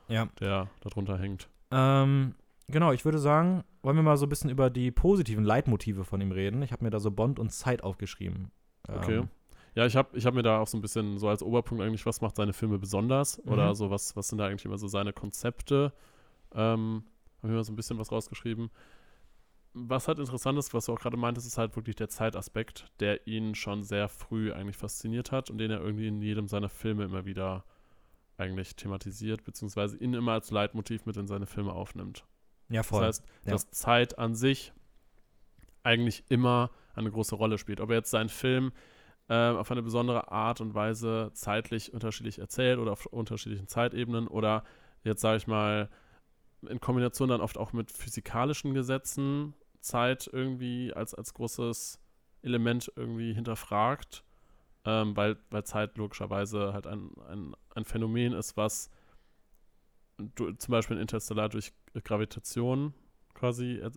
[0.09, 0.29] Ja.
[0.41, 1.49] der darunter hängt.
[1.71, 2.35] Ähm,
[2.69, 6.21] genau, ich würde sagen, wollen wir mal so ein bisschen über die positiven Leitmotive von
[6.21, 6.63] ihm reden.
[6.63, 8.51] Ich habe mir da so Bond und Zeit aufgeschrieben.
[8.89, 9.19] Okay.
[9.19, 9.29] Ähm,
[9.75, 12.07] Ja, ich habe ich hab mir da auch so ein bisschen so als Oberpunkt eigentlich,
[12.07, 13.43] was macht seine Filme besonders?
[13.45, 13.53] Mhm.
[13.53, 15.93] Oder so, was, was sind da eigentlich immer so seine Konzepte?
[16.55, 17.03] Ähm,
[17.43, 18.71] habe ich mir so ein bisschen was rausgeschrieben.
[19.77, 23.27] Was halt interessant ist, was du auch gerade meintest, ist halt wirklich der Zeitaspekt, der
[23.27, 27.05] ihn schon sehr früh eigentlich fasziniert hat und den er irgendwie in jedem seiner Filme
[27.05, 27.65] immer wieder
[28.37, 32.25] eigentlich thematisiert, beziehungsweise ihn immer als Leitmotiv mit in seine Filme aufnimmt.
[32.69, 33.01] Ja, voll.
[33.01, 33.53] Das heißt, Ja.
[33.53, 34.73] dass Zeit an sich
[35.83, 37.81] eigentlich immer eine große Rolle spielt.
[37.81, 38.73] Ob er jetzt seinen Film
[39.29, 44.65] äh, auf eine besondere Art und Weise zeitlich unterschiedlich erzählt oder auf unterschiedlichen Zeitebenen oder
[45.03, 45.89] jetzt sage ich mal
[46.69, 49.55] in Kombination dann oft auch mit physikalischen Gesetzen
[49.85, 52.01] Zeit irgendwie als, als großes
[52.43, 54.25] Element irgendwie hinterfragt,
[54.85, 58.91] ähm, weil, weil Zeit logischerweise halt ein, ein, ein Phänomen ist, was
[60.35, 61.73] du, zum Beispiel in Interstellar durch
[62.05, 62.95] Gravitation
[63.35, 63.91] quasi äh,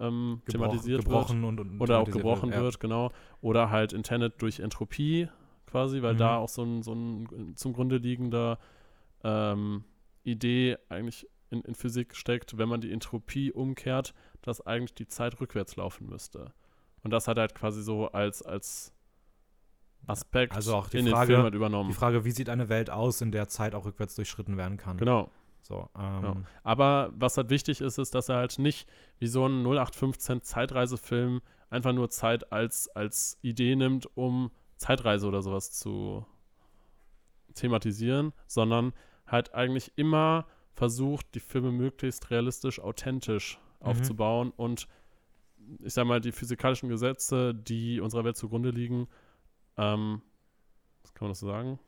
[0.00, 2.56] ähm, Gebrochen- thematisiert wird gebrochen und, und oder auch gebrochen ja.
[2.56, 3.12] wird, genau.
[3.40, 5.28] Oder halt in Tenet durch Entropie
[5.66, 6.18] quasi, weil Mhm.
[6.18, 8.58] da auch so ein, so ein zum Grunde liegender
[9.24, 9.84] ähm,
[10.24, 15.40] Idee eigentlich in, in Physik steckt, wenn man die Entropie umkehrt, dass eigentlich die Zeit
[15.40, 16.52] rückwärts laufen müsste.
[17.04, 18.92] Und das hat halt quasi so als, als
[20.06, 21.90] Aspekt Also auch die in Frage- den Film halt übernommen.
[21.90, 24.96] Die Frage, wie sieht eine Welt aus, in der Zeit auch rückwärts durchschritten werden kann?
[24.96, 25.30] Genau.
[25.62, 26.36] So, ähm, Ja.
[26.64, 28.88] Aber was halt wichtig ist, ist, dass er halt nicht
[29.20, 31.40] wie so ein 0815 Zeitreisefilm
[31.70, 36.26] einfach nur Zeit als, als Idee nimmt, um Zeitreise oder sowas zu
[37.54, 38.92] thematisieren, sondern
[39.26, 43.86] halt eigentlich immer versucht, die Filme möglichst realistisch, authentisch Mhm.
[43.86, 44.86] aufzubauen und
[45.80, 49.08] ich sag mal, die physikalischen Gesetze, die unserer Welt zugrunde liegen,
[49.76, 50.22] ähm,
[51.14, 51.78] kann man das so sagen?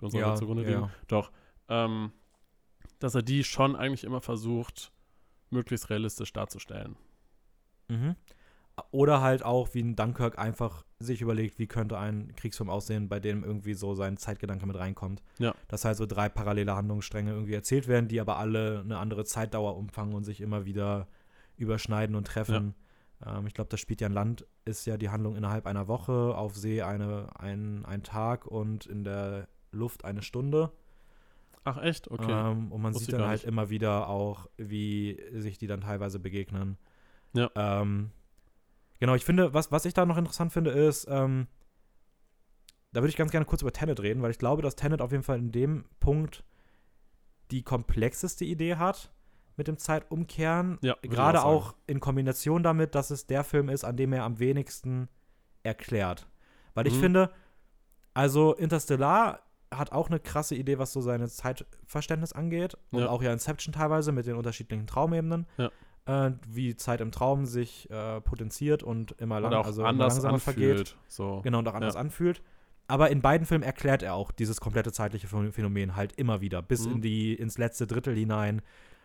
[0.00, 0.90] Die unserer Ja, Welt zugrunde ja, liegen?
[1.08, 1.32] Doch.
[1.68, 2.12] Ähm,
[2.98, 4.92] dass er die schon eigentlich immer versucht,
[5.50, 6.96] möglichst realistisch darzustellen.
[7.88, 8.16] Mhm.
[8.90, 13.20] Oder halt auch, wie ein Dunkirk einfach sich überlegt, wie könnte ein Kriegsfilm aussehen, bei
[13.20, 15.22] dem irgendwie so sein Zeitgedanke mit reinkommt.
[15.38, 15.54] Ja.
[15.68, 19.76] Dass halt so drei parallele Handlungsstränge irgendwie erzählt werden, die aber alle eine andere Zeitdauer
[19.76, 21.08] umfangen und sich immer wieder
[21.56, 22.74] überschneiden und treffen.
[23.26, 26.34] Ähm, ich glaube, das spielt ja ein Land, ist ja die Handlung innerhalb einer Woche,
[26.34, 30.72] auf See eine, ein, ein Tag und in der Luft eine Stunde.
[31.64, 32.10] Ach, echt?
[32.10, 32.30] Okay.
[32.30, 36.18] Ähm, und man Wusste sieht dann halt immer wieder auch, wie sich die dann teilweise
[36.18, 36.76] begegnen.
[37.34, 37.50] Ja.
[37.54, 38.10] Ähm,
[39.02, 41.48] genau, ich finde, was, was ich da noch interessant finde, ist, ähm,
[42.92, 45.10] da würde ich ganz gerne kurz über Tenet reden, weil ich glaube, dass Tenet auf
[45.10, 46.44] jeden Fall in dem Punkt
[47.50, 49.10] die komplexeste Idee hat
[49.56, 50.78] mit dem Zeitumkehren.
[50.82, 51.50] ja, ich Gerade sagen.
[51.50, 55.08] auch in Kombination damit, dass es der Film ist, an dem er am wenigsten
[55.64, 56.28] erklärt.
[56.74, 57.00] Weil ich Mhm.
[57.00, 57.30] finde,
[58.14, 59.40] also Interstellar
[59.72, 62.76] hat auch eine krasse Idee, was so seine Zeitverständnis angeht.
[62.92, 63.08] Und Ja.
[63.08, 65.46] auch ja Inception teilweise mit den unterschiedlichen Traumebenen.
[65.56, 65.70] Ja.
[66.04, 70.38] Äh, wie Zeit im Traum sich äh, potenziert und immer, lang, auch also anders langsamer
[70.40, 70.70] vergeht.
[70.70, 70.96] anfühlt.
[71.06, 71.40] So.
[71.42, 72.00] Genau, und auch anders Ja.
[72.00, 72.42] anfühlt.
[72.88, 76.60] Aber in beiden Filmen erklärt er auch dieses komplette zeitliche Phän- Phänomen halt immer wieder,
[76.60, 76.94] bis Mhm.
[76.94, 78.62] in die, ins letzte Drittel hinein.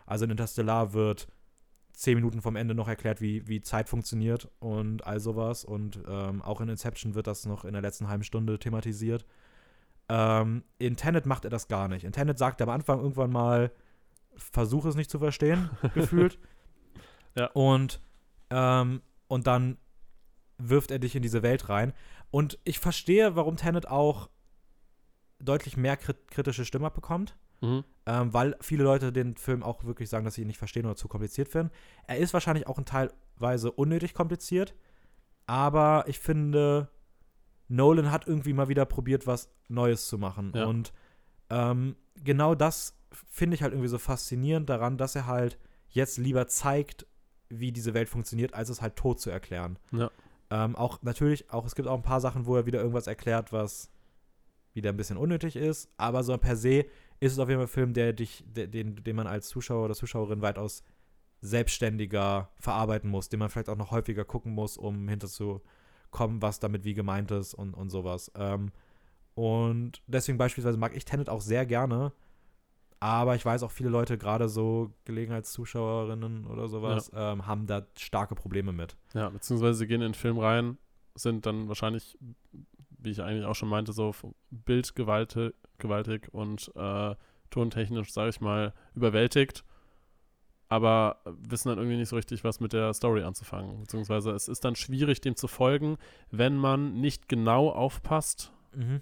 [0.08, 1.28] Also in Interstellar wird
[1.94, 5.66] zehn Minuten vom Ende noch erklärt, wie, wie Zeit funktioniert und all sowas.
[5.66, 9.26] Und ähm, auch in Inception wird das noch in der letzten halben Stunde thematisiert.
[10.10, 12.06] Ähm, in Tenet macht er das gar nicht.
[12.06, 13.72] In Tenet sagt er am Anfang irgendwann mal,
[14.36, 16.40] versuche es nicht zu verstehen, gefühlt.
[17.38, 17.48] Ja.
[17.54, 18.02] Und,
[18.50, 19.78] ähm, und dann
[20.58, 21.94] wirft er dich in diese Welt rein.
[22.32, 24.30] Und ich verstehe, warum Tenet auch
[25.40, 27.84] deutlich mehr krit kritische Stimme bekommt, Mhm.
[28.06, 30.96] ähm, weil viele Leute den Film auch wirklich sagen, dass sie ihn nicht verstehen oder
[30.96, 31.72] zu kompliziert finden.
[32.08, 34.74] Er ist wahrscheinlich auch in Teilweise unnötig kompliziert,
[35.46, 36.90] aber ich finde,
[37.68, 40.52] Nolan hat irgendwie mal wieder probiert, was Neues zu machen.
[40.56, 40.66] Ja.
[40.66, 40.94] Und
[41.50, 45.58] ähm, genau das finde ich halt irgendwie so faszinierend daran, dass er halt
[45.90, 47.06] jetzt lieber zeigt,
[47.50, 49.78] wie diese Welt funktioniert, als es halt tot zu erklären.
[49.92, 50.12] Ja.
[50.50, 53.52] Ähm, auch natürlich, auch es gibt auch ein paar Sachen, wo er wieder irgendwas erklärt,
[53.52, 53.90] was
[54.74, 56.86] wieder ein bisschen unnötig ist, aber so per se
[57.20, 59.86] ist es auf jeden Fall ein Film, der dich, der, den, den man als Zuschauer
[59.86, 60.84] oder Zuschauerin weitaus
[61.42, 66.84] selbstständiger verarbeiten muss, den man vielleicht auch noch häufiger gucken muss, um hinterzukommen, was damit
[66.84, 68.32] wie gemeint ist und, und sowas.
[68.36, 68.72] Ähm,
[69.36, 72.12] und deswegen beispielsweise mag ich Tenet auch sehr gerne,
[73.00, 78.36] aber ich weiß auch, viele Leute, gerade so Gelegenheitszuschauerinnen oder sowas, ähm, haben da starke
[78.36, 78.98] Probleme mit.
[79.14, 80.78] Ja, beziehungsweise sie gehen in den Film rein,
[81.16, 82.18] sind dann wahrscheinlich,
[83.00, 84.14] wie ich eigentlich auch schon meinte, so
[84.50, 87.16] bildgewaltig gewaltig und äh,
[87.52, 89.64] tontechnisch, sage ich mal, überwältigt,
[90.70, 93.82] aber wissen dann irgendwie nicht so richtig, was mit der Story anzufangen.
[93.82, 95.98] Beziehungsweise es ist dann schwierig, dem zu folgen,
[96.32, 99.02] wenn man nicht genau aufpasst, Mhm.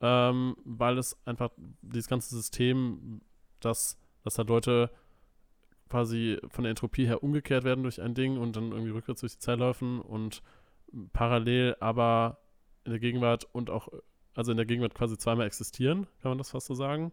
[0.00, 1.50] Ähm, weil es einfach
[1.82, 3.20] dieses ganze System,
[3.60, 4.90] dass, dass halt Leute
[5.88, 9.32] quasi von der Entropie her umgekehrt werden durch ein Ding und dann irgendwie rückwärts durch
[9.34, 10.42] die Zeit laufen und
[11.12, 12.38] parallel aber
[12.84, 13.88] in der Gegenwart und auch,
[14.34, 17.12] also in der Gegenwart quasi zweimal existieren, kann man das fast so sagen?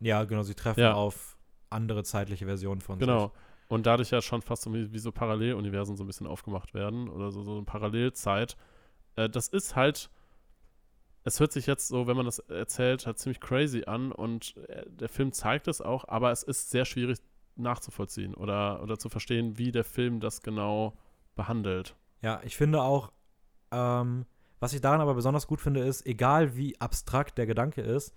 [0.00, 0.94] Ja, genau, sie treffen Ja.
[0.94, 1.36] auf
[1.70, 3.32] andere zeitliche Versionen von Genau.
[3.68, 7.08] Und dadurch ja schon fast so wie, wie so Paralleluniversen so ein bisschen aufgemacht werden
[7.08, 8.56] oder so, so eine Parallelzeit.
[9.16, 10.08] Äh, das ist halt,
[11.26, 14.88] es hört sich jetzt so, wenn man das erzählt, halt ziemlich crazy an und äh,
[14.88, 17.18] der Film zeigt es auch, aber es ist sehr schwierig
[17.56, 20.96] nachzuvollziehen oder, oder zu verstehen, wie der Film das genau
[21.34, 21.96] behandelt.
[22.22, 23.10] Ja, ich finde auch,
[23.72, 24.24] ähm,
[24.60, 28.14] was ich daran aber besonders gut finde, ist, egal wie abstrakt der Gedanke ist,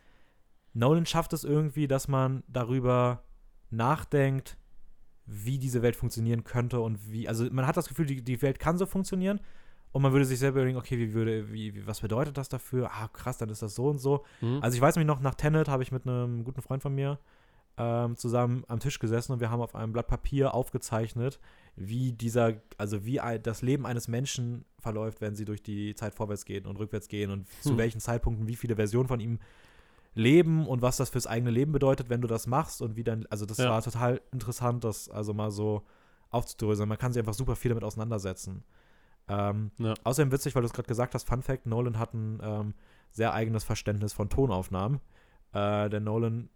[0.74, 3.24] Nolan schafft es irgendwie, dass man darüber
[3.72, 4.56] nachdenkt,
[5.26, 8.60] wie diese Welt funktionieren könnte und wie, also man hat das Gefühl, die, die Welt
[8.60, 9.42] kann so funktionieren
[9.92, 12.92] und man würde sich selber überlegen, okay, wie würde, wie, wie, was bedeutet das dafür?
[12.94, 14.24] Ah, krass, dann ist das so und so.
[14.42, 14.60] Mhm.
[14.62, 17.20] Also ich weiß mich noch, nach Tenet habe ich mit einem guten Freund von mir
[17.78, 21.40] ähm, zusammen am Tisch gesessen und wir haben auf einem Blatt Papier aufgezeichnet,
[21.76, 26.46] wie dieser, also wie das Leben eines Menschen verläuft, wenn sie durch die Zeit vorwärts
[26.46, 27.78] gehen und rückwärts gehen und zu Hm.
[27.78, 29.40] welchen Zeitpunkten wie viele Versionen von ihm
[30.14, 33.26] leben und was das fürs eigene Leben bedeutet, wenn du das machst und wie dann,
[33.30, 33.70] also das Ja.
[33.70, 35.84] war total interessant, das also mal so
[36.32, 36.90] aufzudröseln.
[36.90, 38.64] Man kann sich einfach super viel damit auseinandersetzen.
[39.30, 39.94] Ähm, Ja.
[40.04, 42.74] Außerdem witzig, weil du es gerade gesagt hast, Fun Fact, Nolan hat ein ähm,
[43.12, 45.00] sehr eigenes Verständnis von Tonaufnahmen.
[45.54, 46.50] Äh, der Nolan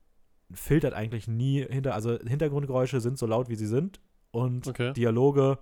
[0.52, 4.00] filtert eigentlich nie hinter, also Hintergrundgeräusche sind so laut, wie sie sind
[4.32, 4.94] und Okay.
[4.94, 5.58] Dialoge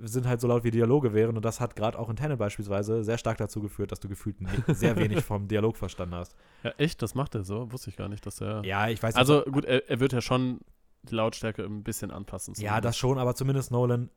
[0.00, 3.04] sind halt so laut, wie Dialoge wären und das hat gerade auch in Tenet beispielsweise
[3.04, 4.36] sehr stark dazu geführt, dass du gefühlt
[4.68, 6.34] sehr wenig vom Dialog verstanden hast.
[6.64, 7.70] Ja, echt, das macht er so?
[7.72, 8.64] Wusste ich gar nicht, dass er.
[8.64, 10.60] Ja, ich weiß also gut, er, er wird ja schon
[11.02, 12.54] die Lautstärke ein bisschen anpassen.
[12.58, 14.08] ja, das schon, aber zumindest Nolan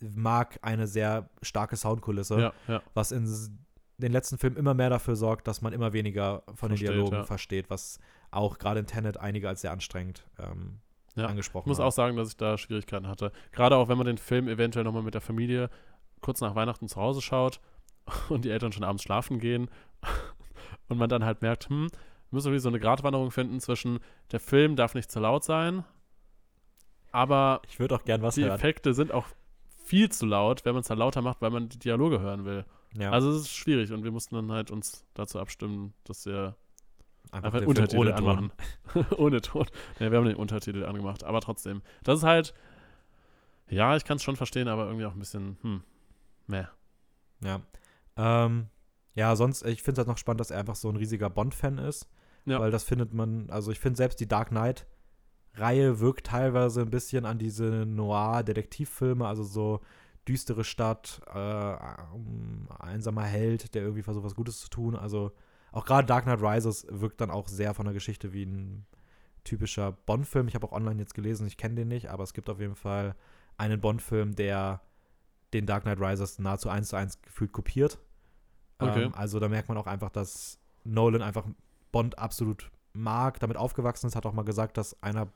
[0.00, 2.40] mag eine sehr starke Soundkulisse.
[2.40, 2.82] Ja, ja.
[2.94, 3.26] was in
[3.98, 7.16] den letzten Filmen immer mehr dafür sorgt, dass man immer weniger von Versteht, den Dialogen
[7.16, 7.24] ja.
[7.24, 7.98] versteht, was
[8.30, 10.80] auch gerade in Tenet einige als sehr anstrengend ähm,
[11.16, 11.86] angesprochen Ich muss haben.
[11.88, 13.32] auch sagen, dass ich da Schwierigkeiten hatte.
[13.52, 15.68] Gerade auch, wenn man den Film eventuell nochmal mit der Familie
[16.20, 17.60] kurz nach Weihnachten zu Hause schaut
[18.28, 19.70] und die Eltern schon abends schlafen gehen
[20.88, 23.98] und man dann halt merkt, hm, wir müssen irgendwie so eine Gratwanderung finden zwischen
[24.32, 25.84] der Film darf nicht zu laut sein,
[27.12, 28.54] aber Ich würde auch gern was die hören.
[28.54, 29.26] Effekte sind auch
[29.90, 32.64] viel zu laut, wenn man es dann lauter macht, weil man die Dialoge hören will.
[32.96, 36.54] Ja, Also es ist schwierig und wir mussten dann halt uns dazu abstimmen, dass wir
[37.32, 38.28] einfach den den Untertitel ohne Ton.
[38.28, 38.52] anmachen.
[39.18, 39.66] ohne Ton.
[39.98, 41.82] Ja, wir haben den Untertitel angemacht, aber trotzdem.
[42.04, 42.54] Das ist halt,
[43.68, 45.82] ja, ich kann es schon verstehen, aber irgendwie auch ein bisschen, hm,
[46.46, 46.66] meh.
[47.42, 47.60] Ja.
[48.16, 48.68] Ähm,
[49.16, 51.78] ja, sonst, ich finde es halt noch spannend, dass er einfach so ein riesiger Bond-Fan
[51.78, 52.08] ist.
[52.46, 52.60] Ja.
[52.60, 54.52] Weil das findet man, also ich finde selbst die Dark
[55.54, 59.80] Knight-Reihe wirkt teilweise ein bisschen an diese Noir-Detektivfilme, also so
[60.28, 64.96] düstere Stadt, äh, ähm, einsamer Held, der irgendwie versucht, was Gutes zu tun.
[64.96, 65.32] Also
[65.72, 68.86] auch gerade Dark Knight Rises wirkt dann auch sehr von der Geschichte wie ein
[69.44, 70.48] typischer Bond-Film.
[70.48, 72.76] Ich habe auch online jetzt gelesen, ich kenne den nicht, aber es gibt auf jeden
[72.76, 73.14] Fall
[73.56, 74.82] einen Bond-Film, der
[75.52, 77.98] den Dark Knight Rises nahezu eins zu eins gefühlt kopiert.
[78.78, 79.04] Okay.
[79.04, 81.46] Ähm, also da merkt man auch einfach, dass Nolan einfach
[81.92, 85.28] Bond absolut mag, damit aufgewachsen ist, hat auch mal gesagt, dass einer,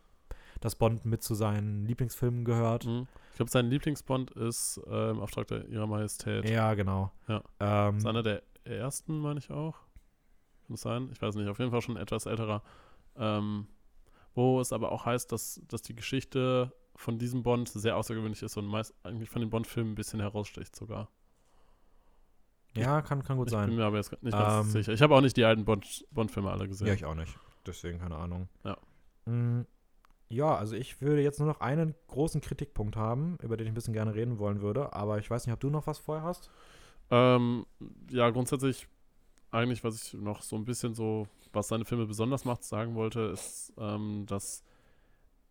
[0.64, 2.84] dass Bond mit zu seinen Lieblingsfilmen gehört.
[2.84, 3.06] Hm.
[3.32, 6.48] Ich glaube, sein Lieblingsbond ist äh, im Auftrag der Ihrer Majestät.
[6.48, 7.12] Ja, genau.
[7.28, 7.42] Ja.
[7.60, 9.74] Ähm, ist einer der ersten, meine ich auch.
[10.66, 11.10] Kann das sein?
[11.12, 11.48] Ich weiß nicht.
[11.48, 12.62] Auf jeden Fall schon etwas älterer.
[13.16, 13.66] Ähm,
[14.34, 18.56] wo es aber auch heißt, dass, dass die Geschichte von diesem Bond sehr außergewöhnlich ist
[18.56, 21.08] und meist eigentlich von den Bond-Filmen ein bisschen heraussticht sogar.
[22.74, 23.76] ja, kann, kann gut Ich bin sein.
[23.76, 24.92] mir aber jetzt nicht ganz Ähm, sicher.
[24.92, 26.86] Ich habe auch nicht die alten Bond- Bond-Filme alle gesehen.
[26.86, 27.38] Ja, ich auch nicht.
[27.66, 28.48] Deswegen keine Ahnung.
[28.64, 28.76] Ja.
[29.26, 29.66] Mm,
[30.34, 33.74] Ja, also ich würde jetzt nur noch einen großen Kritikpunkt haben, über den ich ein
[33.74, 36.50] bisschen gerne reden wollen würde, aber ich weiß nicht, ob du noch was vorher hast.
[37.10, 37.66] Ähm,
[38.10, 38.88] ja, grundsätzlich
[39.52, 43.20] eigentlich, was ich noch so ein bisschen so, was seine Filme besonders macht, sagen wollte,
[43.20, 44.64] ist, ähm, dass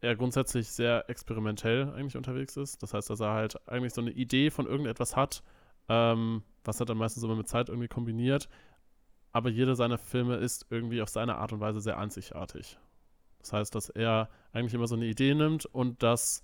[0.01, 2.84] er grundsätzlich sehr experimentell eigentlich unterwegs ist.
[2.84, 5.43] Das heißt, dass er halt eigentlich so eine Idee von irgendetwas hat,
[5.88, 8.49] ähm, was er dann meistens immer mit Zeit irgendwie kombiniert.
[9.31, 12.77] Aber jeder seiner Filme ist irgendwie auf seine Art und Weise sehr einzigartig.
[13.43, 16.43] Das heißt, dass er eigentlich immer so eine Idee nimmt und das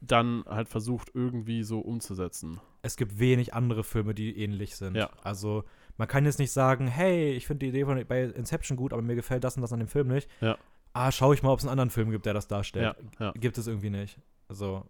[0.00, 2.60] dann halt versucht, irgendwie so umzusetzen.
[2.82, 4.96] Es gibt wenig andere Filme, die ähnlich sind.
[4.96, 5.10] Ja.
[5.22, 5.64] Also
[5.96, 9.02] man kann jetzt nicht sagen, hey, ich finde die Idee von bei Inception gut, aber
[9.02, 10.30] mir gefällt das und das an dem Film nicht.
[10.40, 10.56] Ja.
[10.92, 12.96] Ah, schau ich mal, ob es einen anderen Film gibt, der das darstellt.
[13.18, 13.32] Ja, ja.
[13.32, 14.18] Gibt es irgendwie nicht.
[14.48, 14.84] Also,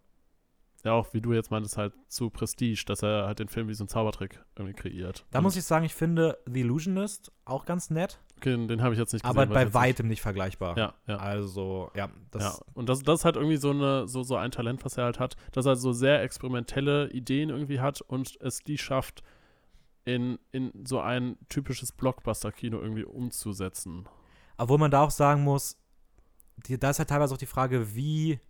[0.84, 3.74] Ja, auch wie du jetzt meintest, halt zu Prestige, dass er halt den Film wie
[3.74, 5.24] so ein Zaubertrick irgendwie kreiert.
[5.30, 9.00] da muss ich sagen, ich finde The Illusionist auch ganz nett, Okay, den, habe ich
[9.00, 9.38] jetzt nicht gesehen.
[9.38, 10.76] aber bei weitem nicht vergleichbar.
[10.78, 11.16] Ja, ja.
[11.16, 12.58] Also, ja, das ja.
[12.74, 15.18] Und das, das ist halt irgendwie so, eine, so, so ein Talent, was er halt
[15.20, 19.22] hat, dass er so sehr experimentelle Ideen irgendwie hat und es die schafft,
[20.04, 24.08] in, in so ein typisches Blockbuster-Kino irgendwie umzusetzen.
[24.56, 25.76] Obwohl man da auch sagen muss,
[26.66, 28.40] die, da ist halt teilweise auch die Frage, wie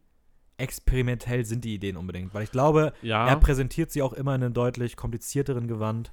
[0.56, 2.32] experimentell sind die Ideen unbedingt.
[2.32, 6.12] Weil ich glaube, Ja, er präsentiert sie auch immer in einem deutlich komplizierteren Gewand,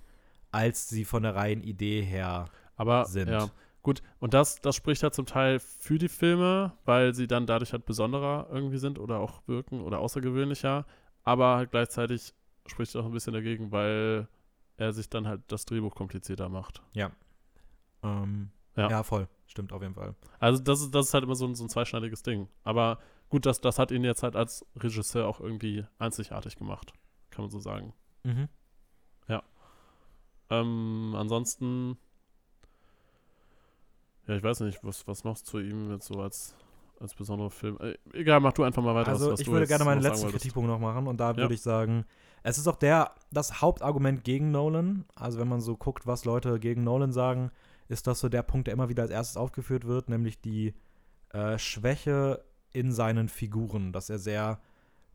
[0.52, 2.46] als sie von der reinen Idee her
[2.76, 3.30] aber sind.
[3.30, 3.50] ja.
[3.86, 7.72] Gut, und das, das spricht halt zum Teil für die Filme, weil sie dann dadurch
[7.72, 10.88] halt besonderer irgendwie sind oder auch wirken oder außergewöhnlicher.
[11.22, 12.34] Aber halt gleichzeitig
[12.66, 14.28] spricht es auch ein bisschen dagegen, weil
[14.78, 16.82] er sich dann halt das Drehbuch komplizierter macht.
[18.02, 18.90] Ähm, Ja.
[18.90, 19.04] ja.
[19.04, 19.28] voll.
[19.46, 20.16] Stimmt auf jeden Fall.
[20.40, 22.50] Also das ist, das ist halt immer so ein, so ein zweischneidiges Ding.
[22.64, 22.98] Aber
[23.30, 26.92] gut, das, das hat ihn jetzt halt als Regisseur auch irgendwie einzigartig gemacht,
[27.30, 27.94] kann man so sagen.
[28.24, 28.50] Mhm.
[30.50, 31.98] Ähm, ansonsten,
[34.28, 36.56] ja, ich weiß nicht, was, was machst du zu ihm jetzt so als,
[37.00, 37.78] als besonderer Film?
[37.80, 39.10] Äh, egal, mach du einfach mal weiter.
[39.10, 40.30] Also was, was ich würde gerne meinen letzten.
[40.30, 41.38] Kritikpunkt noch machen und da Ja.
[41.38, 42.06] würde ich sagen,
[42.44, 45.06] es ist auch der, das Hauptargument gegen Nolan.
[45.16, 47.52] Also wenn man so guckt, was Leute gegen Nolan sagen,
[47.88, 50.74] ist das so der Punkt, der immer wieder als erstes aufgeführt wird, nämlich die
[51.30, 54.60] äh, Schwäche in seinen Figuren, dass er sehr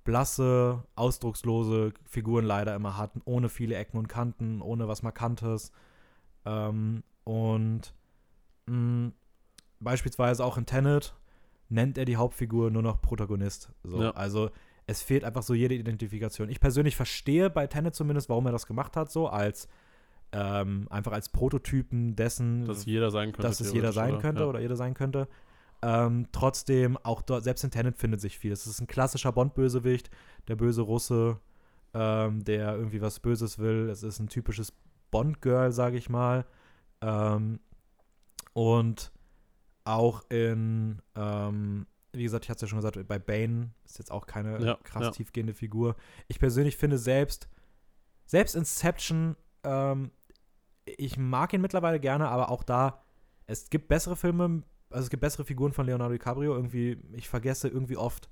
[0.05, 5.73] blasse, ausdruckslose Figuren leider immer hat, ohne viele Ecken und Kanten, ohne was Markantes.
[6.45, 7.93] Ähm, und
[8.71, 9.13] mh,
[9.81, 11.15] beispielsweise auch in Tenet
[11.69, 13.71] nennt er die Hauptfigur nur noch Protagonist.
[13.85, 14.03] So.
[14.03, 14.11] Ja.
[14.13, 14.51] Also
[14.87, 16.49] es fehlt einfach so jede Identifikation.
[16.49, 19.69] Ich persönlich verstehe bei Tenet zumindest, warum er das gemacht hat, so als
[20.33, 23.43] ähm, einfach als Prototypen dessen, Dass es jeder sein könnte.
[23.43, 24.21] dass es jeder sein oder?
[24.21, 24.49] könnte Ja.
[24.49, 25.29] oder jeder sein könnte.
[25.83, 28.53] Ähm, trotzdem, auch dort, selbst in Tenet findet sich viel.
[28.53, 30.11] Es ist ein klassischer Bond-Bösewicht,
[30.47, 31.39] der böse Russe,
[31.95, 33.89] ähm, der irgendwie was Böses will.
[33.89, 34.73] Es ist ein typisches
[35.11, 36.45] Bond-Girl, sage ich mal.
[37.01, 37.59] Ähm,
[38.53, 39.13] und
[39.85, 44.11] auch in, ähm, wie gesagt, ich hatte es ja schon gesagt, bei Bane ist jetzt
[44.11, 45.11] auch keine Ja, krass ja.
[45.11, 45.97] tiefgehende Figur.
[46.29, 47.49] Ich persönlich finde selbst,
[48.27, 50.11] selbst Inception, ähm,
[50.85, 53.03] ich mag ihn mittlerweile gerne, aber auch da,
[53.47, 56.55] es gibt bessere Filme, also es gibt bessere Figuren von Leonardo DiCaprio.
[56.55, 58.29] Irgendwie, ich vergesse irgendwie oft.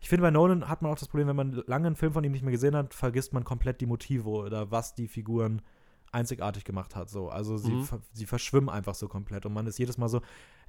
[0.00, 2.24] Ich finde, bei Nolan hat man auch das Problem, wenn man lange einen Film von
[2.24, 5.62] ihm nicht mehr gesehen hat, vergisst man komplett die Motive oder was die Figuren
[6.12, 7.08] einzigartig gemacht hat.
[7.10, 7.28] So.
[7.28, 7.86] Also sie, Mhm.
[8.12, 10.20] sie verschwimmen einfach so komplett und man ist jedes Mal so,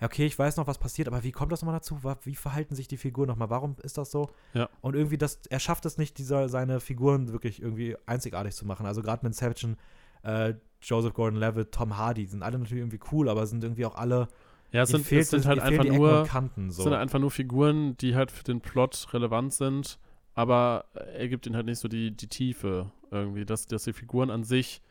[0.01, 1.99] okay, ich weiß noch, was passiert, aber wie kommt das nochmal dazu?
[2.23, 3.49] Wie verhalten sich die Figuren nochmal?
[3.49, 4.29] Warum ist das so?
[4.53, 4.69] Ja.
[4.81, 8.85] Und irgendwie, das, er schafft es nicht, dieser, seine Figuren wirklich irgendwie einzigartig zu machen.
[8.85, 9.77] Also gerade mit Inception,
[10.23, 14.27] äh, Joseph Gordon-Levitt, Tom Hardy sind alle natürlich irgendwie cool, aber sind irgendwie auch alle
[14.71, 16.83] Ja, es sind, fehlt es sind halt einfach nur, Kanten so.
[16.83, 19.99] sind einfach nur Figuren, die halt für den Plot relevant sind,
[20.33, 20.85] aber
[21.15, 24.43] er gibt ihnen halt nicht so die, die Tiefe irgendwie, dass, dass die Figuren an
[24.43, 24.81] sich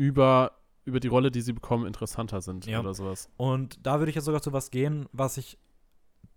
[0.00, 0.52] über,
[0.86, 2.80] über die Rolle, die sie bekommen, interessanter sind Ja.
[2.80, 3.28] oder sowas.
[3.36, 5.58] Und da würde ich jetzt sogar zu was gehen, was ich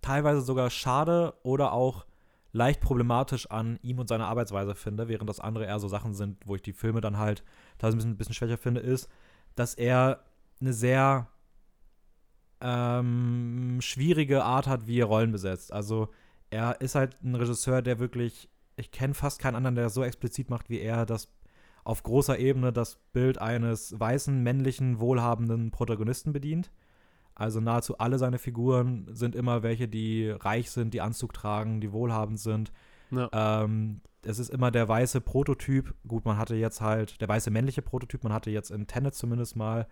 [0.02, 2.06] teilweise sogar schade oder auch
[2.52, 6.46] leicht problematisch an ihm und seiner Arbeitsweise finde, während das andere eher so Sachen sind,
[6.46, 7.42] wo ich die Filme dann halt
[7.78, 9.08] teilweise ein bisschen, ein bisschen schwächer finde, ist,
[9.56, 10.26] dass er
[10.60, 11.30] eine sehr
[12.60, 15.72] ähm, schwierige Art hat, wie er Rollen besetzt.
[15.72, 16.10] Also
[16.50, 20.50] er ist halt ein Regisseur, der wirklich, ich kenne fast keinen anderen, der so explizit
[20.50, 21.30] macht wie er, das
[21.84, 26.72] auf großer Ebene das Bild eines weißen, männlichen, wohlhabenden Protagonisten bedient.
[27.36, 31.92] Also nahezu alle seine Figuren sind immer welche, die reich sind, die Anzug tragen, die
[31.92, 32.72] wohlhabend sind.
[33.12, 33.30] Ja.
[33.34, 35.94] Ähm, es ist immer der weiße Prototyp.
[36.08, 39.56] Gut, man hatte jetzt halt, der weiße männliche Prototyp, man hatte jetzt in Tenet zumindest
[39.56, 39.88] mal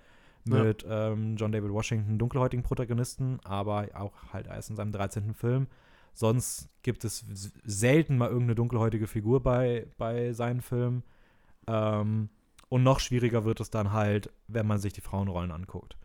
[0.47, 0.63] Ja.
[0.63, 5.33] mit ähm, John David Washington dunkelhäutigen Protagonisten, aber auch halt erst in seinem 13.
[5.33, 5.67] Film.
[6.13, 7.25] Sonst gibt es
[7.63, 11.03] selten mal irgendeine dunkelhäutige Figur bei, bei seinen Filmen.
[11.67, 12.29] Ähm,
[12.69, 15.97] und noch schwieriger wird es dann halt, wenn man sich die Frauenrollen anguckt.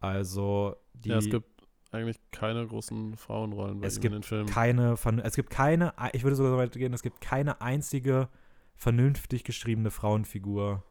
[0.00, 1.56] Also die ja, es gibt
[1.92, 4.48] eigentlich keine großen Frauenrollen bei Es gibt in den Filmen.
[4.48, 8.28] keine, es gibt keine, ich würde sogar so weit gehen, es gibt keine einzige
[8.74, 10.82] vernünftig geschriebene Frauenfigur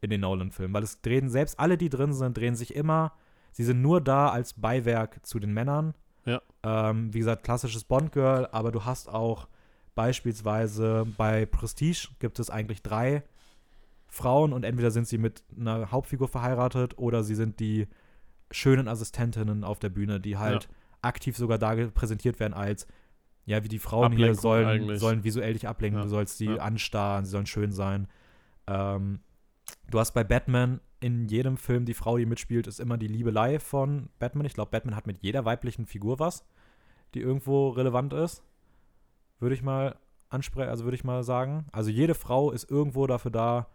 [0.00, 3.12] in den Nolan-Filmen, weil es drehen, selbst alle, die drin sind, drehen sich immer,
[3.52, 5.94] sie sind nur da als Beiwerk zu den Männern.
[6.24, 6.40] Ja.
[6.62, 9.48] Ähm, wie gesagt, klassisches Bond-Girl, aber du hast auch
[9.94, 13.22] beispielsweise bei Prestige gibt es eigentlich drei
[14.14, 17.88] Frauen und entweder sind sie mit einer Hauptfigur verheiratet oder sie sind die
[18.50, 20.68] schönen Assistentinnen auf der Bühne, die halt
[21.02, 22.86] aktiv sogar da präsentiert werden als
[23.46, 25.00] ja, wie die Frauen hier Ablenkung sollen, eigentlich.
[25.00, 26.56] sollen visuell dich ablenken, Ja, du sollst die ja.
[26.56, 28.08] anstarren, sie sollen schön sein.
[28.66, 29.20] Ähm,
[29.90, 33.58] du hast bei Batman in jedem Film die Frau, die mitspielt, ist immer die Liebelei
[33.58, 34.46] von Batman.
[34.46, 36.46] Ich glaube, Batman hat mit jeder weiblichen Figur was,
[37.12, 38.42] die irgendwo relevant ist.
[39.40, 39.96] Würde ich mal
[40.30, 41.66] ansprechen, also würde ich mal sagen.
[41.72, 43.66] Also jede Frau ist irgendwo dafür da,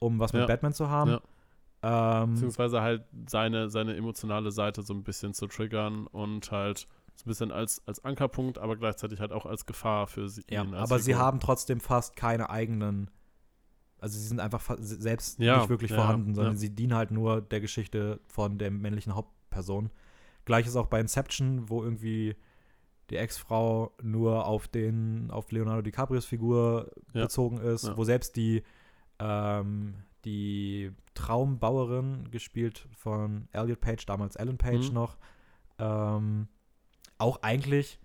[0.00, 1.18] um was mit Ja, Batman zu haben.
[1.82, 6.80] Ähm, Beziehungsweise halt seine, seine emotionale Seite so ein bisschen zu triggern und halt
[7.14, 10.42] so ein bisschen als, als Ankerpunkt, aber gleichzeitig halt auch als Gefahr für sie.
[10.50, 11.22] Ja, aber sie Figur.
[11.24, 13.10] haben trotzdem fast keine eigenen,
[13.98, 16.58] also sie sind einfach fa- selbst Ja, nicht wirklich ja, vorhanden, sondern ja.
[16.58, 19.90] sie dienen halt nur der Geschichte von der männlichen Hauptperson.
[20.44, 22.36] Gleiches auch bei Inception, wo irgendwie
[23.10, 27.96] die Ex-Frau nur auf den, auf Leonardo DiCaprios Figur Ja, bezogen ist, ja.
[27.96, 28.62] wo selbst die,
[29.20, 29.94] ähm,
[30.24, 34.94] die Traumbauerin, gespielt von Elliot Page, damals Ellen Page Mhm.
[34.94, 35.16] noch,
[35.78, 36.48] ähm,
[37.18, 37.98] auch eigentlich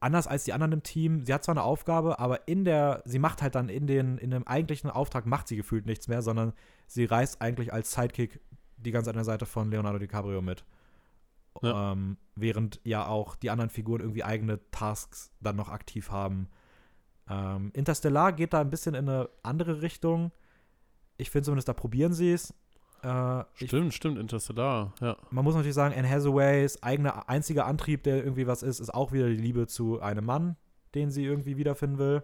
[0.00, 1.24] anders als die anderen im Team.
[1.24, 4.30] Sie hat zwar eine Aufgabe, aber in der, sie macht halt dann in den, in
[4.30, 6.52] dem eigentlichen Auftrag macht sie gefühlt nichts mehr, sondern
[6.86, 8.40] sie reist eigentlich als Sidekick
[8.76, 10.64] die ganz andere Seite von Leonardo DiCaprio mit.
[11.60, 11.92] Ja.
[11.92, 16.48] Ähm, während ja auch die anderen Figuren irgendwie eigene Tasks dann noch aktiv haben.
[17.28, 20.32] Ähm, Interstellar geht da ein bisschen in eine andere Richtung.
[21.16, 22.52] Ich finde zumindest, da probieren sie es.
[23.02, 25.16] Äh, ich, Stimmt, stimmt, Interstellar, ja.
[25.30, 29.12] man muss natürlich sagen, Anne Hathaways eigener einziger Antrieb, der irgendwie was ist, ist auch
[29.12, 30.56] wieder die Liebe zu einem Mann,
[30.94, 32.22] den sie irgendwie wiederfinden will.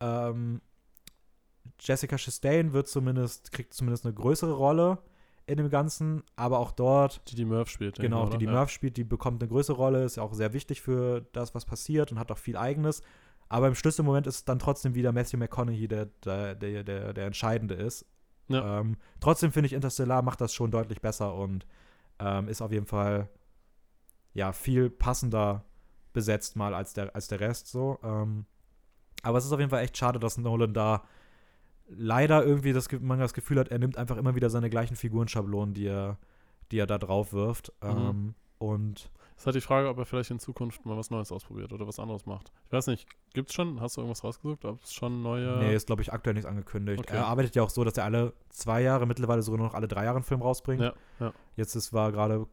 [0.00, 0.60] Ähm,
[1.80, 4.98] Jessica Chastain wird zumindest, kriegt zumindest eine größere Rolle
[5.46, 7.98] in dem Ganzen, aber auch dort, Die die Murph spielt.
[7.98, 8.56] genau, ich, die die oder?
[8.56, 11.64] Murph spielt, die bekommt eine größere Rolle, ist ja auch sehr wichtig für das, was
[11.64, 13.02] passiert und hat auch viel Eigenes.
[13.52, 17.74] Aber im Schlüsselmoment ist dann trotzdem wieder Matthew McConaughey, der, der, der, der, der Entscheidende
[17.74, 18.06] ist.
[18.48, 18.80] Ja.
[18.80, 21.66] Ähm, trotzdem finde ich, Interstellar macht das schon deutlich besser und
[22.18, 23.28] ähm, ist auf jeden Fall
[24.32, 25.66] ja viel passender
[26.14, 27.98] besetzt mal als der, als der Rest so.
[28.02, 28.46] Ähm,
[29.22, 31.02] aber es ist auf jeden Fall echt schade, dass Nolan da
[31.88, 35.74] leider irgendwie das, man das Gefühl hat, er nimmt einfach immer wieder seine gleichen Figurenschablonen,
[35.74, 36.16] die er,
[36.70, 37.70] die er da drauf wirft.
[37.82, 37.90] Mhm.
[37.90, 39.10] Ähm, und
[39.42, 41.98] ist halt die Frage, ob er vielleicht in Zukunft mal was Neues ausprobiert oder was
[41.98, 42.52] anderes macht.
[42.66, 45.58] Ich weiß nicht, gibt's schon, hast du irgendwas rausgesucht, ob es schon neue.
[45.58, 47.00] nee, ist, glaube ich, aktuell nichts angekündigt.
[47.00, 47.16] Okay.
[47.16, 49.88] Er arbeitet ja auch so, dass er alle zwei Jahre, mittlerweile sogar nur noch alle
[49.88, 50.80] drei Jahre einen Film rausbringt.
[50.80, 51.32] Ja, ja.
[51.56, 52.46] Jetzt ist war gerade,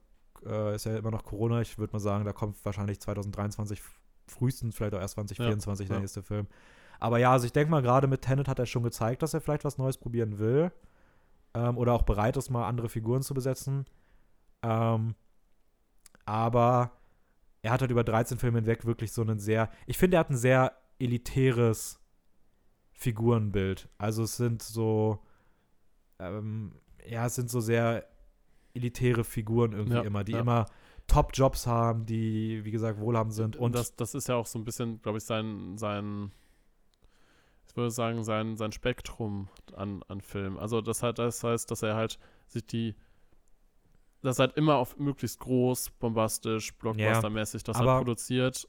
[0.43, 1.61] äh, ist ja immer noch Corona.
[1.61, 3.83] Ich würde mal sagen, da kommt wahrscheinlich 2023
[4.25, 6.47] frühestens, vielleicht auch erst 2024 Ja, der nächste Film.
[6.99, 9.41] Aber ja, also ich denke mal, gerade mit Tenet hat er schon gezeigt, dass er
[9.41, 10.71] vielleicht was Neues probieren will.
[11.53, 13.85] Ähm, oder auch bereit ist, mal andere Figuren zu besetzen.
[14.63, 15.13] Ähm,
[16.29, 16.91] aber
[17.63, 20.29] er hat halt über 13 Filme hinweg wirklich so einen sehr, ich finde, er hat
[20.29, 21.99] ein sehr elitäres
[22.91, 23.89] Figurenbild.
[23.97, 25.25] Also es sind so,
[26.19, 26.75] ähm,
[27.07, 28.07] ja, es sind so sehr
[28.75, 30.41] elitäre Figuren irgendwie Ja, immer, die ja.
[30.41, 30.65] immer
[31.07, 33.55] Top-Jobs haben, die, wie gesagt, wohlhabend sind.
[33.55, 36.31] Und Und das, das ist ja auch so ein bisschen, glaube ich, sein, sein,
[37.67, 40.59] ich würde sagen, sein, sein Spektrum an, an Filmen.
[40.59, 42.93] Also das, hat, das heißt, dass er halt sich die,
[44.21, 48.67] das halt immer auf möglichst groß, bombastisch, blockbustermäßig das halt produziert.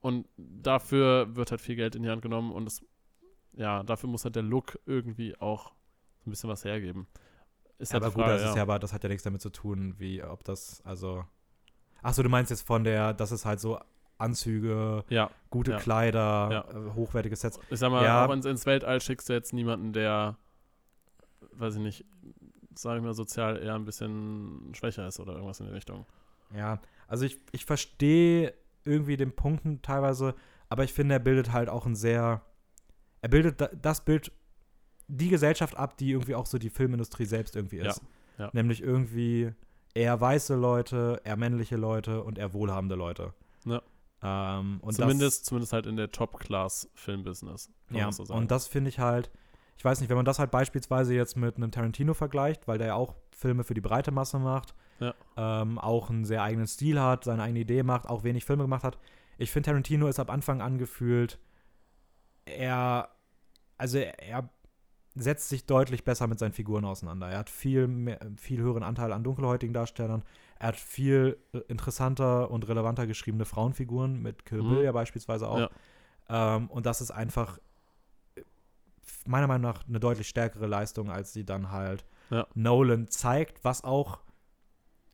[0.00, 2.84] Und dafür wird halt viel Geld in die Hand genommen und es,
[3.52, 5.72] ja, dafür muss halt der Look irgendwie auch
[6.24, 7.06] so ein bisschen was hergeben.
[7.78, 8.56] Ist halt aber die gut, Frage, das ist ja.
[8.56, 11.24] ja aber, das hat ja nichts damit zu tun, wie, ob das, also.
[12.02, 13.78] Achso, du meinst jetzt von der, das ist halt so
[14.18, 15.78] Anzüge, ja, gute Ja.
[15.78, 16.70] Kleider, Ja.
[16.70, 17.58] äh, hochwertige Sets.
[17.70, 18.26] Ich sag mal, Ja.
[18.26, 20.36] auch ins, ins Weltall schickst du jetzt niemanden, der,
[21.52, 22.04] weiß ich nicht,
[22.74, 26.06] sag ich mal, sozial eher ein bisschen schwächer ist oder irgendwas in die Richtung.
[26.56, 28.54] Ja, also ich, ich verstehe
[28.84, 30.34] irgendwie den Punkten teilweise,
[30.68, 32.42] aber ich finde, er bildet halt auch ein sehr,
[33.20, 34.32] er bildet da- das Bild,
[35.08, 38.02] die Gesellschaft ab, die irgendwie auch so die Filmindustrie selbst irgendwie Ja, ist.
[38.38, 38.50] ja.
[38.52, 39.52] Nämlich irgendwie
[39.94, 43.34] eher weiße Leute, eher männliche Leute und eher wohlhabende Leute.
[43.66, 43.82] Ja.
[44.24, 47.70] Ähm, zumindest, das, zumindest halt in der Top-Class-Film-Business.
[47.90, 48.38] Ja, so sagen.
[48.40, 49.30] und das finde ich halt,
[49.76, 52.88] ich weiß nicht, wenn man das halt beispielsweise jetzt mit einem Tarantino vergleicht, weil der
[52.88, 55.14] ja auch Filme für die breite Masse macht, Ja.
[55.36, 58.84] ähm, auch einen sehr eigenen Stil hat, seine eigene Idee macht, auch wenig Filme gemacht
[58.84, 58.98] hat.
[59.38, 61.38] Ich finde, Tarantino ist ab Anfang an gefühlt,
[62.44, 63.08] er,
[63.78, 64.48] also er,
[65.14, 67.28] setzt sich deutlich besser mit seinen Figuren auseinander.
[67.28, 70.24] Er hat viel, mehr, viel höheren Anteil an dunkelhäutigen Darstellern.
[70.58, 74.84] Er hat viel äh, interessanter und relevanter geschriebene Frauenfiguren, mit Kill Bill Mhm.
[74.84, 75.58] ja beispielsweise auch.
[76.30, 76.56] Ja.
[76.56, 77.58] Ähm, und das ist einfach
[79.28, 82.46] meiner Meinung nach eine deutlich stärkere Leistung, als sie dann halt Ja.
[82.54, 84.20] Nolan zeigt, was auch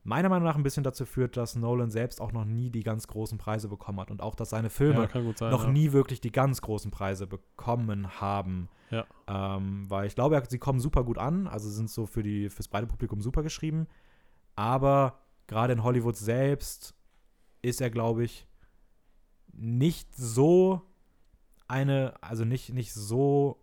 [0.04, 3.06] meiner Meinung nach ein bisschen dazu führt, dass Nolan selbst auch noch nie die ganz
[3.06, 5.50] großen Preise bekommen hat und auch, dass seine Filme ja, sein.
[5.50, 5.70] noch ja.
[5.70, 8.68] nie wirklich die ganz großen Preise bekommen haben.
[8.90, 9.04] Ja.
[9.26, 12.68] Ähm, weil ich glaube, sie kommen super gut an, also sind so für die fürs
[12.68, 13.86] breite Publikum super geschrieben.
[14.56, 16.94] Aber gerade in Hollywood selbst
[17.60, 18.46] ist er, glaube ich,
[19.52, 20.82] nicht so
[21.66, 23.62] eine, also nicht, nicht so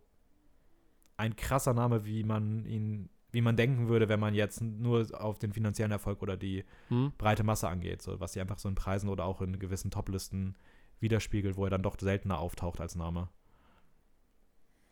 [1.18, 5.40] ein krasser Name, wie man ihn, wie man denken würde, wenn man jetzt nur auf
[5.40, 7.12] den finanziellen Erfolg oder die Hm?
[7.18, 10.56] breite Masse angeht, so was sie einfach so in Preisen oder auch in gewissen Toplisten
[11.00, 13.30] widerspiegelt, wo er dann doch seltener auftaucht als Name.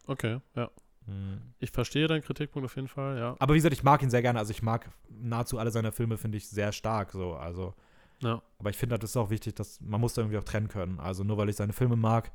[0.07, 0.69] Okay, ja.
[1.05, 1.41] Mhm.
[1.59, 3.35] Ich verstehe deinen Kritikpunkt auf jeden Fall, ja.
[3.39, 4.39] Aber wie gesagt, ich mag ihn sehr gerne.
[4.39, 7.11] Also ich mag nahezu alle seine Filme, finde ich sehr stark.
[7.11, 7.73] So, also.
[8.19, 8.41] Ja.
[8.57, 10.99] Aber ich finde, das ist auch wichtig, dass man muss da irgendwie auch trennen können.
[10.99, 12.31] Also nur weil ich seine Filme mag,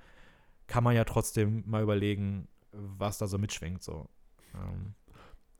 [0.66, 3.82] kann man ja trotzdem mal überlegen, was da so mitschwingt.
[3.82, 4.09] So.
[4.55, 4.95] Ähm,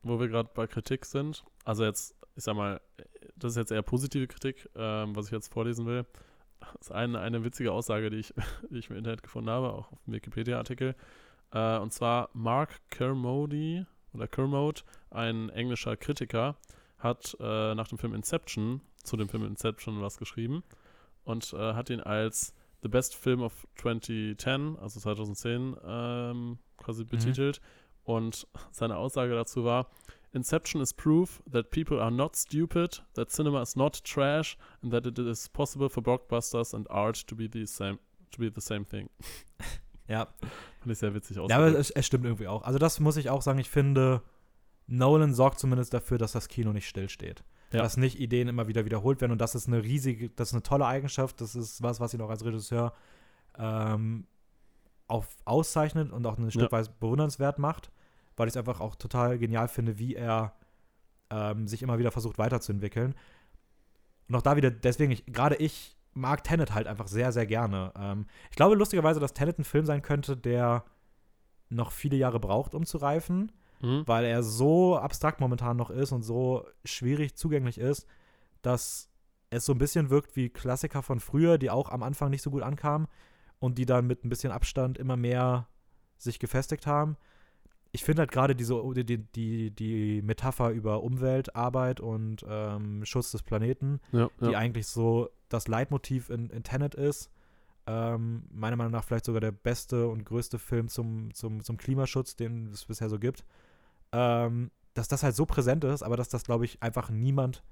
[0.03, 2.81] Wo wir gerade bei Kritik sind, also jetzt, ich sag mal,
[3.37, 6.07] das ist jetzt eher positive Kritik, ähm, was ich jetzt vorlesen will.
[6.61, 8.35] Das ist eine, eine witzige Aussage, die ich,
[8.71, 10.95] die ich im Internet gefunden habe, auch auf dem Wikipedia-Artikel.
[11.53, 16.57] Äh, und zwar Mark Kermode oder Kermode, ein englischer Kritiker,
[16.99, 20.65] hat äh, nach dem Film Inception, zu dem Film Inception was geschrieben
[21.25, 26.59] und äh, hat ihn als The Best Film of 2010, also 2010, ähm,
[26.89, 27.61] quasi betitelt.
[28.05, 29.91] Und seine Aussage dazu war,
[30.33, 35.07] Inception is proof that people are not stupid, that cinema is not trash, and that
[35.07, 37.99] it is possible for blockbusters and art to be the same,
[38.31, 39.09] to be the same thing.
[40.11, 40.27] Ja,
[40.81, 42.63] Fand ich sehr witzig ja aber es, es stimmt irgendwie auch.
[42.63, 44.23] Also das muss ich auch sagen, ich finde,
[44.87, 47.45] Nolan sorgt zumindest dafür, dass das Kino nicht stillsteht.
[47.73, 47.83] Ja.
[47.83, 50.63] Dass nicht Ideen immer wieder wiederholt werden und das ist eine riesige, das ist eine
[50.63, 52.95] tolle Eigenschaft, das ist was, was ihn auch als Regisseur
[53.59, 54.27] ähm,
[55.09, 56.73] auf, auszeichnet und auch ein Stück Ja.
[56.73, 57.91] weit bewundernswert macht,
[58.37, 60.55] weil ich es einfach auch total genial finde, wie er
[61.31, 63.15] ähm, sich immer wieder versucht weiterzuentwickeln.
[64.29, 67.93] Und auch da wieder, deswegen, ich, gerade ich mag Tenet halt einfach sehr, sehr gerne.
[67.99, 70.85] Ähm, ich glaube lustigerweise, dass Tenet ein Film sein könnte, der
[71.71, 74.03] noch viele Jahre braucht, um zu reifen Mhm.
[74.07, 78.09] weil er so abstrakt momentan noch ist und so schwierig zugänglich ist,
[78.61, 79.09] dass
[79.51, 82.51] es so ein bisschen wirkt wie Klassiker von früher, die auch am Anfang nicht so
[82.51, 83.07] gut ankamen
[83.59, 85.69] und die dann mit ein bisschen Abstand immer mehr
[86.17, 87.17] sich gefestigt haben.
[87.91, 93.43] Ich finde halt gerade diese die, die, die Metapher über Umweltarbeit und ähm, Schutz des
[93.43, 94.59] Planeten, Ja, die ja.
[94.59, 97.31] eigentlich so das Leitmotiv in, in Tenet ist.
[97.87, 102.37] Ähm, meiner Meinung nach vielleicht sogar der beste und größte Film zum, zum, zum Klimaschutz,
[102.37, 103.45] den es bisher so gibt.
[104.13, 107.63] Ähm, dass das halt so präsent ist, aber dass das, glaube ich, einfach niemand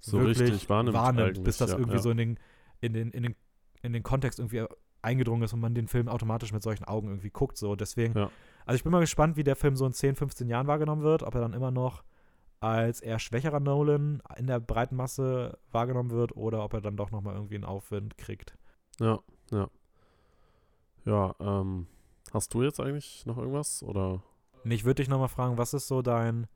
[0.00, 2.40] so wirklich richtig wahrnimmt, eigentlich, bis das ja, irgendwie so in den,
[2.80, 3.36] in, den, in, den,
[3.82, 4.64] in den Kontext irgendwie
[5.02, 7.56] eingedrungen ist und man den Film automatisch mit solchen Augen irgendwie guckt.
[7.56, 7.76] So.
[7.76, 8.30] Deswegen, Ja.
[8.66, 11.22] also ich bin mal gespannt, wie der Film so in 10, 15 Jahren wahrgenommen wird,
[11.22, 12.02] ob er dann immer noch
[12.60, 17.10] als eher schwächerer Nolan in der breiten Masse wahrgenommen wird oder ob er dann doch
[17.10, 18.56] nochmal irgendwie einen Aufwind kriegt.
[18.98, 19.20] Ja,
[19.50, 19.68] ja.
[21.06, 21.86] Ja, ähm,
[22.32, 23.82] hast du jetzt eigentlich noch irgendwas?
[23.82, 24.22] Oder?
[24.64, 26.46] Ich würde dich nochmal fragen, was ist so dein.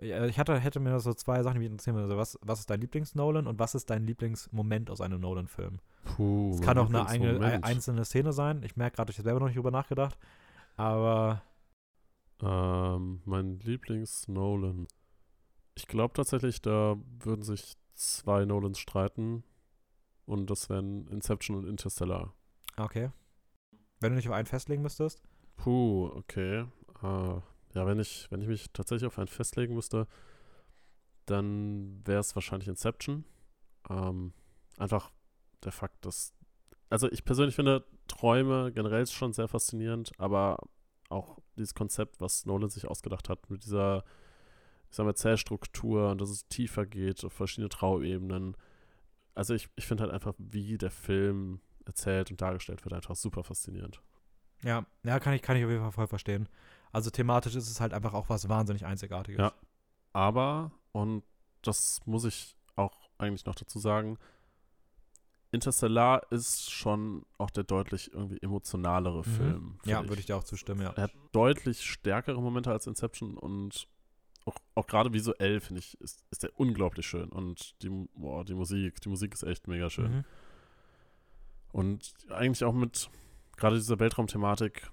[0.00, 1.96] Ja, Ich hatte, hätte mir so zwei Sachen, die mich interessieren.
[1.98, 5.80] Also was, was ist dein Lieblings-Nolan und was ist dein Lieblingsmoment aus einem Nolan-Film?
[6.04, 6.52] Puh.
[6.54, 7.64] Es kann auch eine, Lieblingsmoment.
[7.64, 8.62] einzelne Szene sein.
[8.62, 10.18] Ich merke gerade, ich habe selber noch nicht drüber nachgedacht.
[10.76, 11.42] Aber
[12.42, 14.86] Ähm, mein Lieblings-Nolan.
[15.76, 19.44] Ich glaube tatsächlich, da würden sich zwei Nolans streiten.
[20.26, 22.32] Und das wären Inception und Interstellar.
[22.76, 23.10] okay.
[24.00, 25.22] Wenn du nicht auf einen festlegen müsstest.
[25.56, 26.66] Puh, okay.
[27.02, 27.40] Äh,
[27.74, 30.06] ja, wenn ich, wenn ich mich tatsächlich auf einen festlegen müsste,
[31.26, 33.24] dann wäre es wahrscheinlich Inception.
[33.90, 34.32] Ähm,
[34.78, 35.10] einfach
[35.62, 36.32] der Fakt, dass.
[36.90, 40.58] Also ich persönlich finde Träume generell schon sehr faszinierend, aber
[41.08, 44.04] auch dieses Konzept, was Nolan sich ausgedacht hat, mit dieser,
[44.90, 48.56] ich sag mal, Zählstruktur und dass es tiefer geht auf verschiedene Trauebenen.
[49.34, 53.42] Also ich, ich finde halt einfach, wie der Film erzählt und dargestellt wird, einfach super
[53.42, 54.00] faszinierend.
[54.62, 56.48] Ja, ja, kann ich, kann ich auf jeden Fall voll verstehen.
[56.94, 59.40] Also thematisch ist es halt einfach auch was wahnsinnig Einzigartiges.
[59.40, 59.52] Ja.
[60.12, 61.24] Aber, und
[61.62, 64.16] das muss ich auch eigentlich noch dazu sagen,
[65.50, 69.24] Interstellar ist schon auch der deutlich irgendwie emotionalere Mhm.
[69.24, 69.78] Film.
[69.84, 70.90] Ja, würde ich dir auch zustimmen, ja.
[70.96, 73.88] Er hat deutlich stärkere Momente als Inception und
[74.46, 77.28] auch, auch gerade visuell, finde ich, ist, ist er unglaublich schön.
[77.30, 80.18] Und die, boah, die Musik, die Musik ist echt mega schön.
[80.18, 80.24] Mhm.
[81.72, 83.08] Und eigentlich auch mit
[83.56, 84.90] gerade dieser Weltraumthematik,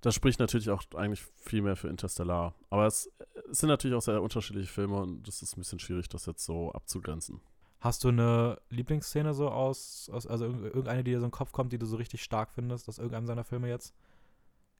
[0.00, 2.54] das spricht natürlich auch eigentlich viel mehr für Interstellar.
[2.70, 3.10] Aber es,
[3.50, 6.44] es sind natürlich auch sehr unterschiedliche Filme und es ist ein bisschen schwierig, das jetzt
[6.44, 7.40] so abzugrenzen.
[7.80, 11.34] Hast du eine Lieblingsszene so aus, aus also irg- irgendeine, die dir so in den
[11.34, 13.94] Kopf kommt, die du so richtig stark findest, aus irgendeinem seiner Filme jetzt?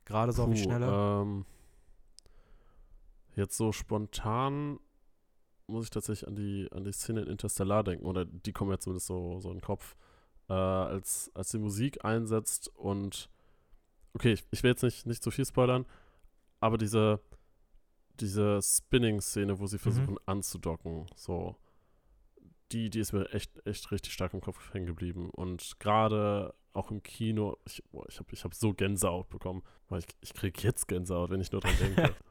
[0.05, 0.87] Gerade so auf die Puh, Schnelle?
[0.87, 1.45] Ähm,
[3.35, 4.79] jetzt so spontan
[5.67, 8.79] muss ich tatsächlich an die, an die Szene in Interstellar denken, oder die kommen mir
[8.79, 9.97] zumindest so, so in den Kopf,
[10.49, 13.29] äh, als, als die Musik einsetzt und
[14.17, 15.87] okay, ich, ich will jetzt nicht, nicht zu viel spoilern,
[16.59, 17.21] aber diese,
[18.19, 21.55] diese Spinning-Szene, wo sie versuchen anzudocken, so,
[22.73, 25.31] die, die ist mir echt, echt richtig stark im Kopf hängen geblieben.
[25.31, 29.63] Und gerade auch im Kino, ich, boah, ich habe ich hab so Gänsehaut bekommen.
[29.89, 32.15] Weil ich, ich kriege jetzt Gänsehaut, wenn ich nur dran denke.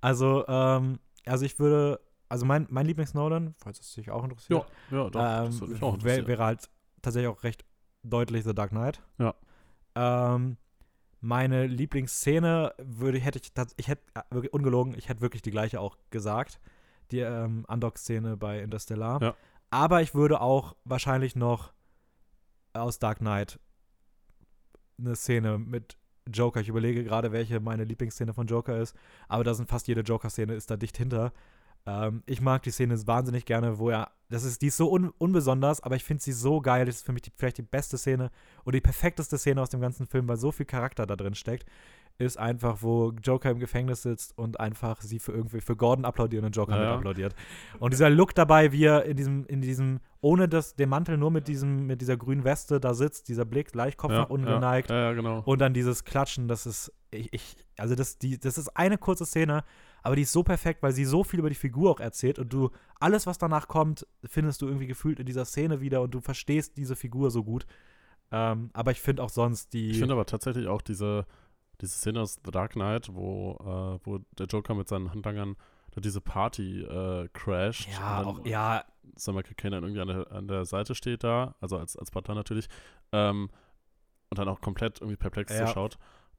[0.00, 4.96] Also, ähm, also ich würde, also mein, mein Lieblings-Nolan, falls es dich auch interessiert, ja,
[4.96, 5.62] ja, doch.
[5.62, 6.68] ähm, auch wär, wäre halt
[7.02, 7.64] tatsächlich auch recht
[8.02, 9.00] deutlich The Dark Knight.
[9.18, 9.36] Ja.
[9.94, 10.56] Ähm,
[11.22, 15.80] meine Lieblingsszene würde hätte ich ich hätte äh, wirklich ungelogen, ich hätte wirklich die gleiche
[15.80, 16.60] auch gesagt,
[17.12, 19.22] die ähm, Undock-Szene bei Interstellar.
[19.22, 19.36] Ja.
[19.70, 21.72] Aber ich würde auch wahrscheinlich noch
[22.72, 23.60] aus Dark Knight
[24.98, 25.96] eine Szene mit
[26.26, 26.60] Joker.
[26.60, 28.96] Ich überlege gerade, welche meine Lieblingsszene von Joker ist,
[29.28, 31.32] aber da sind fast jede Joker-Szene ist da dicht hinter.
[31.86, 35.10] Ähm, ich mag die Szene wahnsinnig gerne, wo er, das ist, die ist so un,
[35.18, 36.86] unbesonders, aber ich finde sie so geil.
[36.86, 38.30] Das ist für mich die, vielleicht die beste Szene
[38.64, 41.66] oder die perfekteste Szene aus dem ganzen Film, weil so viel Charakter da drin steckt.
[42.24, 46.44] Ist einfach, wo Joker im Gefängnis sitzt und einfach sie für irgendwie für Gordon applaudiert
[46.44, 47.34] und Joker Ja, mit applaudiert.
[47.78, 51.30] Und dieser Look dabei, wie er in diesem, in diesem, ohne das, den Mantel, nur
[51.30, 54.46] mit diesem, mit dieser grünen Weste da sitzt, dieser Blick, leicht Kopf ja, nach unten
[54.46, 54.90] ja, geneigt.
[54.90, 55.42] Ja, ja, genau.
[55.44, 59.26] Und dann dieses Klatschen, das ist, ich, ich also das, die, das ist eine kurze
[59.26, 59.64] Szene,
[60.02, 62.52] aber die ist so perfekt, weil sie so viel über die Figur auch erzählt und
[62.52, 62.70] du,
[63.00, 66.76] alles, was danach kommt, findest du irgendwie gefühlt in dieser Szene wieder und du verstehst
[66.76, 67.66] diese Figur so gut.
[68.32, 69.90] Ähm, aber ich finde auch sonst die.
[69.90, 71.26] Ich finde aber tatsächlich auch diese,
[71.82, 75.56] diese Szene aus The Dark Knight, wo, äh, wo der Joker mit seinen Handlangern
[75.96, 77.88] diese Party äh, crasht.
[77.92, 78.84] ja, und auch, dann ja,
[79.16, 82.34] Samuel Kane dann irgendwie an der, an der Seite steht da, also als, als Butler
[82.34, 82.68] natürlich,
[83.12, 83.50] ähm,
[84.30, 85.66] und dann auch komplett irgendwie perplex Ja.
[85.66, 85.98] zuschaut.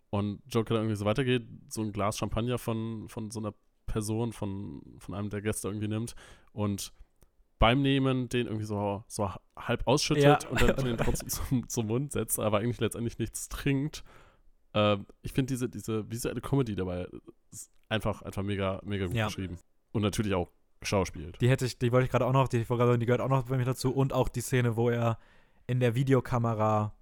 [0.10, 3.54] Und Joker dann irgendwie so weitergeht, so ein Glas Champagner von, von so einer
[3.86, 6.16] Person, von, von einem der Gäste irgendwie nimmt
[6.52, 6.92] und
[7.60, 10.50] beim Nehmen den irgendwie so, so halb ausschüttet Ja.
[10.50, 14.04] und dann den trotzdem zum, zum Mund setzt, aber eigentlich letztendlich nichts trinkt.
[14.74, 17.08] Ähm, ich finde diese, diese visuelle Comedy dabei
[17.52, 19.28] ist einfach, einfach mega, mega gut Ja.
[19.28, 19.58] geschrieben.
[19.92, 21.40] Und natürlich auch geschauspielt.
[21.40, 23.44] die hätte ich, die wollte ich gerade auch noch, die, sagen, die gehört auch noch
[23.44, 23.94] bei mir dazu.
[23.94, 25.18] Und auch die Szene, wo er
[25.68, 26.94] in der Videokamera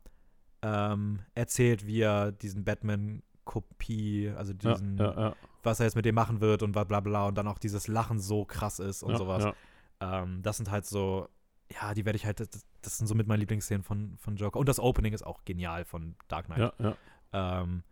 [0.62, 6.16] ähm, erzählt, wie er diesen Batman-Kopie, also diesen, ja, ja, was er jetzt mit dem
[6.16, 9.18] machen wird und bla bla bla und dann auch dieses Lachen so krass ist und
[9.18, 9.54] sowas.
[10.00, 11.28] Ähm, das sind halt so,
[11.72, 14.60] ja, die werde ich halt, das, das sind so mit meinen Lieblingsszenen von, von Joker.
[14.60, 16.60] Und das Opening ist auch genial von Dark Knight.
[16.60, 16.98] Ja, ja.
[17.34, 17.84] Ähm,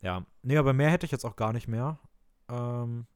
[0.00, 1.98] ja, nee, aber mehr hätte ich jetzt auch gar nicht mehr.
[2.48, 3.06] Ähm,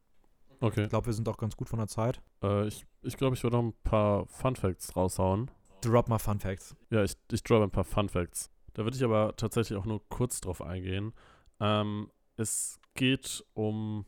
[0.61, 0.85] Okay.
[0.85, 2.23] ich glaube, wir sind auch ganz gut von der Zeit.
[2.43, 5.51] Äh, ich ich glaube, ich würde noch ein paar Fun Facts raushauen.
[5.81, 6.77] Drop mal Fun Facts.
[6.91, 8.49] Ja, ich, ich droppe ein paar Fun Facts.
[8.75, 11.13] Da würde ich aber tatsächlich auch nur kurz drauf eingehen.
[11.59, 14.07] Ähm, es geht um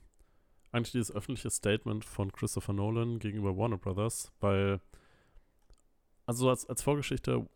[0.71, 4.81] eigentlich dieses öffentliche Statement von Christopher Nolan gegenüber Warner Brothers, weil,
[6.27, 7.49] also als, als Vorgeschichte,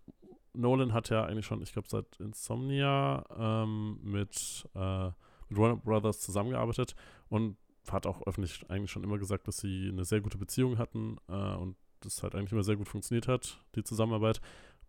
[0.58, 5.06] Nolan hat ja eigentlich schon, ich glaube, seit Insomnia ähm, mit, äh,
[5.48, 6.94] mit Warner Brothers zusammengearbeitet
[7.28, 7.56] und
[7.90, 11.54] hat auch öffentlich eigentlich schon immer gesagt, dass sie eine sehr gute Beziehung hatten äh,
[11.54, 14.40] und das halt eigentlich immer sehr gut funktioniert hat, die Zusammenarbeit.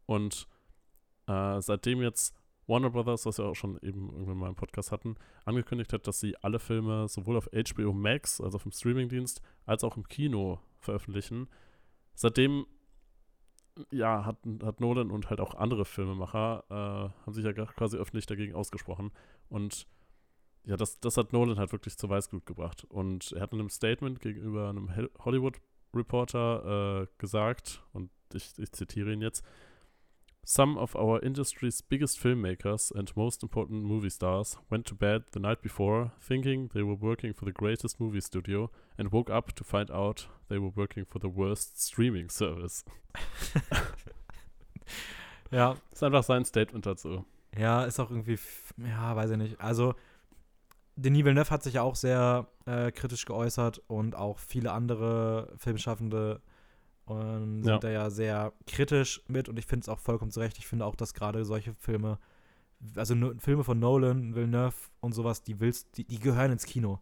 [0.05, 0.47] Und
[1.27, 2.35] äh, seitdem jetzt
[2.67, 5.15] Warner Brothers, was wir auch schon eben irgendwann mal im Podcast hatten,
[5.45, 9.83] angekündigt hat, dass sie alle Filme sowohl auf HBO Max, also auf dem Streamingdienst, als
[9.83, 11.47] auch im Kino veröffentlichen.
[12.15, 12.65] Seitdem
[13.91, 16.73] ja, hat, hat Nolan und halt auch andere Filmemacher äh,
[17.25, 19.11] haben sich ja quasi öffentlich dagegen ausgesprochen.
[19.49, 19.87] Und
[20.65, 22.85] ja, das, das hat Nolan halt wirklich zur Weißglut gebracht.
[22.89, 29.11] Und er hat in einem Statement gegenüber einem Hollywood-Reporter äh, gesagt, und ich, ich zitiere
[29.13, 29.43] ihn jetzt,
[30.51, 35.39] Some of our industry's biggest filmmakers and most important movie stars went to bed the
[35.39, 39.63] night before thinking they were working for the greatest movie studio and woke up to
[39.63, 42.83] find out they were working for the worst streaming service.
[45.51, 47.25] Ja, ist einfach sein Statement dazu.
[47.55, 48.39] ja, ist auch irgendwie,
[48.77, 49.61] ja, weiß ich nicht.
[49.61, 49.93] Also,
[50.95, 56.41] Denis Villeneuve hat sich ja auch sehr äh, kritisch geäußert und auch viele andere Filmschaffende
[57.09, 57.73] und Ja.
[57.73, 60.57] sind da ja sehr kritisch mit und ich finde es auch vollkommen zu Recht.
[60.57, 62.17] Ich finde auch, dass gerade solche Filme,
[62.95, 66.99] also Filme von Nolan, Villeneuve und sowas, die willst, die, die gehören ins Kino.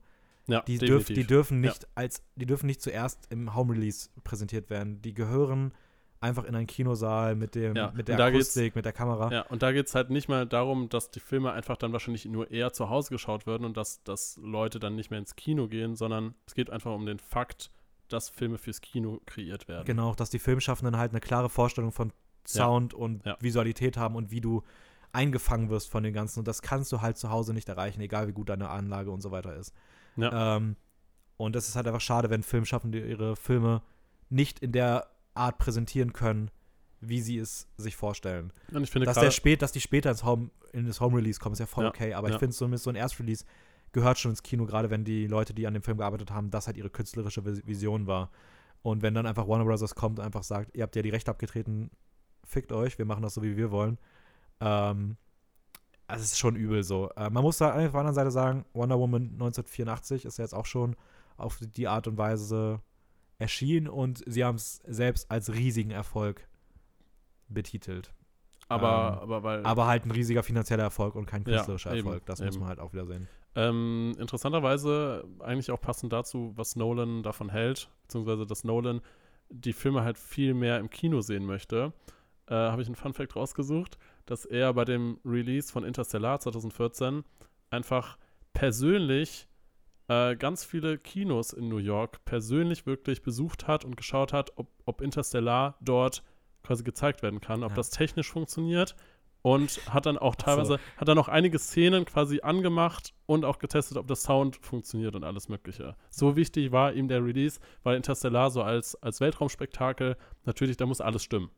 [0.47, 1.69] Ja, Die, dürf, die dürfen Ja.
[1.71, 5.01] nicht als, die dürfen nicht zuerst im Home Release präsentiert werden.
[5.01, 5.73] Die gehören
[6.21, 9.31] einfach in einen Kinosaal mit dem, Ja, mit der Akustik, mit der Kamera.
[9.31, 12.25] Ja, und da geht es halt nicht mal darum, dass die Filme einfach dann wahrscheinlich
[12.25, 15.67] nur eher zu Hause geschaut werden und dass, dass Leute dann nicht mehr ins Kino
[15.67, 17.69] gehen, sondern es geht einfach um den Fakt,
[18.07, 19.85] dass Filme fürs Kino kreiert werden.
[19.85, 22.11] Genau, dass die Filmschaffenden halt eine klare Vorstellung von
[22.47, 23.37] Sound und Ja.
[23.39, 24.63] Visualität haben und wie du
[25.11, 26.39] eingefangen wirst von den ganzen.
[26.39, 29.21] Und das kannst du halt zu Hause nicht erreichen, egal wie gut deine Anlage und
[29.21, 29.73] so weiter ist.
[30.15, 30.57] Ja.
[30.57, 30.75] Ähm,
[31.37, 33.81] und das ist halt einfach schade, wenn Filmschaffende ihre Filme
[34.29, 36.51] nicht in der Art präsentieren können,
[36.99, 38.51] wie sie es sich vorstellen.
[38.71, 41.39] Und ich finde Dass, der spät, dass die später ins Home, in das Home Release
[41.39, 42.13] kommen, ist ja voll Ja, okay.
[42.13, 42.33] Aber ja.
[42.33, 43.45] ich finde, so, so ein Erstrelease
[43.91, 46.67] gehört schon ins Kino, gerade wenn die Leute, die an dem Film gearbeitet haben, das
[46.67, 48.29] halt ihre künstlerische Vis- Vision war.
[48.81, 49.95] Und wenn dann einfach Warner Bros.
[49.95, 51.89] kommt und einfach sagt, ihr habt ja die Rechte abgetreten,
[52.43, 53.97] fickt euch, wir machen das so, wie wir wollen.
[54.61, 55.17] Ähm,
[56.07, 57.09] es ist schon übel so.
[57.15, 60.53] Äh, man muss da auf der anderen Seite sagen, Wonder Woman 1984 ist ja jetzt
[60.53, 60.95] auch schon
[61.35, 62.81] auf die Art und Weise
[63.39, 66.47] erschienen und sie haben es selbst als riesigen Erfolg
[67.49, 68.13] betitelt.
[68.69, 72.07] Aber, ähm, aber weil, Aber halt ein riesiger finanzieller Erfolg und kein Ja, künstlerischer eben,
[72.07, 72.25] Erfolg.
[72.25, 72.59] Das muss eben.
[72.59, 73.27] man halt auch wieder sehen.
[73.55, 79.01] ähm, interessanterweise eigentlich auch passend dazu, was Nolan davon hält, beziehungsweise dass Nolan
[79.49, 81.93] die Filme halt viel mehr im Kino sehen möchte,
[82.47, 87.23] äh, habe ich einen Funfact rausgesucht, dass er bei dem Release von Interstellar 2014
[87.69, 88.17] einfach
[88.53, 89.47] persönlich
[90.09, 94.67] äh, ganz viele Kinos in New York persönlich wirklich besucht hat und geschaut hat, ob,
[94.85, 96.23] ob Interstellar dort
[96.67, 97.75] quasi gezeigt werden kann, ob Ja.
[97.75, 98.95] das technisch funktioniert
[99.41, 100.79] und hat dann auch teilweise, so.
[100.97, 105.23] hat dann auch einige Szenen quasi angemacht und auch getestet, ob das Sound funktioniert und
[105.23, 105.95] alles Mögliche.
[106.09, 111.01] So wichtig war ihm der Release, weil Interstellar so als, als Weltraumspektakel, natürlich, da muss
[111.01, 111.49] alles stimmen.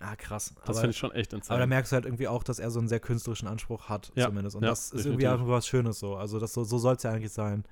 [0.00, 0.54] Ah, krass.
[0.64, 1.56] Das finde ich schon echt insane.
[1.56, 4.12] Aber da merkst du halt irgendwie auch, dass er so einen sehr künstlerischen Anspruch hat,
[4.14, 4.54] ja, zumindest.
[4.54, 5.24] Und ja, das ist definitiv.
[5.24, 6.14] irgendwie auch was Schönes so.
[6.14, 7.64] Also das, so, so soll es ja eigentlich sein.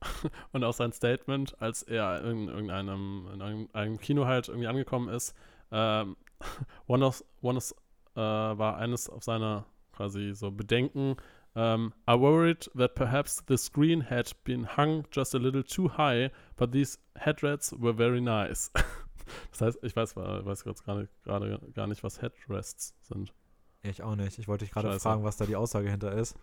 [0.52, 5.34] und auch sein Statement, als er in irgendeinem, in einem Kino halt irgendwie angekommen ist,
[5.72, 6.16] ähm,
[6.86, 7.74] one of, one of,
[8.14, 11.16] äh, war eines auf seiner quasi so Bedenken,
[11.54, 15.88] um, ähm, I worried that perhaps the screen had been hung just a little too
[15.98, 18.70] high, but these headrests were very nice.
[19.50, 23.34] das heißt, ich weiß, weiß gerade gerade gar nicht, was Headrests sind.
[23.82, 24.38] Ich auch nicht.
[24.38, 26.36] Ich wollte dich gerade fragen, was da die Aussage hinter ist.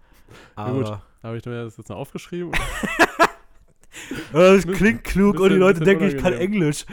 [0.56, 2.52] Aber ja, gut, habe ich mir das jetzt noch aufgeschrieben?
[4.34, 6.86] das klingt klug und die Leute denken, ich kann Englisch.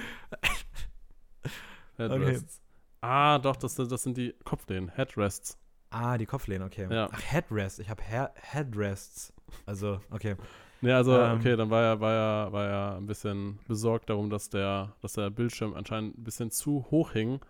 [1.97, 2.59] Headrests.
[2.59, 2.67] Okay.
[3.01, 4.89] Ah, doch, das, das sind die Kopflehnen.
[4.89, 5.59] Headrests.
[5.91, 6.89] Ah, die Kopflehnen, okay.
[6.91, 7.09] Ja.
[7.13, 7.79] Ach, Headrest.
[7.81, 9.33] Ich habe Headrests.
[9.65, 10.37] Also, okay.
[10.81, 14.29] Nee, also, ähm, okay, dann war er, war, er, war er ein bisschen besorgt darum,
[14.29, 17.41] dass der, dass der Bildschirm anscheinend ein bisschen zu hoch hing,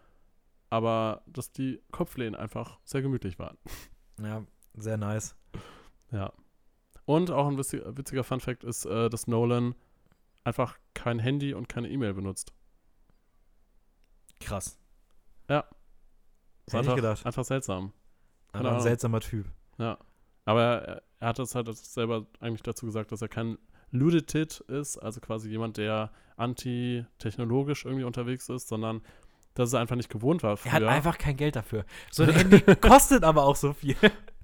[0.71, 3.57] aber dass die Kopflehnen einfach sehr gemütlich waren.
[4.23, 4.45] Ja,
[4.75, 5.35] sehr nice.
[6.13, 6.33] Ja.
[7.05, 9.75] Und auch ein witziger, witziger Fun-Fact ist, äh, dass Nolan
[10.45, 12.53] einfach kein Handy und keine E-Mail benutzt.
[14.41, 14.79] Krass.
[15.49, 15.65] Ja.
[16.67, 17.27] Hätte einfach, ich gedacht.
[17.27, 17.93] Einfach seltsam.
[18.53, 19.47] Einfach ein seltsamer Typ.
[19.79, 19.99] Ja.
[20.45, 23.59] Aber er, hat es halt selber eigentlich dazu gesagt, dass er kein
[23.91, 29.03] Luditit ist, also quasi jemand, der anti-technologisch irgendwie unterwegs ist, sondern
[29.55, 30.57] dass er einfach nicht gewohnt war.
[30.57, 30.73] Früher.
[30.73, 31.85] Er hat einfach kein Geld dafür.
[32.11, 33.97] So ein Handy kostet aber auch so viel.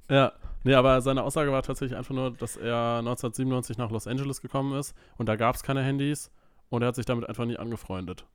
[0.08, 0.32] Ja,
[0.64, 4.78] nee, aber seine Aussage war tatsächlich einfach nur, dass er 1997 nach Los Angeles gekommen
[4.78, 6.30] ist und da gab es keine Handys
[6.70, 8.26] und er hat sich damit einfach nie angefreundet.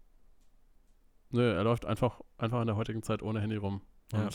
[1.32, 3.82] Nö, er läuft einfach, einfach in der heutigen Zeit ohne Handy rum.
[4.14, 4.30] Ja.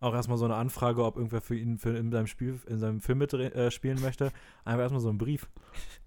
[0.00, 3.00] Auch erstmal so eine Anfrage, ob irgendwer für ihn für in seinem Spiel, in seinem
[3.00, 4.32] Film mitspielen äh, möchte.
[4.64, 5.48] Einfach erstmal so einen Brief.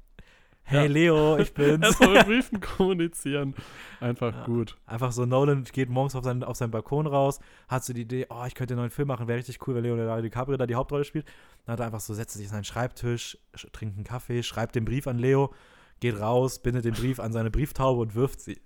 [0.68, 0.91] Hey ja.
[0.91, 1.84] Leo, ich bin's.
[1.84, 3.53] Erstmal mit Briefen kommunizieren.
[3.99, 4.45] Einfach ja.
[4.45, 4.76] gut.
[4.88, 8.26] Einfach so, Nolan geht morgens auf seinen, auf seinen Balkon raus, hat so die Idee,
[8.31, 10.73] oh, ich könnte einen neuen Film machen, wäre richtig cool, weil Leonardo DiCaprio da die
[10.73, 11.27] Hauptrolle spielt.
[11.65, 13.38] Dann hat er einfach so, setzt sich an seinen Schreibtisch,
[13.73, 15.53] trinkt einen Kaffee, schreibt den Brief an Leo,
[15.99, 18.60] geht raus, bindet den Brief an seine Brieftaube und wirft sie.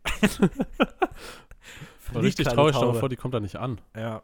[2.15, 3.79] Richtig traurig, stell vor, die kommt da nicht an.
[3.95, 4.23] Ja.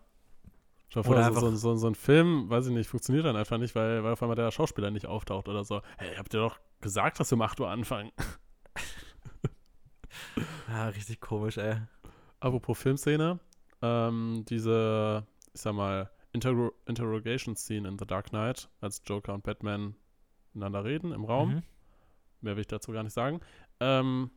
[0.89, 3.75] Stell dir vor, so, so, so, ein Film, weiß ich nicht, funktioniert dann einfach nicht,
[3.75, 5.81] weil, weil auf einmal der Schauspieler nicht auftaucht oder so.
[5.97, 8.11] Hey, habt ihr doch gesagt, dass wir um 8 Uhr anfangen?
[10.69, 11.77] ja, richtig komisch, ey.
[12.39, 13.39] Apropos Filmszene,
[13.81, 19.43] ähm, diese, ich sag mal, Inter Interrogation Scene in The Dark Knight, als Joker und
[19.43, 19.95] Batman
[20.53, 21.55] miteinander reden im Raum.
[21.55, 21.63] Mhm.
[22.41, 23.39] Mehr will ich dazu gar nicht sagen.
[23.79, 24.29] Ähm,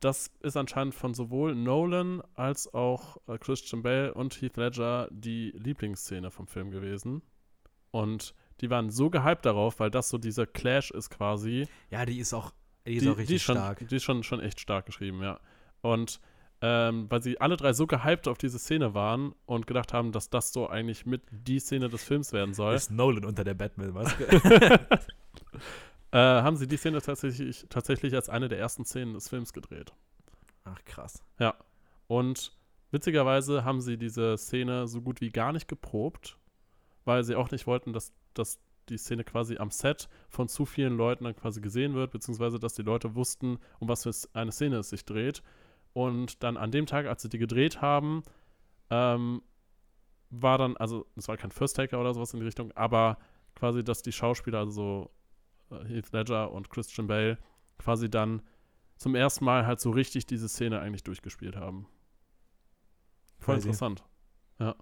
[0.00, 5.52] das ist anscheinend von sowohl Nolan als auch äh, Christian Bale und Heath Ledger die
[5.56, 7.22] Lieblingsszene vom Film gewesen.
[7.90, 11.66] Und die waren so gehypt darauf, weil das so dieser Clash ist quasi.
[11.90, 12.52] Ja, die ist auch,
[12.86, 13.88] die ist die, auch richtig die schon, stark.
[13.88, 15.40] Die ist schon, schon echt stark geschrieben, ja.
[15.80, 16.20] Und
[16.60, 20.28] ähm, weil sie alle drei so gehypt auf diese Szene waren und gedacht haben, dass
[20.28, 22.74] das so eigentlich mit die Szene des Films werden soll.
[22.74, 24.80] Ist Nolan unter der Batman-Maske.
[26.12, 29.92] äh, haben sie die Szene tatsächlich, tatsächlich als eine der ersten Szenen des Films gedreht.
[30.64, 31.22] Ach, krass.
[31.38, 31.54] Ja.
[32.06, 32.56] Und
[32.90, 36.38] witzigerweise haben sie diese Szene so gut wie gar nicht geprobt,
[37.04, 38.58] weil sie auch nicht wollten, dass, dass
[38.88, 42.74] die Szene quasi am Set von zu vielen Leuten dann quasi gesehen wird, beziehungsweise dass
[42.74, 45.42] die Leute wussten, um was für eine Szene es sich dreht.
[45.92, 48.22] Und dann an dem Tag, als sie die gedreht haben,
[48.90, 49.42] ähm,
[50.30, 53.18] war dann, also es war kein First Taker oder sowas in die Richtung, aber
[53.54, 55.10] quasi, dass die Schauspieler, also
[55.86, 57.38] Heath Ledger und Christian Bale
[57.78, 58.42] quasi dann
[58.96, 61.86] zum ersten Mal halt so richtig diese Szene eigentlich durchgespielt haben.
[63.38, 63.68] Voll Crazy.
[63.68, 64.04] interessant.
[64.58, 64.74] Ja.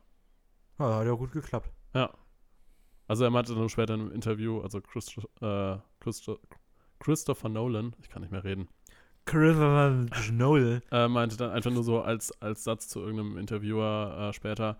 [0.78, 1.70] Ja, hat ja gut geklappt.
[1.94, 2.10] Ja.
[3.08, 6.38] Also er meinte dann später im Interview, also Christo äh, Christo
[6.98, 8.68] Christopher Nolan, ich kann nicht mehr reden.
[9.26, 10.82] Christopher Nolan.
[10.90, 14.78] äh, meinte dann einfach nur so als, als Satz zu irgendeinem Interviewer äh, später,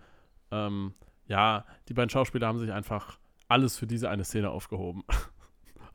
[0.51, 0.93] ähm,
[1.27, 5.03] ja, die beiden Schauspieler haben sich einfach alles für diese eine Szene aufgehoben.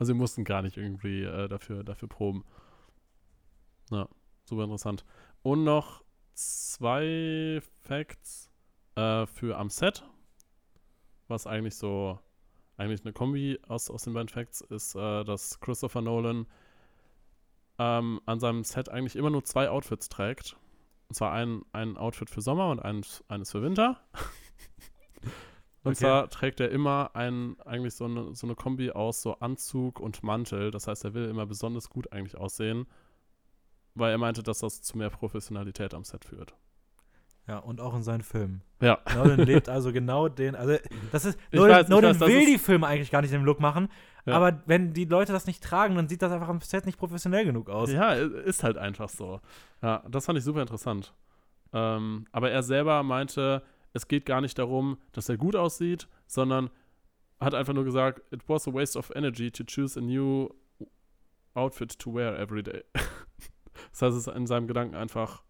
[0.03, 2.45] Also sie mussten gar nicht irgendwie äh, dafür, dafür proben.
[3.93, 4.09] Ja,
[4.43, 5.05] super interessant.
[5.45, 6.03] Und noch
[6.35, 8.51] zwei Facts
[8.97, 10.03] äh, für am Set,
[11.29, 12.19] was eigentlich so,
[12.77, 16.49] eigentlich eine Kombi aus, aus den beiden Facts ist, äh, dass Christopher Nolan
[17.79, 20.57] ähm, an seinem Set eigentlich immer nur zwei Outfits trägt.
[21.11, 24.01] Und zwar ein, ein Outfit für Sommer und eins, eines für Winter.
[25.85, 26.01] Und okay.
[26.01, 30.23] zwar trägt er immer ein, eigentlich so eine, so eine Kombi aus so Anzug und
[30.23, 30.71] Mantel.
[30.71, 32.87] Das heißt, er will immer besonders gut eigentlich aussehen,
[33.95, 36.55] weil er meinte, dass das zu mehr Professionalität am Set führt.
[37.49, 38.63] Ja, und auch in seinen Filmen.
[38.81, 38.99] Ja.
[39.17, 40.77] Nolan lebt also genau den, also
[41.11, 43.59] das ist, Ich Nolan, weiß, Nolan weiß, will die Filme eigentlich gar nicht im Look
[43.59, 43.89] machen,
[44.27, 44.35] Ja.
[44.35, 47.45] aber wenn die Leute das nicht tragen, dann sieht das einfach am Set nicht professionell
[47.45, 47.91] genug aus.
[47.91, 49.41] Ja, ist halt einfach so.
[49.83, 51.13] Ja, das fand ich super interessant.
[51.73, 56.71] Ähm, aber er selber meinte, es geht gar nicht darum, dass er gut aussieht, sondern
[57.41, 60.49] hat einfach nur gesagt, it was a waste of energy to choose a new
[61.55, 62.85] outfit to wear every day.
[62.95, 65.43] das heißt, es ist in seinem Gedanken einfach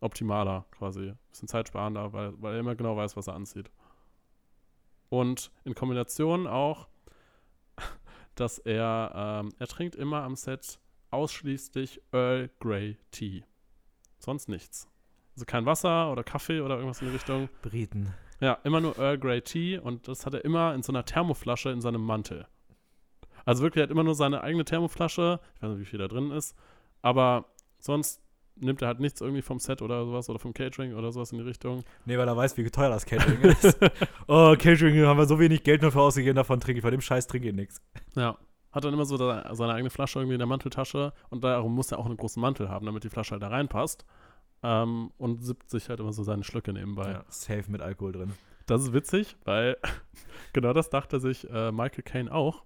[0.00, 1.14] optimaler quasi.
[1.30, 3.70] Bisschen zeitsparender, weil, weil er immer genau weiß, was er anzieht.
[5.08, 6.88] Und in Kombination auch,
[8.34, 10.78] dass er, ähm, er trinkt immer am Set
[11.10, 13.44] ausschließlich Earl Grey Tea.
[14.18, 14.88] Sonst nichts.
[15.38, 17.48] Also kein Wasser oder Kaffee oder irgendwas in die Richtung.
[17.62, 18.12] Briten.
[18.40, 21.70] Ja, immer nur Earl Grey Tea und das hat er immer in so einer Thermoflasche
[21.70, 22.48] in seinem Mantel.
[23.44, 25.38] Also wirklich, er hat immer nur seine eigene Thermoflasche.
[25.54, 26.56] Ich weiß nicht, wie viel da drin ist.
[27.02, 27.44] Aber
[27.78, 28.20] sonst
[28.56, 31.38] nimmt er halt nichts irgendwie vom Set oder sowas oder vom Catering oder sowas in
[31.38, 31.84] die Richtung.
[32.04, 33.78] Nee, weil er weiß, wie teuer das Catering ist.
[34.26, 37.00] oh, Catering haben wir so wenig Geld nur für ausgegeben, davon trinke ich, von dem
[37.00, 37.80] Scheiß trinke ich nichts.
[38.16, 38.36] Ja.
[38.72, 41.92] Hat dann immer so da, seine eigene Flasche irgendwie in der Manteltasche und darum muss
[41.92, 44.04] er auch einen großen Mantel haben, damit die Flasche halt da reinpasst.
[44.62, 47.12] Ähm, und sippt sich halt immer so seine Schlücke nebenbei.
[47.12, 48.32] Ja, safe mit Alkohol drin.
[48.66, 49.76] Das ist witzig, weil
[50.52, 52.64] genau das dachte sich äh, Michael Caine auch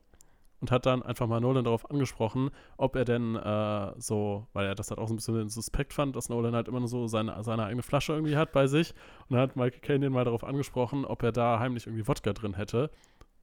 [0.62, 4.77] und hat dann einfach mal Nolan darauf angesprochen, ob er denn äh, so, weil er
[4.77, 7.43] das halt auch so ein bisschen suspekt fand, dass Nolan halt immer nur so seine,
[7.43, 8.94] seine eigene Flasche irgendwie hat bei sich.
[9.28, 12.32] Und dann hat Michael Caine den mal darauf angesprochen, ob er da heimlich irgendwie Wodka
[12.32, 12.90] drin hätte.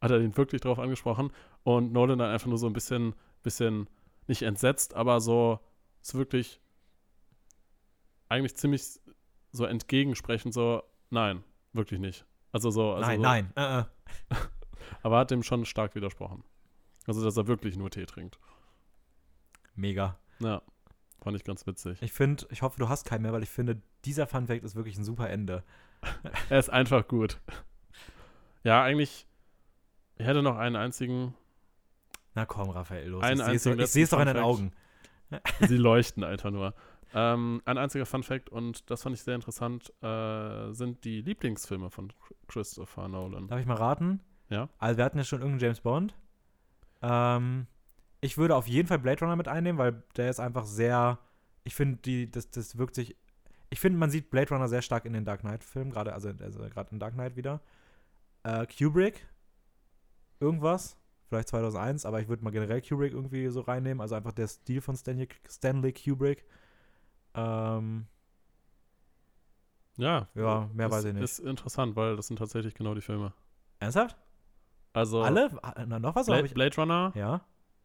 [0.02, 1.32] Hat er den wirklich darauf angesprochen
[1.64, 3.14] und Nolan dann einfach nur so ein bisschen,
[3.44, 3.90] bisschen
[4.28, 5.60] nicht entsetzt, aber so
[6.02, 6.62] ist wirklich
[8.30, 9.00] eigentlich ziemlich
[9.52, 11.44] so entgegensprechend, so, nein,
[11.74, 12.26] wirklich nicht.
[12.52, 13.54] Also so, also nein, so, nein.
[13.56, 13.84] Äh, äh.
[15.04, 16.44] aber hat dem schon stark widersprochen.
[17.08, 18.40] Also, dass er wirklich nur Tee trinkt.
[19.76, 20.18] Mega.
[20.40, 20.62] Ja,
[21.22, 22.02] fand ich ganz witzig.
[22.02, 24.76] Ich finde, ich hoffe, du hast keinen mehr, weil ich finde, dieser Fun Fact ist
[24.76, 25.64] wirklich ein super Ende.
[26.50, 27.40] Er ist einfach gut.
[28.64, 29.28] Ja, eigentlich,
[30.18, 31.34] ich hätte noch einen einzigen,
[32.36, 33.24] Na komm, Raphael, los.
[33.24, 34.72] Einen ich sehe es doch, in deinen letzten Augen.
[35.68, 36.74] sie leuchten einfach nur.
[37.14, 41.90] Ähm, ein einziger Fun Fact, und das fand ich sehr interessant, äh, sind die Lieblingsfilme
[41.90, 42.14] von
[42.48, 43.48] Christopher Nolan.
[43.48, 44.22] Darf ich mal raten?
[44.50, 44.70] Ja.
[44.78, 46.16] Also, wir hatten ja schon irgendeinen James Bond.
[47.02, 47.68] Ähm,
[48.22, 51.20] ich würde auf jeden Fall Blade Runner mit einnehmen, weil der ist einfach sehr.
[51.64, 53.16] Ich finde, die, das, das wirkt sich.
[53.70, 56.60] Ich finde, man sieht Blade Runner sehr stark in den Dark Knight-Filmen, gerade also, also
[56.70, 57.62] gerade in Dark Knight wieder.
[58.44, 59.28] Äh, Kubrick,
[60.40, 64.48] irgendwas, vielleicht 2001, aber ich würde mal generell Kubrick irgendwie so reinnehmen, also einfach der
[64.48, 66.46] Stil von Stanley, Stanley Kubrick.
[67.36, 68.06] Ähm,
[69.98, 71.24] Ja, Ja, mehr ist, weiß ich nicht.
[71.24, 73.34] Ist interessant, weil das sind tatsächlich genau die Filme.
[73.80, 74.18] ernsthaft?
[74.94, 75.50] Also, Alle?
[75.62, 76.26] Ah, Na, noch was?
[76.26, 77.42] Bla Hab ich, Blade Runner ja.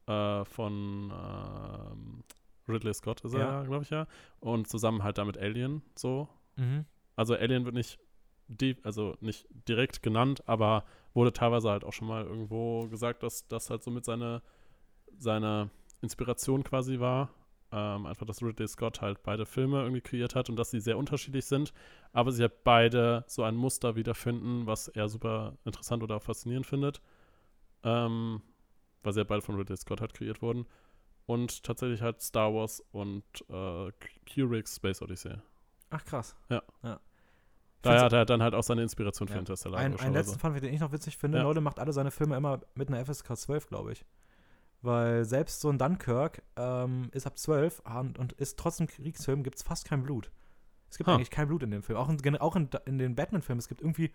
[0.06, 2.24] äh, von ähm,
[2.68, 3.62] Ridley Scott ist er, Ja.
[3.64, 4.06] glaube ich ja.
[4.40, 6.28] Und zusammen halt damit Alien so.
[6.56, 6.86] Mhm.
[7.16, 7.98] Also Alien wird nicht,
[8.84, 13.70] also nicht direkt genannt, aber wurde teilweise halt auch schon mal irgendwo gesagt, dass das
[13.70, 14.40] halt somit seine,
[15.18, 17.28] seine Inspiration quasi war.
[17.76, 20.96] Ähm, einfach, dass Ridley Scott halt beide Filme irgendwie kreiert hat und dass sie sehr
[20.96, 21.72] unterschiedlich sind,
[22.12, 26.66] aber sie halt beide so ein Muster wiederfinden, was er super interessant oder auch faszinierend
[26.66, 27.00] findet.
[27.82, 28.42] Ähm,
[29.02, 30.66] weil sie halt beide von Ridley Scott halt kreiert wurden.
[31.26, 33.90] Und tatsächlich halt Star Wars und äh,
[34.32, 35.32] Kubrick's Space Odyssey.
[35.90, 36.36] Ach, krass.
[36.50, 36.62] Ja.
[36.84, 37.00] ja.
[37.82, 39.40] Daher hat er dann halt auch seine Inspiration für Ja.
[39.40, 39.78] Interstellar.
[39.78, 40.18] Ein, ein logischerweise.
[40.18, 41.44] letzten Fun, den ich noch witzig finde, Ja.
[41.44, 44.04] Nolan macht alle seine Filme immer mit einer FSK 12, glaube ich.
[44.84, 49.56] Weil selbst so ein Dunkirk ähm, ist ab 12 und, und ist trotzdem Kriegsfilm, gibt
[49.56, 50.30] es fast kein Blut.
[50.90, 51.14] Es gibt Ha.
[51.14, 51.98] eigentlich kein Blut in dem Film.
[51.98, 54.12] Auch in, auch in, in den Batman-Filmen, es gibt irgendwie,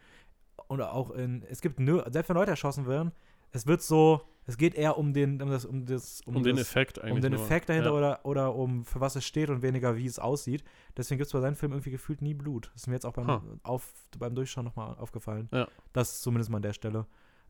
[0.68, 3.12] oder auch in, es gibt, nö, selbst wenn Leute erschossen werden,
[3.52, 6.68] es wird so, es geht eher um den, um das, um das, um, den das,
[6.68, 7.14] Effekt eigentlich.
[7.16, 7.42] um den nur.
[7.42, 7.96] Effekt dahinter Ja.
[7.98, 10.64] oder, oder um für was es steht und weniger wie es aussieht.
[10.96, 12.70] Deswegen gibt es bei seinen Filmen irgendwie gefühlt nie Blut.
[12.74, 13.42] Das ist mir jetzt auch beim, Ha.
[13.64, 15.50] auf, beim Durchschauen nochmal aufgefallen.
[15.52, 15.68] Ja.
[15.94, 17.08] Das ist zumindest mal an der Stelle.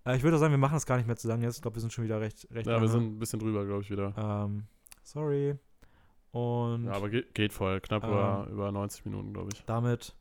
[0.09, 1.57] Äh, ich würde auch sagen, wir machen das gar nicht mehr zu lange jetzt.
[1.57, 2.83] Ich glaube, wir sind schon wieder recht, recht Ja, lange.
[2.85, 4.13] wir sind ein bisschen drüber, glaube ich, wieder.
[4.17, 4.65] Ähm,
[5.03, 5.57] sorry.
[6.31, 7.79] Und Ja, aber geht, geht voll.
[7.81, 9.63] Knapp Ähm, über, über 90 Minuten, glaube ich.
[9.65, 10.15] damit,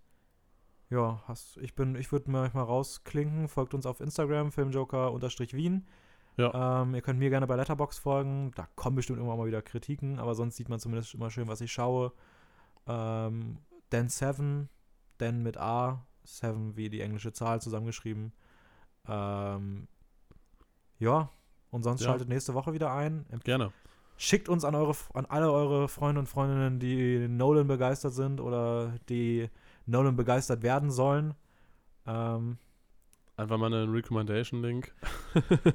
[0.90, 3.48] ja, hast, ich bin, ich würde mir mal rausklinken.
[3.48, 5.86] Folgt uns auf Instagram, filmjoker-wien.
[6.38, 6.82] Ja.
[6.82, 8.52] Ähm, ihr könnt mir gerne bei Letterbox folgen.
[8.54, 11.60] Da kommen bestimmt irgendwann mal wieder Kritiken, aber sonst sieht man zumindest immer schön, was
[11.60, 12.12] ich schaue.
[12.86, 13.58] Ähm,
[13.90, 14.68] Dan Seven,
[15.18, 18.32] Dan mit A, Seven wie die englische Zahl zusammengeschrieben.
[19.08, 19.88] Ähm,
[20.98, 21.30] ja,
[21.70, 22.08] und sonst Ja.
[22.08, 23.24] schaltet nächste Woche wieder ein.
[23.44, 23.72] Gerne.
[24.16, 28.94] Schickt uns an, eure, an alle eure Freunde und Freundinnen, die Nolan begeistert sind oder
[29.08, 29.48] die
[29.86, 31.34] Nolan begeistert werden sollen.
[32.06, 32.58] Ähm,
[33.36, 34.92] Einfach mal einen Recommendation-Link.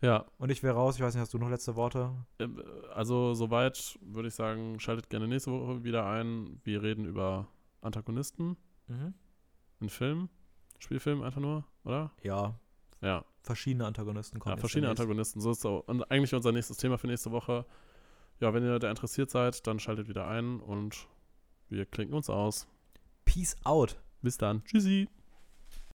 [0.00, 0.96] ja, und ich wäre raus.
[0.96, 2.12] Ich weiß nicht, hast du noch letzte Worte?
[2.38, 2.62] ähm,
[2.94, 6.60] also soweit würde ich sagen, schaltet gerne nächste Woche wieder ein.
[6.64, 7.48] Wir reden über
[7.80, 8.56] Antagonisten
[8.86, 9.14] Mhm.
[9.80, 10.28] in Filmen.
[10.84, 12.10] Spielfilm einfach nur, oder?
[12.22, 12.54] Ja,
[13.00, 14.56] Ja, verschiedene Antagonisten kommen.
[14.56, 14.90] ja verschiedene.
[14.90, 15.40] Antagonisten.
[15.40, 17.66] So ist auch und eigentlich unser nächstes Thema für nächste Woche.
[18.40, 21.06] Ja, wenn ihr da interessiert seid, dann schaltet wieder ein und
[21.68, 22.66] wir klinken uns aus.
[23.24, 23.98] Peace out.
[24.22, 24.62] Bis dann.
[24.64, 25.08] Tschüssi.